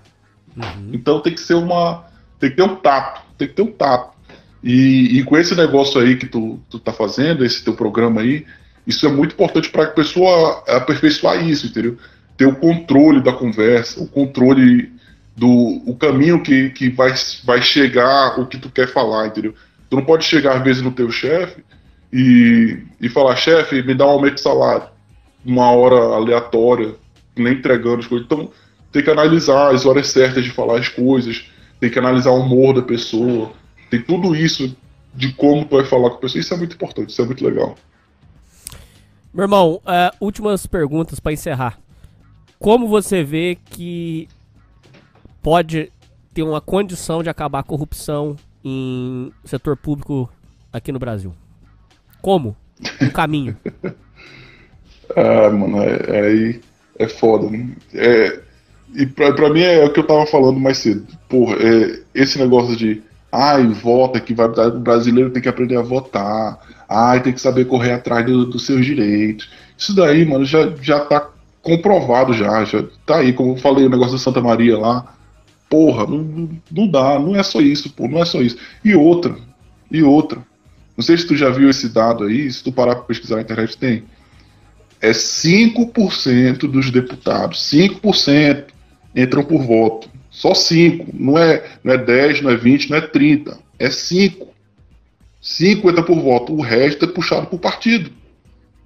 [0.94, 2.06] Então tem que ser uma.
[2.40, 3.22] Tem que ter um tato.
[3.38, 4.14] Tem que ter um tato.
[4.64, 8.46] E, e com esse negócio aí que tu, tu tá fazendo, esse teu programa aí,
[8.88, 11.98] isso é muito importante para a pessoa aperfeiçoar isso, entendeu?
[12.38, 14.92] Ter o controle da conversa, o controle
[15.36, 19.54] do o caminho que, que vai, vai chegar o que tu quer falar, entendeu?
[19.90, 21.64] Tu não pode chegar às vezes no teu chefe
[22.12, 24.88] e, e falar, chefe, me dá um aumento de salário.
[25.46, 26.96] Uma hora aleatória,
[27.36, 28.26] nem entregando as coisas.
[28.26, 28.50] Então,
[28.92, 31.46] tem que analisar as horas certas de falar as coisas,
[31.84, 33.52] tem que analisar o humor da pessoa,
[33.90, 34.74] tem tudo isso
[35.14, 36.40] de como tu vai falar com a pessoa.
[36.40, 37.76] Isso é muito importante, isso é muito legal.
[39.34, 41.78] Meu irmão, é, últimas perguntas pra encerrar.
[42.58, 44.30] Como você vê que
[45.42, 45.92] pode
[46.34, 50.32] ter uma condição de acabar a corrupção em setor público
[50.72, 51.36] aqui no Brasil?
[52.22, 52.56] Como?
[53.02, 53.58] Um caminho.
[55.18, 56.62] Ah, mano, é, é aí
[56.98, 57.76] é foda, né?
[57.94, 58.42] É,
[58.96, 61.06] e pra, pra mim é o que eu tava falando mais cedo.
[61.30, 63.02] Porra, é, esse negócio de
[63.32, 67.66] ai, vota que vai o brasileiro tem que aprender a votar, ai, tem que saber
[67.66, 69.50] correr atrás do- dos seus direitos.
[69.78, 71.30] Isso daí, mano, já, já tá
[71.62, 75.16] comprovado já, já tá aí, como eu falei, o negócio da Santa Maria lá.
[75.70, 78.58] Porra, não, não dá, não é só isso, pô, não é só isso.
[78.86, 79.36] E outra,
[79.92, 80.40] e outra.
[80.96, 83.42] Não sei se tu já viu esse dado aí, se tu parar para pesquisar na
[83.42, 84.04] internet, tem.
[85.02, 88.73] É 5% dos deputados, 5%
[89.16, 90.10] entram por voto.
[90.30, 91.08] Só 5.
[91.14, 93.58] Não é, não é 10, não é 20, não é 30.
[93.78, 94.48] É 5.
[95.42, 96.54] 5 entra por voto.
[96.54, 98.12] O resto é puxado por partido.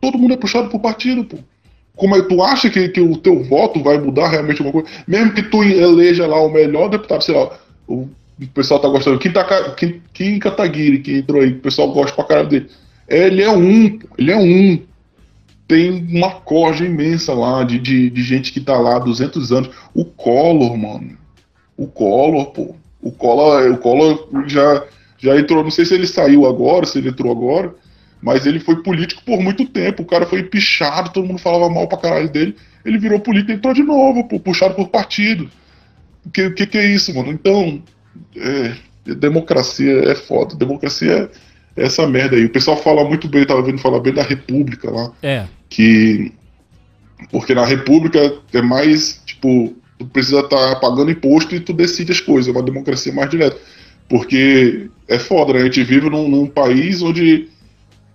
[0.02, 1.38] Todo mundo é puxado por partido, pô.
[1.96, 5.04] Como é, tu acha que, que o teu voto vai mudar realmente alguma coisa?
[5.08, 8.08] Mesmo que tu eleja lá o melhor deputado, sei lá, o,
[8.54, 12.26] pessoal tá gostando, Kim, tá, Kim, Kim Kataguiri, que entrou aí, o pessoal gosta pra
[12.26, 12.70] caralho dele.
[13.08, 14.80] Ele é um, ele é um.
[15.68, 19.70] Tem uma corja imensa lá de, de, de gente que tá lá há 200 anos.
[19.94, 21.18] O Collor, mano.
[21.76, 22.76] O Collor, pô.
[23.02, 24.84] O Collor, o Collor já,
[25.18, 27.76] já entrou, não sei se ele saiu agora, se ele entrou agora,
[28.22, 30.04] mas ele foi político por muito tempo.
[30.04, 32.56] O cara foi pichado, todo mundo falava mal pra caralho dele.
[32.86, 35.50] Ele virou político e entrou de novo, pô, puxado por partido.
[36.26, 37.32] O que, que, que é isso, mano?
[37.32, 37.82] Então,
[38.36, 38.74] é,
[39.16, 40.56] democracia é foda.
[40.56, 41.30] Democracia
[41.76, 42.46] é essa merda aí.
[42.46, 45.12] O pessoal fala muito bem, tava vendo falar bem da República lá.
[45.22, 45.46] É.
[45.70, 46.32] Que.
[47.32, 52.12] Porque na República é mais, tipo, tu precisa estar tá pagando imposto e tu decide
[52.12, 52.48] as coisas.
[52.48, 53.58] É uma democracia mais direta.
[54.08, 55.60] Porque é foda, né?
[55.60, 57.50] A gente vive num, num país onde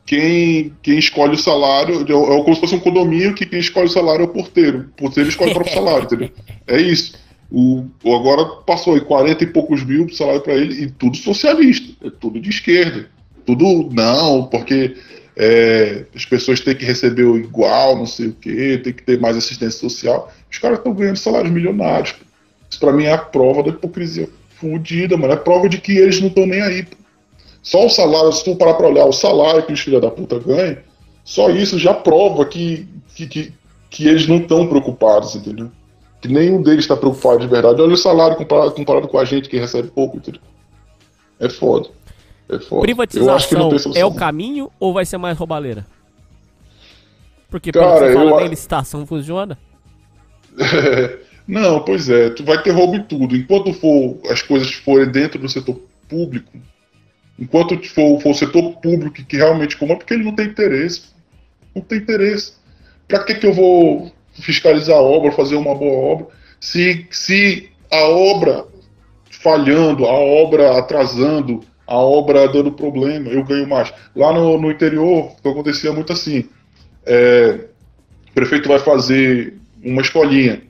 [0.07, 3.87] quem, quem escolhe o salário é, é como se fosse um condomínio que quem escolhe
[3.87, 4.91] o salário é o porteiro.
[4.97, 6.31] O porteiro escolhe o próprio salário, entendeu?
[6.66, 7.15] É isso.
[7.51, 12.07] O, agora passou aí 40 e poucos mil de salário para ele e tudo socialista,
[12.07, 13.11] é tudo de esquerda.
[13.45, 14.97] Tudo não, porque
[15.37, 19.19] é, as pessoas têm que receber o igual, não sei o quê, tem que ter
[19.21, 20.33] mais assistência social.
[20.51, 22.15] Os caras estão ganhando salários milionários.
[22.71, 24.29] Isso para mim é a prova da hipocrisia
[24.63, 25.33] fudida, mano.
[25.33, 26.85] É prova de que eles não estão nem aí.
[26.85, 26.97] Pô.
[27.63, 30.39] Só o salário, se tu parar pra olhar o salário que os filhos da puta
[30.39, 30.79] ganham,
[31.25, 33.53] só isso já prova que, que, que,
[33.91, 35.71] que eles não estão preocupados, entendeu?
[36.21, 37.81] Que nenhum deles está preocupado de verdade.
[37.81, 40.41] Olha o salário comparado, comparado com a gente que recebe pouco, entendeu?
[41.39, 41.89] É foda.
[42.48, 42.59] É.
[42.81, 45.86] Privatização é o caminho ou vai ser mais roubalheira?
[47.51, 48.36] Porque Cara, pelo que você fala, eu...
[48.39, 49.59] nem licitação funciona.
[51.47, 53.36] não, pois é, tu vai ter roubo em tudo.
[53.36, 56.51] Enquanto for as coisas forem dentro do setor público,
[57.39, 61.02] Enquanto for, for o setor público que realmente comanda, porque ele não tem interesse.
[61.74, 62.52] Não tem interesse.
[63.09, 66.27] Para que, que eu vou fiscalizar a obra, fazer uma boa obra,
[66.60, 68.64] se, se a obra
[69.31, 73.93] falhando, a obra atrasando, a obra dando problema, eu ganho mais.
[74.16, 76.48] Lá no, no interior, acontecia muito assim.
[77.05, 77.66] É,
[78.31, 80.62] o prefeito vai fazer uma escolinha.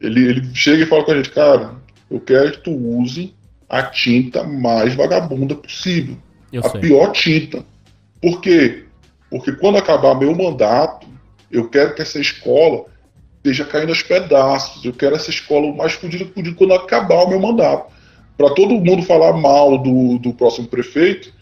[0.00, 1.74] Ele, ele chega e fala com a gente, cara,
[2.10, 3.34] eu quero que tu use
[3.68, 6.16] a tinta mais vagabunda possível.
[6.50, 6.80] Eu a sei.
[6.80, 7.62] pior tinta.
[8.22, 8.84] Por quê?
[9.28, 11.06] Porque quando acabar meu mandato,
[11.50, 12.86] eu quero que essa escola
[13.36, 14.82] esteja caindo aos pedaços.
[14.82, 17.92] Eu quero essa escola o mais fodida possível quando acabar o meu mandato.
[18.38, 21.34] Para todo mundo falar mal do, do próximo prefeito,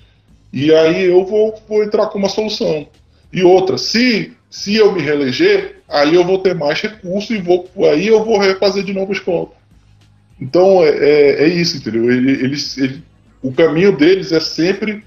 [0.52, 2.88] e aí eu vou, vou entrar com uma solução.
[3.32, 7.68] E outra, se, se eu me reeleger, aí eu vou ter mais recursos e vou,
[7.92, 9.50] aí eu vou refazer de novo a escola.
[10.40, 12.10] Então é, é, é isso, entendeu?
[12.10, 12.98] Eles, eles,
[13.42, 15.04] o caminho deles é sempre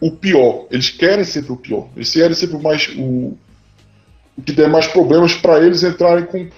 [0.00, 0.66] o pior.
[0.70, 1.88] Eles querem sempre o pior.
[1.94, 3.36] Eles querem sempre o mais o,
[4.36, 6.48] o que der mais problemas para eles entrarem com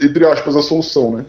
[0.00, 1.26] entre aspas a solução, né?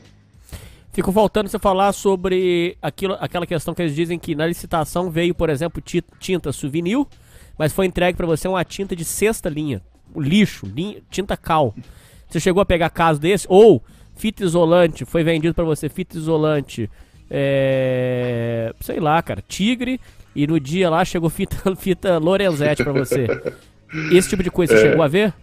[0.96, 5.36] Fico voltando você falar sobre aquilo, aquela questão que eles dizem que na licitação veio,
[5.36, 5.84] por exemplo,
[6.22, 7.06] tinta souvenir,
[7.58, 9.82] mas foi entregue para você uma tinta de sexta linha,
[10.16, 11.76] lixo, linha, tinta cal.
[12.30, 13.46] Você chegou a pegar caso desse?
[13.50, 13.84] Ou
[14.16, 16.90] fita isolante, foi vendido para você fita isolante,
[17.30, 20.00] é, sei lá, cara, tigre,
[20.34, 23.28] e no dia lá chegou fita, fita Lorenzetti para você.
[24.14, 25.34] Esse tipo de coisa você é, chegou a ver?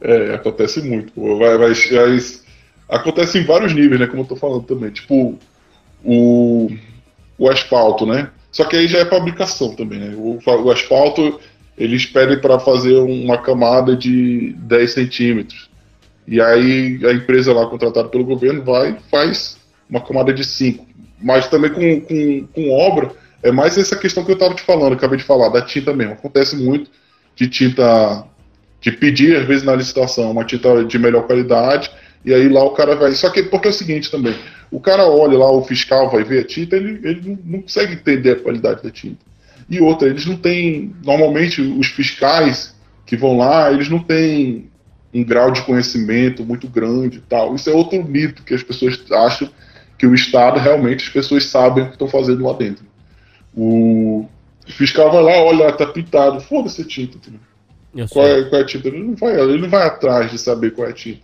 [0.00, 1.12] É, acontece muito.
[1.38, 2.18] Vai, vai, vai,
[2.90, 4.06] acontece em vários níveis, né?
[4.06, 4.90] Como eu tô falando também.
[4.90, 5.38] Tipo,
[6.04, 6.70] o,
[7.38, 8.30] o asfalto, né?
[8.50, 10.14] Só que aí já é fabricação também, né?
[10.16, 11.40] O, o asfalto,
[11.78, 15.70] eles pedem para fazer uma camada de 10 centímetros.
[16.26, 19.58] E aí a empresa lá contratada pelo governo vai faz
[19.88, 20.86] uma camada de 5.
[21.20, 23.10] Mas também com, com, com obra,
[23.42, 26.14] é mais essa questão que eu estava te falando, acabei de falar, da tinta mesmo.
[26.14, 26.90] Acontece muito
[27.34, 28.24] de tinta,
[28.80, 31.90] de pedir às vezes na licitação uma tinta de melhor qualidade,
[32.24, 33.12] e aí lá o cara vai.
[33.12, 34.34] Só que porque é o seguinte também,
[34.70, 38.32] o cara olha lá, o fiscal vai ver a tinta, ele, ele não consegue entender
[38.32, 39.18] a qualidade da tinta.
[39.68, 40.94] E outra, eles não têm.
[41.04, 42.74] Normalmente os fiscais
[43.06, 44.70] que vão lá, eles não têm
[45.12, 47.54] um grau de conhecimento muito grande e tal.
[47.54, 49.48] Isso é outro mito que as pessoas acham
[49.98, 52.84] que o Estado realmente as pessoas sabem o que estão fazendo lá dentro.
[53.54, 54.26] O
[54.66, 57.18] fiscal vai lá, olha, tá pintado, foda-se a tinta,
[58.12, 58.88] qual é, qual é a tinta.
[58.88, 61.22] Ele não, vai, ele não vai atrás de saber qual é a tinta.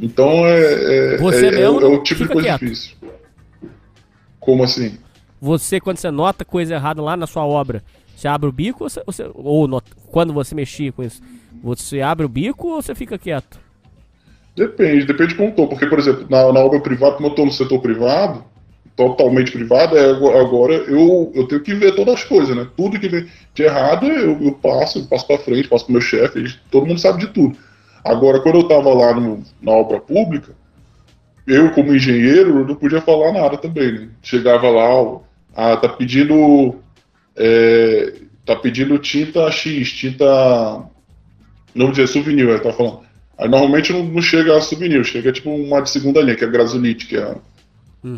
[0.00, 2.60] Então é, é, Você é, é mesmo o- é o tipo de coisa quieto.
[2.60, 2.96] difícil.
[4.38, 4.98] Como assim?
[5.40, 7.82] Você, quando você nota coisa errada lá na sua obra,
[8.16, 11.20] você abre o bico ou, você, ou você- ou not- quando você mexia com isso,
[11.62, 13.58] você abre o bico ou você fica quieto?
[14.56, 15.66] Depende, depende de como tô.
[15.68, 18.44] Porque, por exemplo, na, na obra privada, como eu tô no setor privado,
[18.96, 22.66] totalmente privado, é, ago- agora eu, eu tenho que ver todas as coisas, né?
[22.76, 26.02] Tudo que vem de errado eu, eu passo, eu passo pra frente, passo pro meu
[26.02, 27.56] chefe, todo mundo sabe de tudo.
[28.04, 30.52] Agora, quando eu tava lá no- na obra pública,
[31.46, 34.08] eu, como engenheiro, não podia falar nada também, né?
[34.22, 35.20] Chegava lá,
[35.54, 36.76] ah, tá pedindo.
[37.36, 38.14] é,
[38.44, 40.24] tá pedindo tinta X, tinta.
[41.74, 43.00] Não vou dizer souvenir, eu tava falando.
[43.38, 46.46] Aí normalmente não, não chega a souvenir, chega tipo uma de segunda linha, que é
[46.46, 47.34] a Grasolite, que é,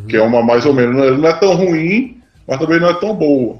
[0.08, 0.96] que é uma mais ou menos.
[0.96, 3.58] Não é, não é tão ruim, mas também não é tão boa.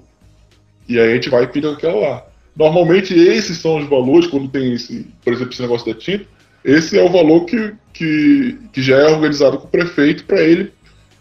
[0.88, 2.24] E aí a gente vai e pide aquela lá.
[2.54, 6.26] Normalmente esses são os valores, quando tem esse, por exemplo, esse negócio da tinta,
[6.64, 10.72] esse é o valor que, que, que já é organizado com o prefeito para ele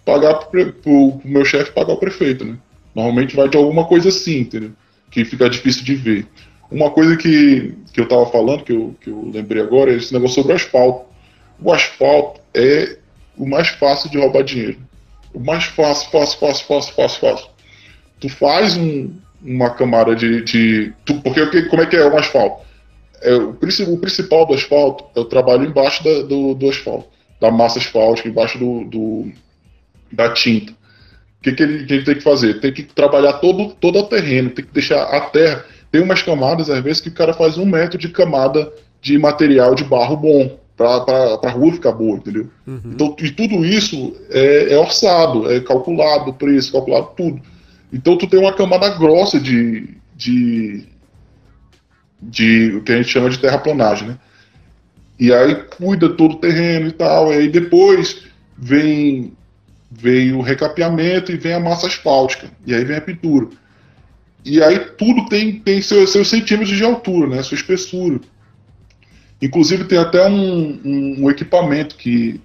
[0.05, 2.57] pagar pro, pro meu chefe pagar o prefeito, né?
[2.93, 4.71] Normalmente vai de alguma coisa assim, entendeu?
[5.09, 6.27] Que fica difícil de ver.
[6.69, 10.13] Uma coisa que, que eu tava falando, que eu, que eu lembrei agora, é esse
[10.13, 11.05] negócio sobre o asfalto.
[11.61, 12.97] O asfalto é
[13.37, 14.77] o mais fácil de roubar dinheiro.
[15.33, 17.47] O mais fácil, fácil, fácil, fácil, fácil, fácil.
[18.19, 19.13] Tu faz um,
[19.43, 20.41] uma camada de.
[20.43, 20.93] de
[21.23, 22.65] porque como é que é um asfalto?
[23.21, 27.07] É, o, o principal do asfalto é o trabalho embaixo da- do, do asfalto,
[27.39, 29.31] da massa asfáltica, embaixo do, do-
[30.11, 30.71] da tinta.
[30.71, 32.59] O que, que, ele, que ele tem que fazer?
[32.59, 35.65] Tem que trabalhar todo, todo o terreno, tem que deixar a terra.
[35.91, 39.73] Tem umas camadas, às vezes, que o cara faz um metro de camada de material
[39.75, 42.47] de barro bom, para a rua ficar boa, entendeu?
[42.85, 47.41] Então, e tudo isso é, é orçado, é calculado o preço, calculado tudo.
[47.91, 50.85] Então tu tem uma camada grossa de, de,
[52.21, 54.19] de o que a gente chama de terraplanagem, né?
[55.19, 58.23] E aí cuida todo o terreno e tal, e aí depois
[58.57, 59.33] vem,
[59.91, 63.47] vem o recapeamento e vem a massa asfáltica, e aí vem a pintura.
[64.43, 67.43] E aí tudo tem, tem seus, seus centímetros de altura, né?
[67.43, 68.19] Sua espessura.
[69.41, 72.39] Inclusive tem até um, um- um equipamento que,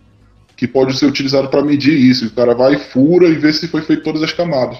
[0.56, 2.26] que pode ser utilizado para medir isso.
[2.26, 4.78] O cara vai fura e vê se foi feito todas as camadas.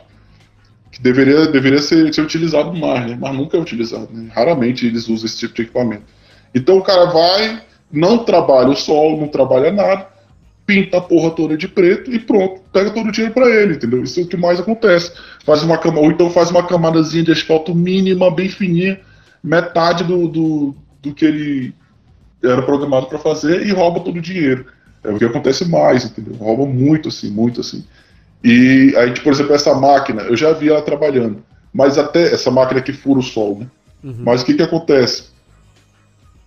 [0.97, 3.18] Que deveria, deveria ser, ser utilizado mais, né?
[3.20, 4.09] mas nunca é utilizado.
[4.10, 4.31] Né?
[4.35, 6.05] Raramente eles usam esse tipo de equipamento.
[6.55, 7.62] Então o cara vai,
[7.93, 10.09] não trabalha o solo, não trabalha nada,
[10.64, 14.02] pinta a porra toda de preto e pronto, pega todo o dinheiro para ele, entendeu?
[14.02, 15.12] Isso é o que mais acontece.
[15.44, 18.98] Faz uma cama, ou então faz uma camadazinha de asfalto mínima, bem fininha,
[19.44, 21.74] metade do, do, do que ele
[22.43, 24.64] era programado para fazer e rouba todo o dinheiro.
[25.05, 26.32] É o que acontece mais, entendeu?
[26.36, 27.85] Rouba muito assim, muito assim.
[28.48, 31.43] E aí, tipo, por exemplo, essa máquina, eu já vi ela trabalhando,
[31.74, 33.66] mas até essa máquina que fura o sol, né?
[34.23, 35.31] Mas o que que acontece?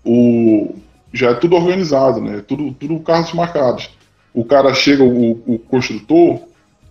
[0.06, 0.76] O
[1.12, 2.42] já é tudo organizado, né?
[2.48, 3.90] Tudo, tudo carros marcados.
[4.34, 6.40] O cara chega, o, o construtor,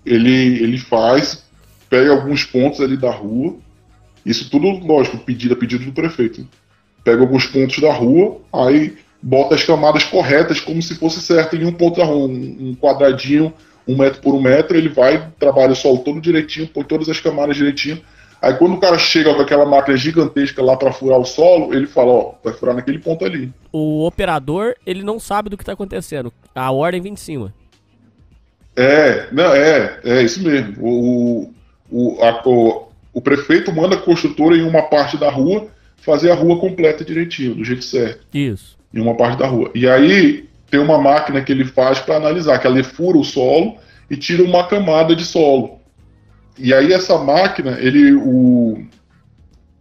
[0.04, 1.42] ele, ele faz,
[1.88, 3.56] pega alguns pontos ali da rua,
[4.26, 6.46] isso tudo, lógico, pedido a pedido do prefeito.
[7.02, 11.64] Pega alguns pontos da rua, aí bota as camadas corretas, como se fosse certo em
[11.64, 13.54] um ponto da rua, um, um quadradinho,
[13.88, 17.18] um metro por um metro, ele vai, trabalha o solo todo direitinho, põe todas as
[17.18, 18.00] camadas direitinho.
[18.40, 21.86] Aí quando o cara chega com aquela máquina gigantesca lá para furar o solo, ele
[21.86, 23.52] fala, ó, vai furar naquele ponto ali.
[23.72, 26.32] O operador, ele não sabe do que tá acontecendo.
[26.54, 27.52] A ordem vem de cima.
[28.76, 30.74] É, não, é, é isso mesmo.
[30.80, 31.52] O,
[31.90, 35.66] o, a- o, o prefeito manda a construtora em uma parte da rua
[35.96, 38.78] fazer a rua completa direitinho, do jeito certo, Isso.
[38.94, 39.70] em uma parte da rua.
[39.74, 43.76] E aí tem uma máquina que ele faz para analisar, que ela fura o solo
[44.10, 45.78] e tira uma camada de solo.
[46.58, 48.84] E aí essa máquina, ele, o,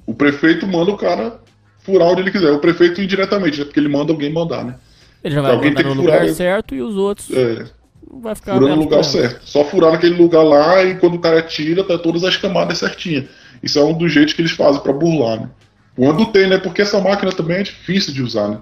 [0.05, 1.39] o prefeito manda o cara
[1.80, 2.51] furar onde ele quiser.
[2.51, 4.76] O prefeito indiretamente, né, porque ele manda alguém mandar, né?
[5.23, 6.34] Ele já vai Alguém mandar tem no lugar né?
[6.34, 7.65] certo e os outros É,
[8.11, 9.41] vai ficar furando no lugar certo.
[9.43, 13.26] Só furar naquele lugar lá e quando o cara tira, tá todas as camadas certinhas.
[13.64, 15.49] Isso é um dos jeitos que eles fazem para burlar, né?
[15.98, 16.60] Quando tem, né?
[16.60, 18.61] Porque essa máquina também é difícil de usar, né?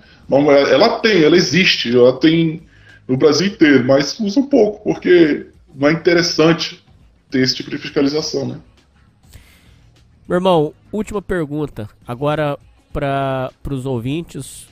[0.71, 2.63] Ela- tem, ela existe, ela tem
[3.05, 6.81] no Brasil inteiro, mas usa um pouco, porque não é interessante
[7.29, 8.59] ter esse tipo de fiscalização, né?
[10.27, 11.89] Meu irmão, última pergunta.
[12.07, 12.57] Agora
[12.93, 14.69] para os ouvintes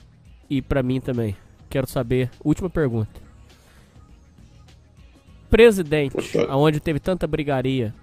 [0.48, 1.36] e para mim também.
[1.68, 2.30] Quero saber.
[2.42, 3.20] Última pergunta.
[5.50, 6.16] Presidente,
[6.48, 7.94] aonde teve tanta brigaria.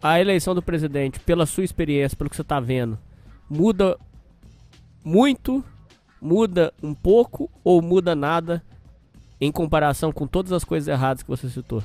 [0.00, 2.96] A eleição do presidente, pela sua experiência, pelo que você tá vendo,
[3.48, 3.96] muda
[5.04, 5.64] muito,
[6.20, 8.62] muda um pouco ou muda nada
[9.40, 11.82] em comparação com todas as coisas erradas que você citou?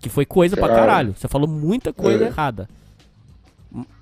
[0.00, 1.14] Que foi coisa pra Cara, caralho.
[1.16, 2.26] Você falou muita coisa é.
[2.26, 2.68] errada.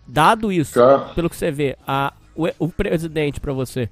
[0.06, 1.14] Dado isso, Cara.
[1.14, 3.88] pelo que você vê, a, o, o presidente pra você,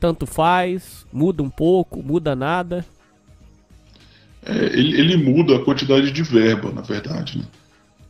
[0.00, 2.84] tanto faz, muda um pouco, muda nada.
[4.44, 7.44] É, ele, ele muda a quantidade de verba, na verdade, né?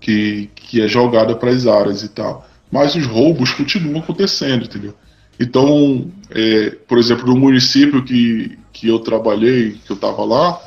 [0.01, 2.47] que, que é jogada para as áreas e tal.
[2.73, 4.95] Mas os roubos continuam acontecendo, entendeu?
[5.39, 10.59] Então, é, por exemplo, no município que, que eu trabalhei, que eu estava lá,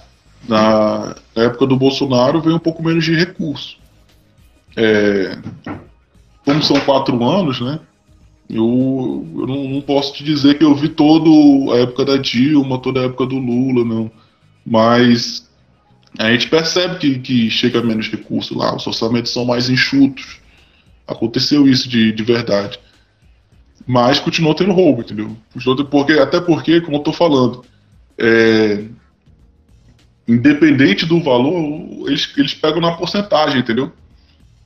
[0.47, 3.77] na, na época do Bolsonaro veio um pouco menos de recurso.
[4.77, 5.37] É,
[6.45, 7.79] como são quatro anos, né?
[8.47, 11.27] Eu, eu não, não posso te dizer que eu vi toda
[11.73, 14.11] a época da Dilma, toda a época do Lula, não.
[14.63, 15.49] Mas
[16.19, 20.44] a gente percebe que, que chega menos recurso lá, os orçamentos são mais enxutos.
[21.07, 22.79] Aconteceu isso de, de verdade.
[23.85, 25.37] Mas continuou tendo roubo, entendeu?
[25.89, 27.63] Porque, até porque, como eu tô falando,
[28.17, 28.85] é,
[30.27, 33.91] independente do valor, eles, eles pegam na porcentagem, entendeu?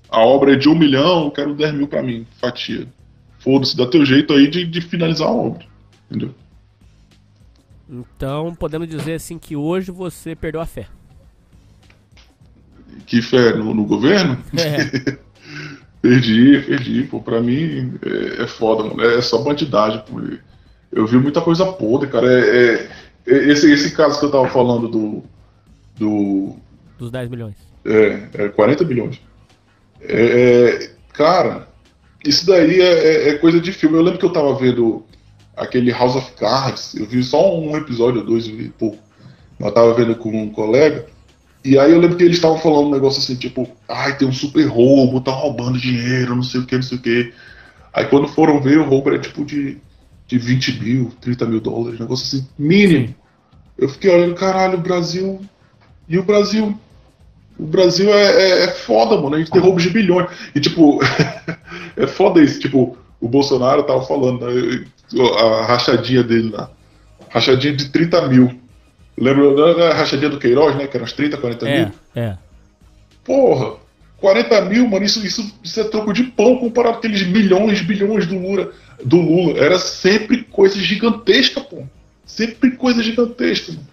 [0.09, 2.87] A obra é de um milhão, eu quero 10 mil pra mim, fatia.
[3.39, 5.65] Foda-se, dá teu jeito aí de, de finalizar a obra,
[6.09, 6.33] entendeu?
[7.89, 10.87] Então, podemos dizer assim que hoje você perdeu a fé.
[13.05, 14.37] Que fé no, no governo?
[14.55, 15.17] É.
[16.01, 20.21] Perdi, perdi, pô, pra mim é, é foda, mano, é só bandidagem, pô.
[20.91, 22.89] Eu vi muita coisa podre, cara, é, é-
[23.27, 25.23] é- esse, esse caso que eu tava falando do,
[25.97, 26.55] do
[26.97, 27.55] Dos 10 milhões.
[27.85, 29.21] é, é 40 milhões,
[30.01, 30.23] é,
[30.85, 31.67] é, cara,
[32.25, 32.85] isso daí é,
[33.27, 35.05] é- é coisa de filme, eu lembro que eu tava vendo
[35.55, 38.97] aquele House of Cards, eu vi só um episódio, dois, vi pouco,
[39.59, 41.05] mas eu tava vendo com um colega,
[41.63, 44.33] e aí eu lembro que eles estavam falando um negócio assim, tipo, ai, tem um
[44.33, 47.33] super roubo, tá roubando dinheiro, não sei o que, não sei o que.
[47.93, 49.77] Aí quando foram ver, o roubo era tipo de,
[50.27, 53.13] de 20 mil, 30 mil dólares, negócio assim, mínimo.
[53.77, 55.41] Eu fiquei olhando, caralho, o Brasil.
[56.07, 56.77] E o Brasil?
[57.57, 59.35] O Brasil é, é, é foda, mano.
[59.35, 60.29] A gente tem roubos de bilhões.
[60.55, 60.99] E tipo,
[61.95, 62.59] é foda isso.
[62.59, 64.85] Tipo, o Bolsonaro tava falando, né,
[65.37, 66.69] a rachadinha dele lá.
[67.29, 68.59] Rachadinha de 30 mil.
[69.19, 70.87] Lembra da rachadinha do Queiroz, né?
[70.87, 71.91] Que eram uns 30, 40 mil.
[72.15, 72.37] É, é.
[73.23, 73.75] Porra,
[74.17, 78.25] 40 mil, mano, isso, isso, isso é troco de pão comparado com aqueles milhões, bilhões
[78.25, 78.71] do Lula.
[79.03, 79.59] Do Lula.
[79.59, 81.83] Era sempre coisa gigantesca, pô.
[82.25, 83.73] Sempre coisa gigantesca.
[83.73, 83.87] Mano.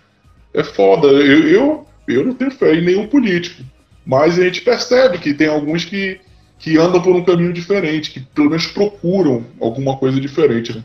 [0.55, 1.09] É foda.
[1.09, 3.62] Eu, eu, eu não tenho fé em nenhum político.
[4.07, 6.20] Mas a gente percebe que tem alguns que,
[6.59, 10.85] que andam por um caminho diferente, que pelo menos procuram alguma coisa diferente, né?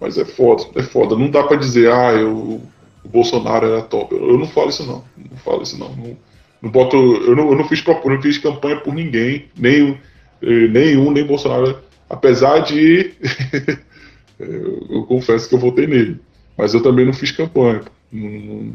[0.00, 1.16] Mas é foda, é foda.
[1.16, 2.62] Não dá pra dizer, ah, eu,
[3.04, 4.14] o Bolsonaro era top.
[4.14, 5.04] Eu, eu não falo isso não.
[5.16, 5.94] Não falo isso não.
[5.94, 6.16] Não,
[6.62, 9.98] não boto, eu, não, eu não fiz pro- não fiz campanha por ninguém, nem,
[10.42, 11.78] eh, nenhum, nem Bolsonaro.
[12.08, 13.12] Apesar de
[14.38, 16.20] eu, eu confesso que eu votei nele.
[16.56, 17.82] Mas eu também não fiz campanha.
[18.12, 18.72] Não,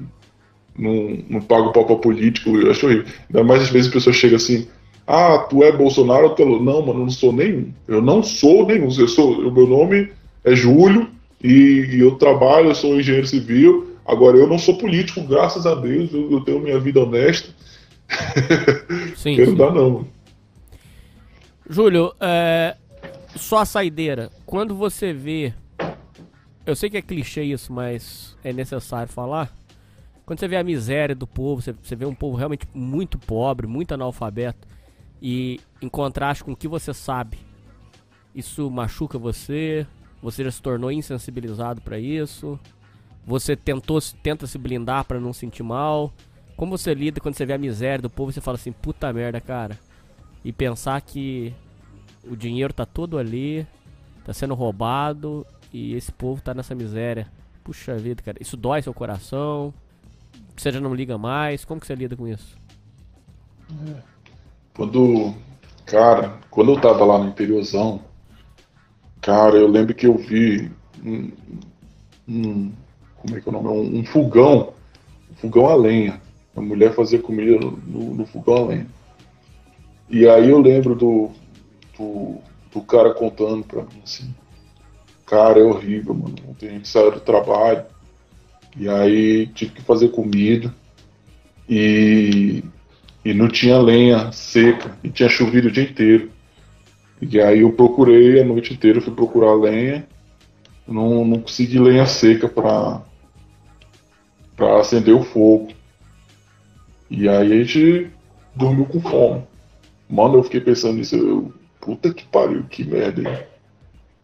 [0.78, 3.06] não, não, pago pau pra político, eu acho horrível.
[3.30, 4.68] Ainda mais às vezes a pessoa chega assim,
[5.08, 6.46] ah, tu é Bolsonaro tu é?
[6.46, 7.72] Não, mano, eu não sou nenhum.
[7.88, 8.90] Eu não sou nenhum.
[8.98, 10.10] Eu sou, o meu nome
[10.44, 11.08] é Júlio
[11.44, 13.89] e, e eu trabalho, eu sou engenheiro civil.
[14.10, 17.54] Agora, eu não sou político, graças a Deus, eu, eu tenho minha vida honesta.
[19.16, 19.56] Sim, Eu não sim.
[19.56, 20.08] dá, não.
[21.70, 22.76] Júlio, é,
[23.36, 24.32] só a saideira.
[24.48, 25.54] Quando você vê.
[26.66, 29.54] Eu sei que é clichê isso, mas é necessário falar.
[30.26, 33.68] Quando você vê a miséria do povo, você, você vê um povo realmente muito pobre,
[33.68, 34.68] muito analfabeto,
[35.22, 37.38] e em contraste com o que você sabe,
[38.34, 39.86] isso machuca você?
[40.22, 42.60] Você já se tornou insensibilizado pra isso?
[43.26, 46.14] Você tentou, tenta se blindar pra não sentir mal?
[46.56, 49.12] Como você lida quando você vê a miséria do povo e você fala assim, puta
[49.14, 49.78] merda, cara?
[50.44, 51.54] e pensar que
[52.24, 53.68] o dinheiro tá todo ali,
[54.26, 57.28] tá sendo roubado e esse povo tá nessa miséria.
[57.64, 59.74] Puxa vida, cara, isso dói seu coração.
[60.58, 61.66] Você já não liga mais.
[61.66, 62.58] Como que você lida com isso?
[64.74, 65.34] Quando,
[65.86, 68.02] cara, quando eu tava lá no interiorzão,
[69.22, 70.72] cara, eu lembro que eu vi
[71.04, 71.32] um,
[72.28, 72.74] um-
[73.22, 73.70] como é que é o nome?
[73.70, 74.74] Um, um fogão,
[75.32, 76.22] um fogão a lenha.
[76.56, 78.88] A mulher fazia comida no, no- no fogão a lenha.
[80.10, 81.30] E aí eu lembro do,
[81.98, 82.38] do,
[82.74, 84.34] do cara contando pra mim assim,
[85.26, 86.36] cara, é horrível, mano.
[86.50, 87.84] Ontem a gente saiu do trabalho
[88.78, 90.74] e aí tive que fazer comida
[91.68, 92.64] e
[93.24, 96.32] e não tinha lenha seca, e tinha chovido o dia inteiro.
[97.22, 100.08] E aí eu procurei a noite inteira, fui procurar lenha,
[100.88, 103.02] não, não consegui lenha seca pra,
[104.60, 105.70] pra acender o fogo.
[107.10, 108.12] E aí a gente
[108.54, 109.42] dormiu com fome.
[110.10, 113.38] Mano, eu fiquei pensando nisso, eu, puta que pariu, que merda, hein?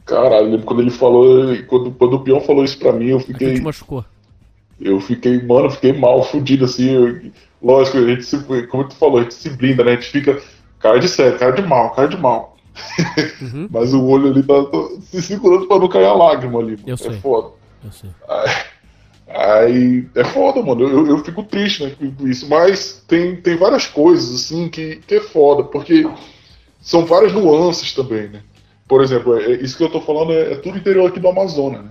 [0.06, 3.34] Caralho, lembro quando ele falou, quando, quando o peão falou isso pra mim, eu Aquilo
[3.40, 3.53] fiquei.
[3.56, 4.06] te machucou.
[4.80, 6.91] Eu fiquei, mano, eu fiquei mal, fudido, assim.
[6.91, 7.32] eu-
[7.62, 8.38] lógico, a gente se,
[8.68, 9.91] como tu falou, a gente se blinda, né?
[9.91, 10.40] A gente fica
[10.80, 12.56] cara de sério, cara de mal, cara de mal.
[13.41, 13.68] Uhum.
[13.72, 16.78] Mas o olho ali tá, tá se segurando pra não cair a lágrima ali.
[16.86, 17.14] Eu é sei.
[17.14, 17.52] foda.
[17.84, 18.10] Eu sei.
[18.28, 18.49] Aí
[19.27, 20.88] é foda, mano.
[20.88, 22.47] Eu, eu fico triste né, com isso.
[22.47, 26.07] Mas tem, tem várias coisas, assim, que, que é foda, porque
[26.80, 28.41] são várias nuances também, né?
[28.88, 31.27] Por exemplo, é- é- isso que eu tô falando é, é tudo interior aqui do
[31.27, 31.89] Amazonas, né?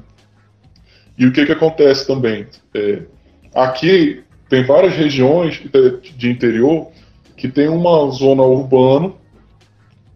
[1.19, 2.47] E o que que acontece também?
[2.73, 3.03] É,
[3.55, 5.61] aqui tem várias regiões
[6.17, 6.89] de interior
[7.37, 9.13] que tem uma zona urbana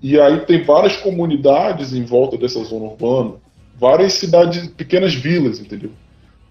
[0.00, 3.34] e aí tem várias comunidades em volta dessa zona urbana,
[3.76, 5.90] várias cidades, pequenas vilas, entendeu?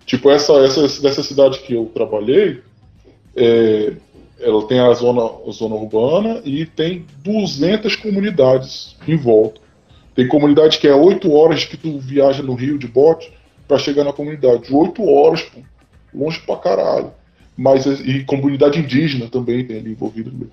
[0.07, 2.61] Tipo, essa, essa dessa cidade que eu trabalhei,
[3.35, 3.91] é,
[4.39, 9.59] ela tem a zona, a zona urbana e tem 200 comunidades em volta.
[10.15, 13.31] Tem comunidade que é 8 horas que tu viaja no Rio de bote
[13.67, 14.73] para chegar na comunidade.
[14.73, 15.59] 8 horas, pô,
[16.13, 17.11] longe pra caralho.
[17.57, 20.51] Mas, e comunidade indígena também tem ali meio.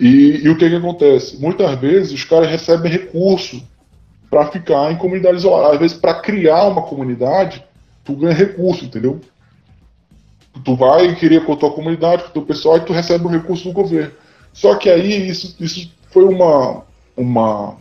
[0.00, 1.36] E, e o que que acontece?
[1.36, 3.62] Muitas vezes os caras recebem recurso
[4.30, 5.74] para ficar em comunidades isoladas.
[5.74, 7.62] Às vezes, para criar uma comunidade,
[8.04, 9.20] tu ganha recurso, entendeu?
[10.62, 13.30] Tu vai queria com a tua comunidade, com o teu pessoal, e tu recebe um
[13.30, 14.12] recurso do governo.
[14.52, 16.84] Só que aí isso, isso foi uma,
[17.16, 17.76] uma,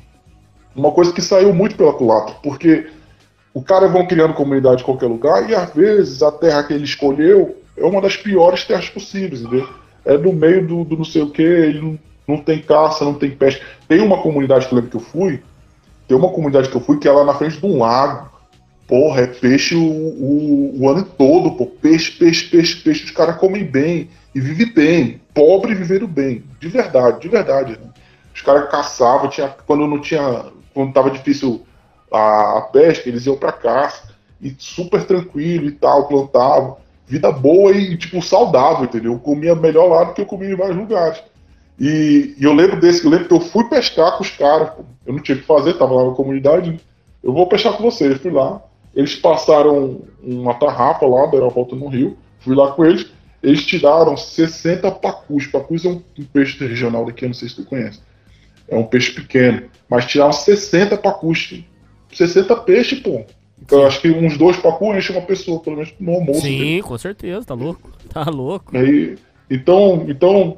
[0.76, 2.90] uma coisa que saiu muito pela culatra, porque
[3.54, 6.84] o cara vão criando comunidade em qualquer lugar e às vezes a terra que ele
[6.84, 9.70] escolheu é uma das piores terras possíveis, entendeu?
[10.04, 13.14] É no meio do, do não sei o que, ele não, não tem caça, não
[13.14, 13.64] tem pesca.
[13.88, 15.42] Tem uma comunidade que eu lembro que eu fui,
[16.08, 18.33] tem uma comunidade que eu fui que é lá na frente de um lago.
[18.88, 21.66] Porra, é peixe o, o, o ano todo, pô.
[21.66, 23.06] Peixe, peixe, peixe, peixe.
[23.06, 25.22] Os caras comem bem e vivem bem.
[25.34, 26.44] Pobre vivendo bem.
[26.60, 27.72] De verdade, de verdade.
[27.74, 27.90] Né?
[28.34, 30.46] Os caras caçavam, tinha, quando não tinha.
[30.74, 31.66] Quando tava difícil
[32.12, 34.14] a, a pesca, eles iam pra caça.
[34.42, 36.78] E super tranquilo e tal, plantavam.
[37.08, 39.14] Vida boa e, tipo, saudável, entendeu?
[39.14, 41.24] Eu comia melhor lá do que eu comia em vários lugares.
[41.80, 44.72] E, e eu lembro desse, eu lembro que eu fui pescar com os caras.
[45.06, 46.80] Eu não tinha o que fazer, tava lá na comunidade.
[47.24, 48.18] Eu vou pescar com vocês.
[48.18, 48.62] Fui lá.
[48.96, 52.18] Eles passaram uma tarrafa lá da aeroporto no Rio.
[52.40, 53.08] Fui lá com eles.
[53.42, 55.48] Eles tiraram 60 pacus.
[55.48, 58.00] Pacus é um, um peixe regional daqui, eu não sei se tu conhece.
[58.68, 59.64] É um peixe pequeno.
[59.90, 61.64] Mas tiraram 60 pacus.
[62.14, 63.26] 60 peixes, pô.
[63.62, 66.42] Então eu acho que uns dois pacus enchem uma pessoa, pelo menos no almoço.
[66.42, 67.92] Sim, com certeza, tá louco.
[68.10, 68.78] Tá louco.
[68.78, 69.18] Aí,
[69.50, 70.58] então, então,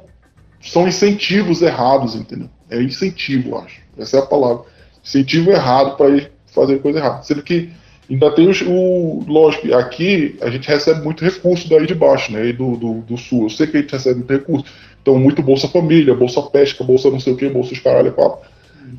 [0.60, 2.50] são incentivos errados, entendeu?
[2.68, 3.80] É incentivo, eu acho.
[3.96, 4.64] Essa é a palavra.
[5.04, 7.22] Incentivo errado para ir fazer coisa errada.
[7.22, 7.70] Sendo que
[8.10, 9.24] ainda tem o.
[9.26, 12.52] Lógico, aqui a gente recebe muito recurso daí de baixo, né?
[12.52, 13.44] Do, do, do sul.
[13.44, 14.64] Eu sei que a gente recebe muito recurso.
[15.02, 18.40] Então, muito Bolsa Família, Bolsa Pesca, Bolsa não sei o que, Bolsa os caralho, quatro.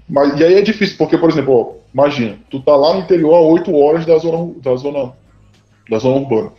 [0.07, 3.35] Mas, e aí é difícil, porque, por exemplo, ó, imagina, tu tá lá no interior
[3.35, 5.13] a 8 horas da zona, da zona,
[5.89, 6.51] da zona urbana.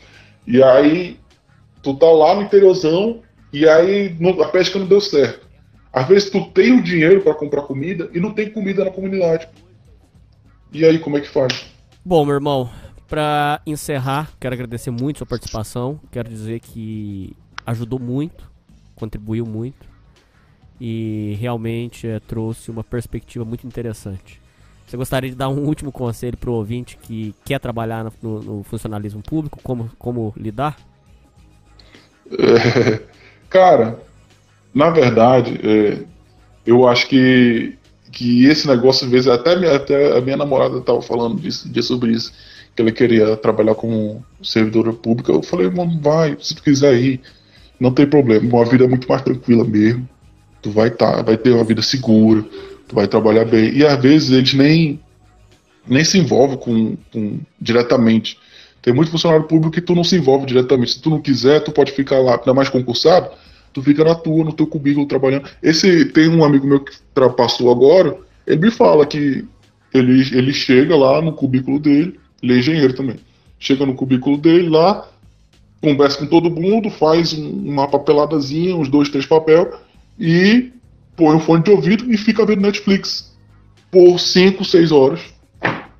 [0.47, 1.17] E aí,
[1.83, 3.21] tu tá lá no interiorzão,
[3.53, 5.47] e aí não- a pesca não deu certo.
[5.93, 9.49] Às vezes tu tem o dinheiro para comprar comida e não tem comida na comunidade.
[10.73, 11.67] E aí, como é que faz?
[12.05, 12.71] Bom, meu irmão,
[13.07, 16.01] pra encerrar, quero agradecer muito sua participação.
[16.11, 18.51] Quero dizer que ajudou muito,
[18.95, 19.87] contribuiu muito
[20.81, 24.41] e realmente eh, trouxe uma perspectiva muito interessante.
[24.87, 29.23] Você gostaria de dar um último conselho pro ouvinte que quer trabalhar no, no- funcionalismo
[29.23, 30.77] público, como, como lidar?
[32.31, 33.01] É,
[33.49, 33.99] cara,
[34.75, 36.05] na verdade, é,
[36.67, 37.78] eu acho que,
[38.13, 41.89] que esse negócio, às vezes, até, minha- até a minha namorada estava falando disso, disso
[41.89, 42.33] sobre isso,
[42.75, 45.33] que ela queria trabalhar como servidora pública.
[45.33, 47.21] Eu falei, mano, vai, se tu quiser ir,
[47.79, 50.09] não tem problema, uma vida muito mais tranquila mesmo.
[50.63, 52.43] Tu vai, tá, vai ter uma vida segura,
[52.89, 53.73] tu vai trabalhar bem.
[53.77, 55.01] E às vezes eles nem,
[55.87, 58.39] nem se envolvem com, com diretamente.
[58.83, 60.93] Tem muito funcionário público que tu não se envolve diretamente.
[60.93, 63.29] Se tu não quiser, tu pode ficar lá, ainda mais concursado,
[63.79, 65.49] tu fica na tua, no teu cubículo trabalhando.
[65.63, 66.93] Esse tem um amigo meu que
[67.37, 69.45] passou agora, ele me fala que
[69.93, 73.17] ele, ele chega lá no cubículo dele, ele é engenheiro também.
[73.59, 75.07] Chega no cubículo dele lá,
[75.81, 79.73] conversa com todo mundo, faz um- uma papeladazinha, uns dois, três papel,
[80.19, 80.73] e
[81.17, 83.37] põe um fone de ouvido e fica vendo Netflix
[83.91, 85.21] por 5, 6 horas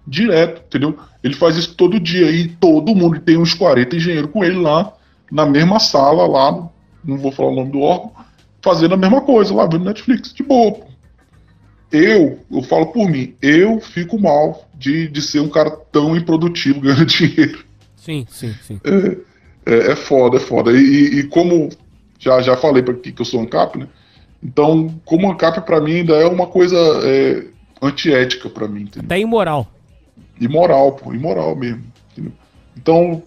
[0.07, 0.97] direto, entendeu?
[1.23, 4.93] Ele faz isso todo dia e todo mundo tem uns 40 engenheiros com ele lá
[5.31, 6.69] na mesma sala lá,
[7.05, 8.13] não vou falar o nome do órgão,
[8.63, 10.73] fazendo a mesma coisa lá vendo Netflix, de boa.
[10.73, 10.87] pô.
[11.91, 16.81] Eu, eu falo por mim, eu fico mal de, de ser um cara tão improdutivo
[16.83, 17.65] ganhando dinheiro.
[17.97, 18.81] Sim, sim, sim.
[19.65, 20.73] É, é foda, é foda.
[20.73, 21.71] E, e- como
[22.19, 23.89] já, já falei para aqui que eu sou ANCAP, né?
[24.43, 27.45] Então, como ANCAP pra mim ainda é uma coisa é,
[27.83, 29.07] antiética pra mim, entendeu?
[29.07, 29.67] Até imoral.
[30.41, 31.83] Imoral, pô, imoral mesmo.
[32.13, 32.33] entendeu?
[32.81, 33.23] Então,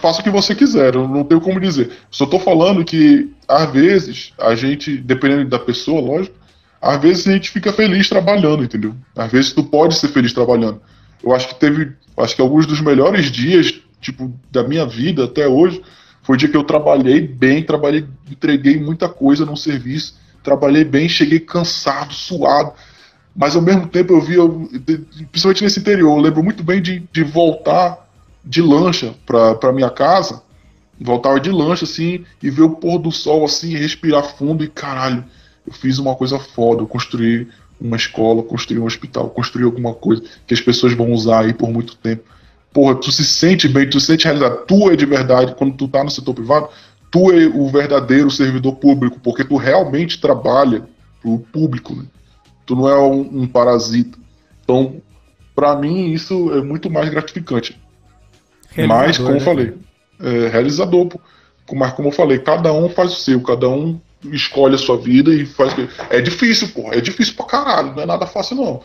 [0.00, 1.92] faça o que você quiser, eu não tenho como dizer.
[2.10, 6.34] Só tô falando que, às vezes, a gente, dependendo da pessoa, lógico,
[6.82, 8.94] às vezes a gente fica feliz trabalhando, entendeu?
[9.14, 10.80] Às vezes tu pode ser feliz trabalhando.
[11.22, 15.46] Eu acho que teve, acho que alguns dos melhores dias, tipo, da minha vida até
[15.46, 15.80] hoje,
[16.22, 21.08] foi o dia que eu trabalhei bem, trabalhei, entreguei muita coisa no serviço, trabalhei bem,
[21.08, 22.72] cheguei cansado, suado,
[23.34, 24.40] mas ao mesmo tempo eu via,
[25.30, 28.05] principalmente nesse interior, eu lembro muito bem de, de voltar
[28.46, 30.42] de lancha para minha casa,
[31.00, 35.24] voltar de lancha assim e ver o pôr do sol assim, respirar fundo e caralho,
[35.66, 37.48] eu fiz uma coisa foda, eu construí
[37.80, 41.70] uma escola, construí um hospital, construí alguma coisa que as pessoas vão usar aí por
[41.70, 42.22] muito tempo.
[42.72, 44.64] Porra, tu se sente bem, tu se sente realizado.
[44.66, 46.68] Tu é de verdade, quando tu tá no setor privado,
[47.10, 50.86] tu é o verdadeiro servidor público, porque tu realmente trabalha
[51.20, 52.04] pro público, né?
[52.64, 54.18] Tu não é um, um parasita.
[54.62, 55.00] Então,
[55.54, 57.78] para mim, isso é muito mais gratificante.
[58.86, 59.36] Mas, como né?
[59.36, 59.74] eu falei,
[60.20, 61.08] é realizador.
[61.72, 64.00] Mas, como eu falei, cada um faz o seu, cada um
[64.32, 65.74] escolhe a sua vida e faz.
[66.10, 66.96] É difícil, porra.
[66.96, 67.94] É difícil pra caralho.
[67.94, 68.82] Não é nada fácil, não.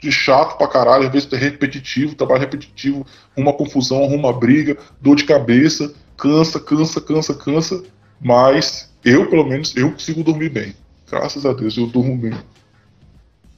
[0.00, 3.06] De chato pra caralho, às vezes é repetitivo, trabalho repetitivo,
[3.36, 7.82] uma confusão, uma briga, dor de cabeça, cansa, cansa, cansa, cansa.
[8.20, 10.74] Mas eu, pelo menos, eu consigo dormir bem.
[11.10, 12.34] Graças a Deus, eu durmo bem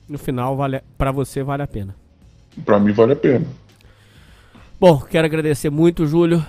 [0.08, 1.94] no final vale para você vale a pena.
[2.64, 3.46] Para mim vale a pena.
[4.78, 6.44] Bom, quero agradecer muito, Júlio,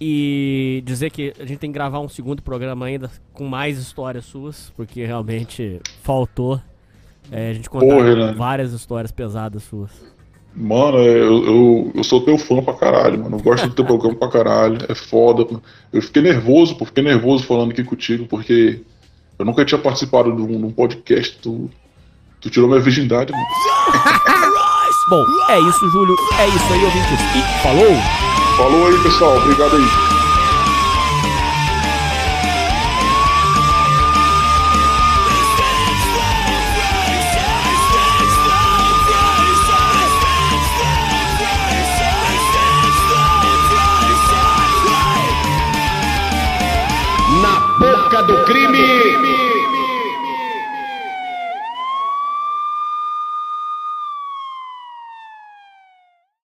[0.00, 4.24] e dizer que a gente tem que gravar um segundo programa ainda com mais histórias
[4.24, 6.60] suas, porque realmente faltou
[7.30, 9.90] é, a gente contar Porra, várias histórias pesadas suas.
[10.54, 13.36] Mano, eu, eu, eu, sou teu fã pra caralho, mano.
[13.36, 14.78] Eu gosto do teu programa pra caralho.
[14.88, 15.46] É foda.
[15.92, 18.80] Eu fiquei nervoso, pô, fiquei nervoso falando aqui contigo, porque
[19.38, 21.38] eu nunca tinha participado de um, de um podcast.
[21.38, 21.70] Tu,
[22.40, 23.44] Tu tirou minha virgindade, mano.
[25.10, 26.14] Bom, é isso, Júlio.
[26.38, 27.20] É isso aí, ouvintes.
[27.34, 27.96] E falou!
[28.56, 29.36] Falou aí, pessoal.
[29.38, 30.10] Obrigado aí.
[48.22, 48.59] do crime.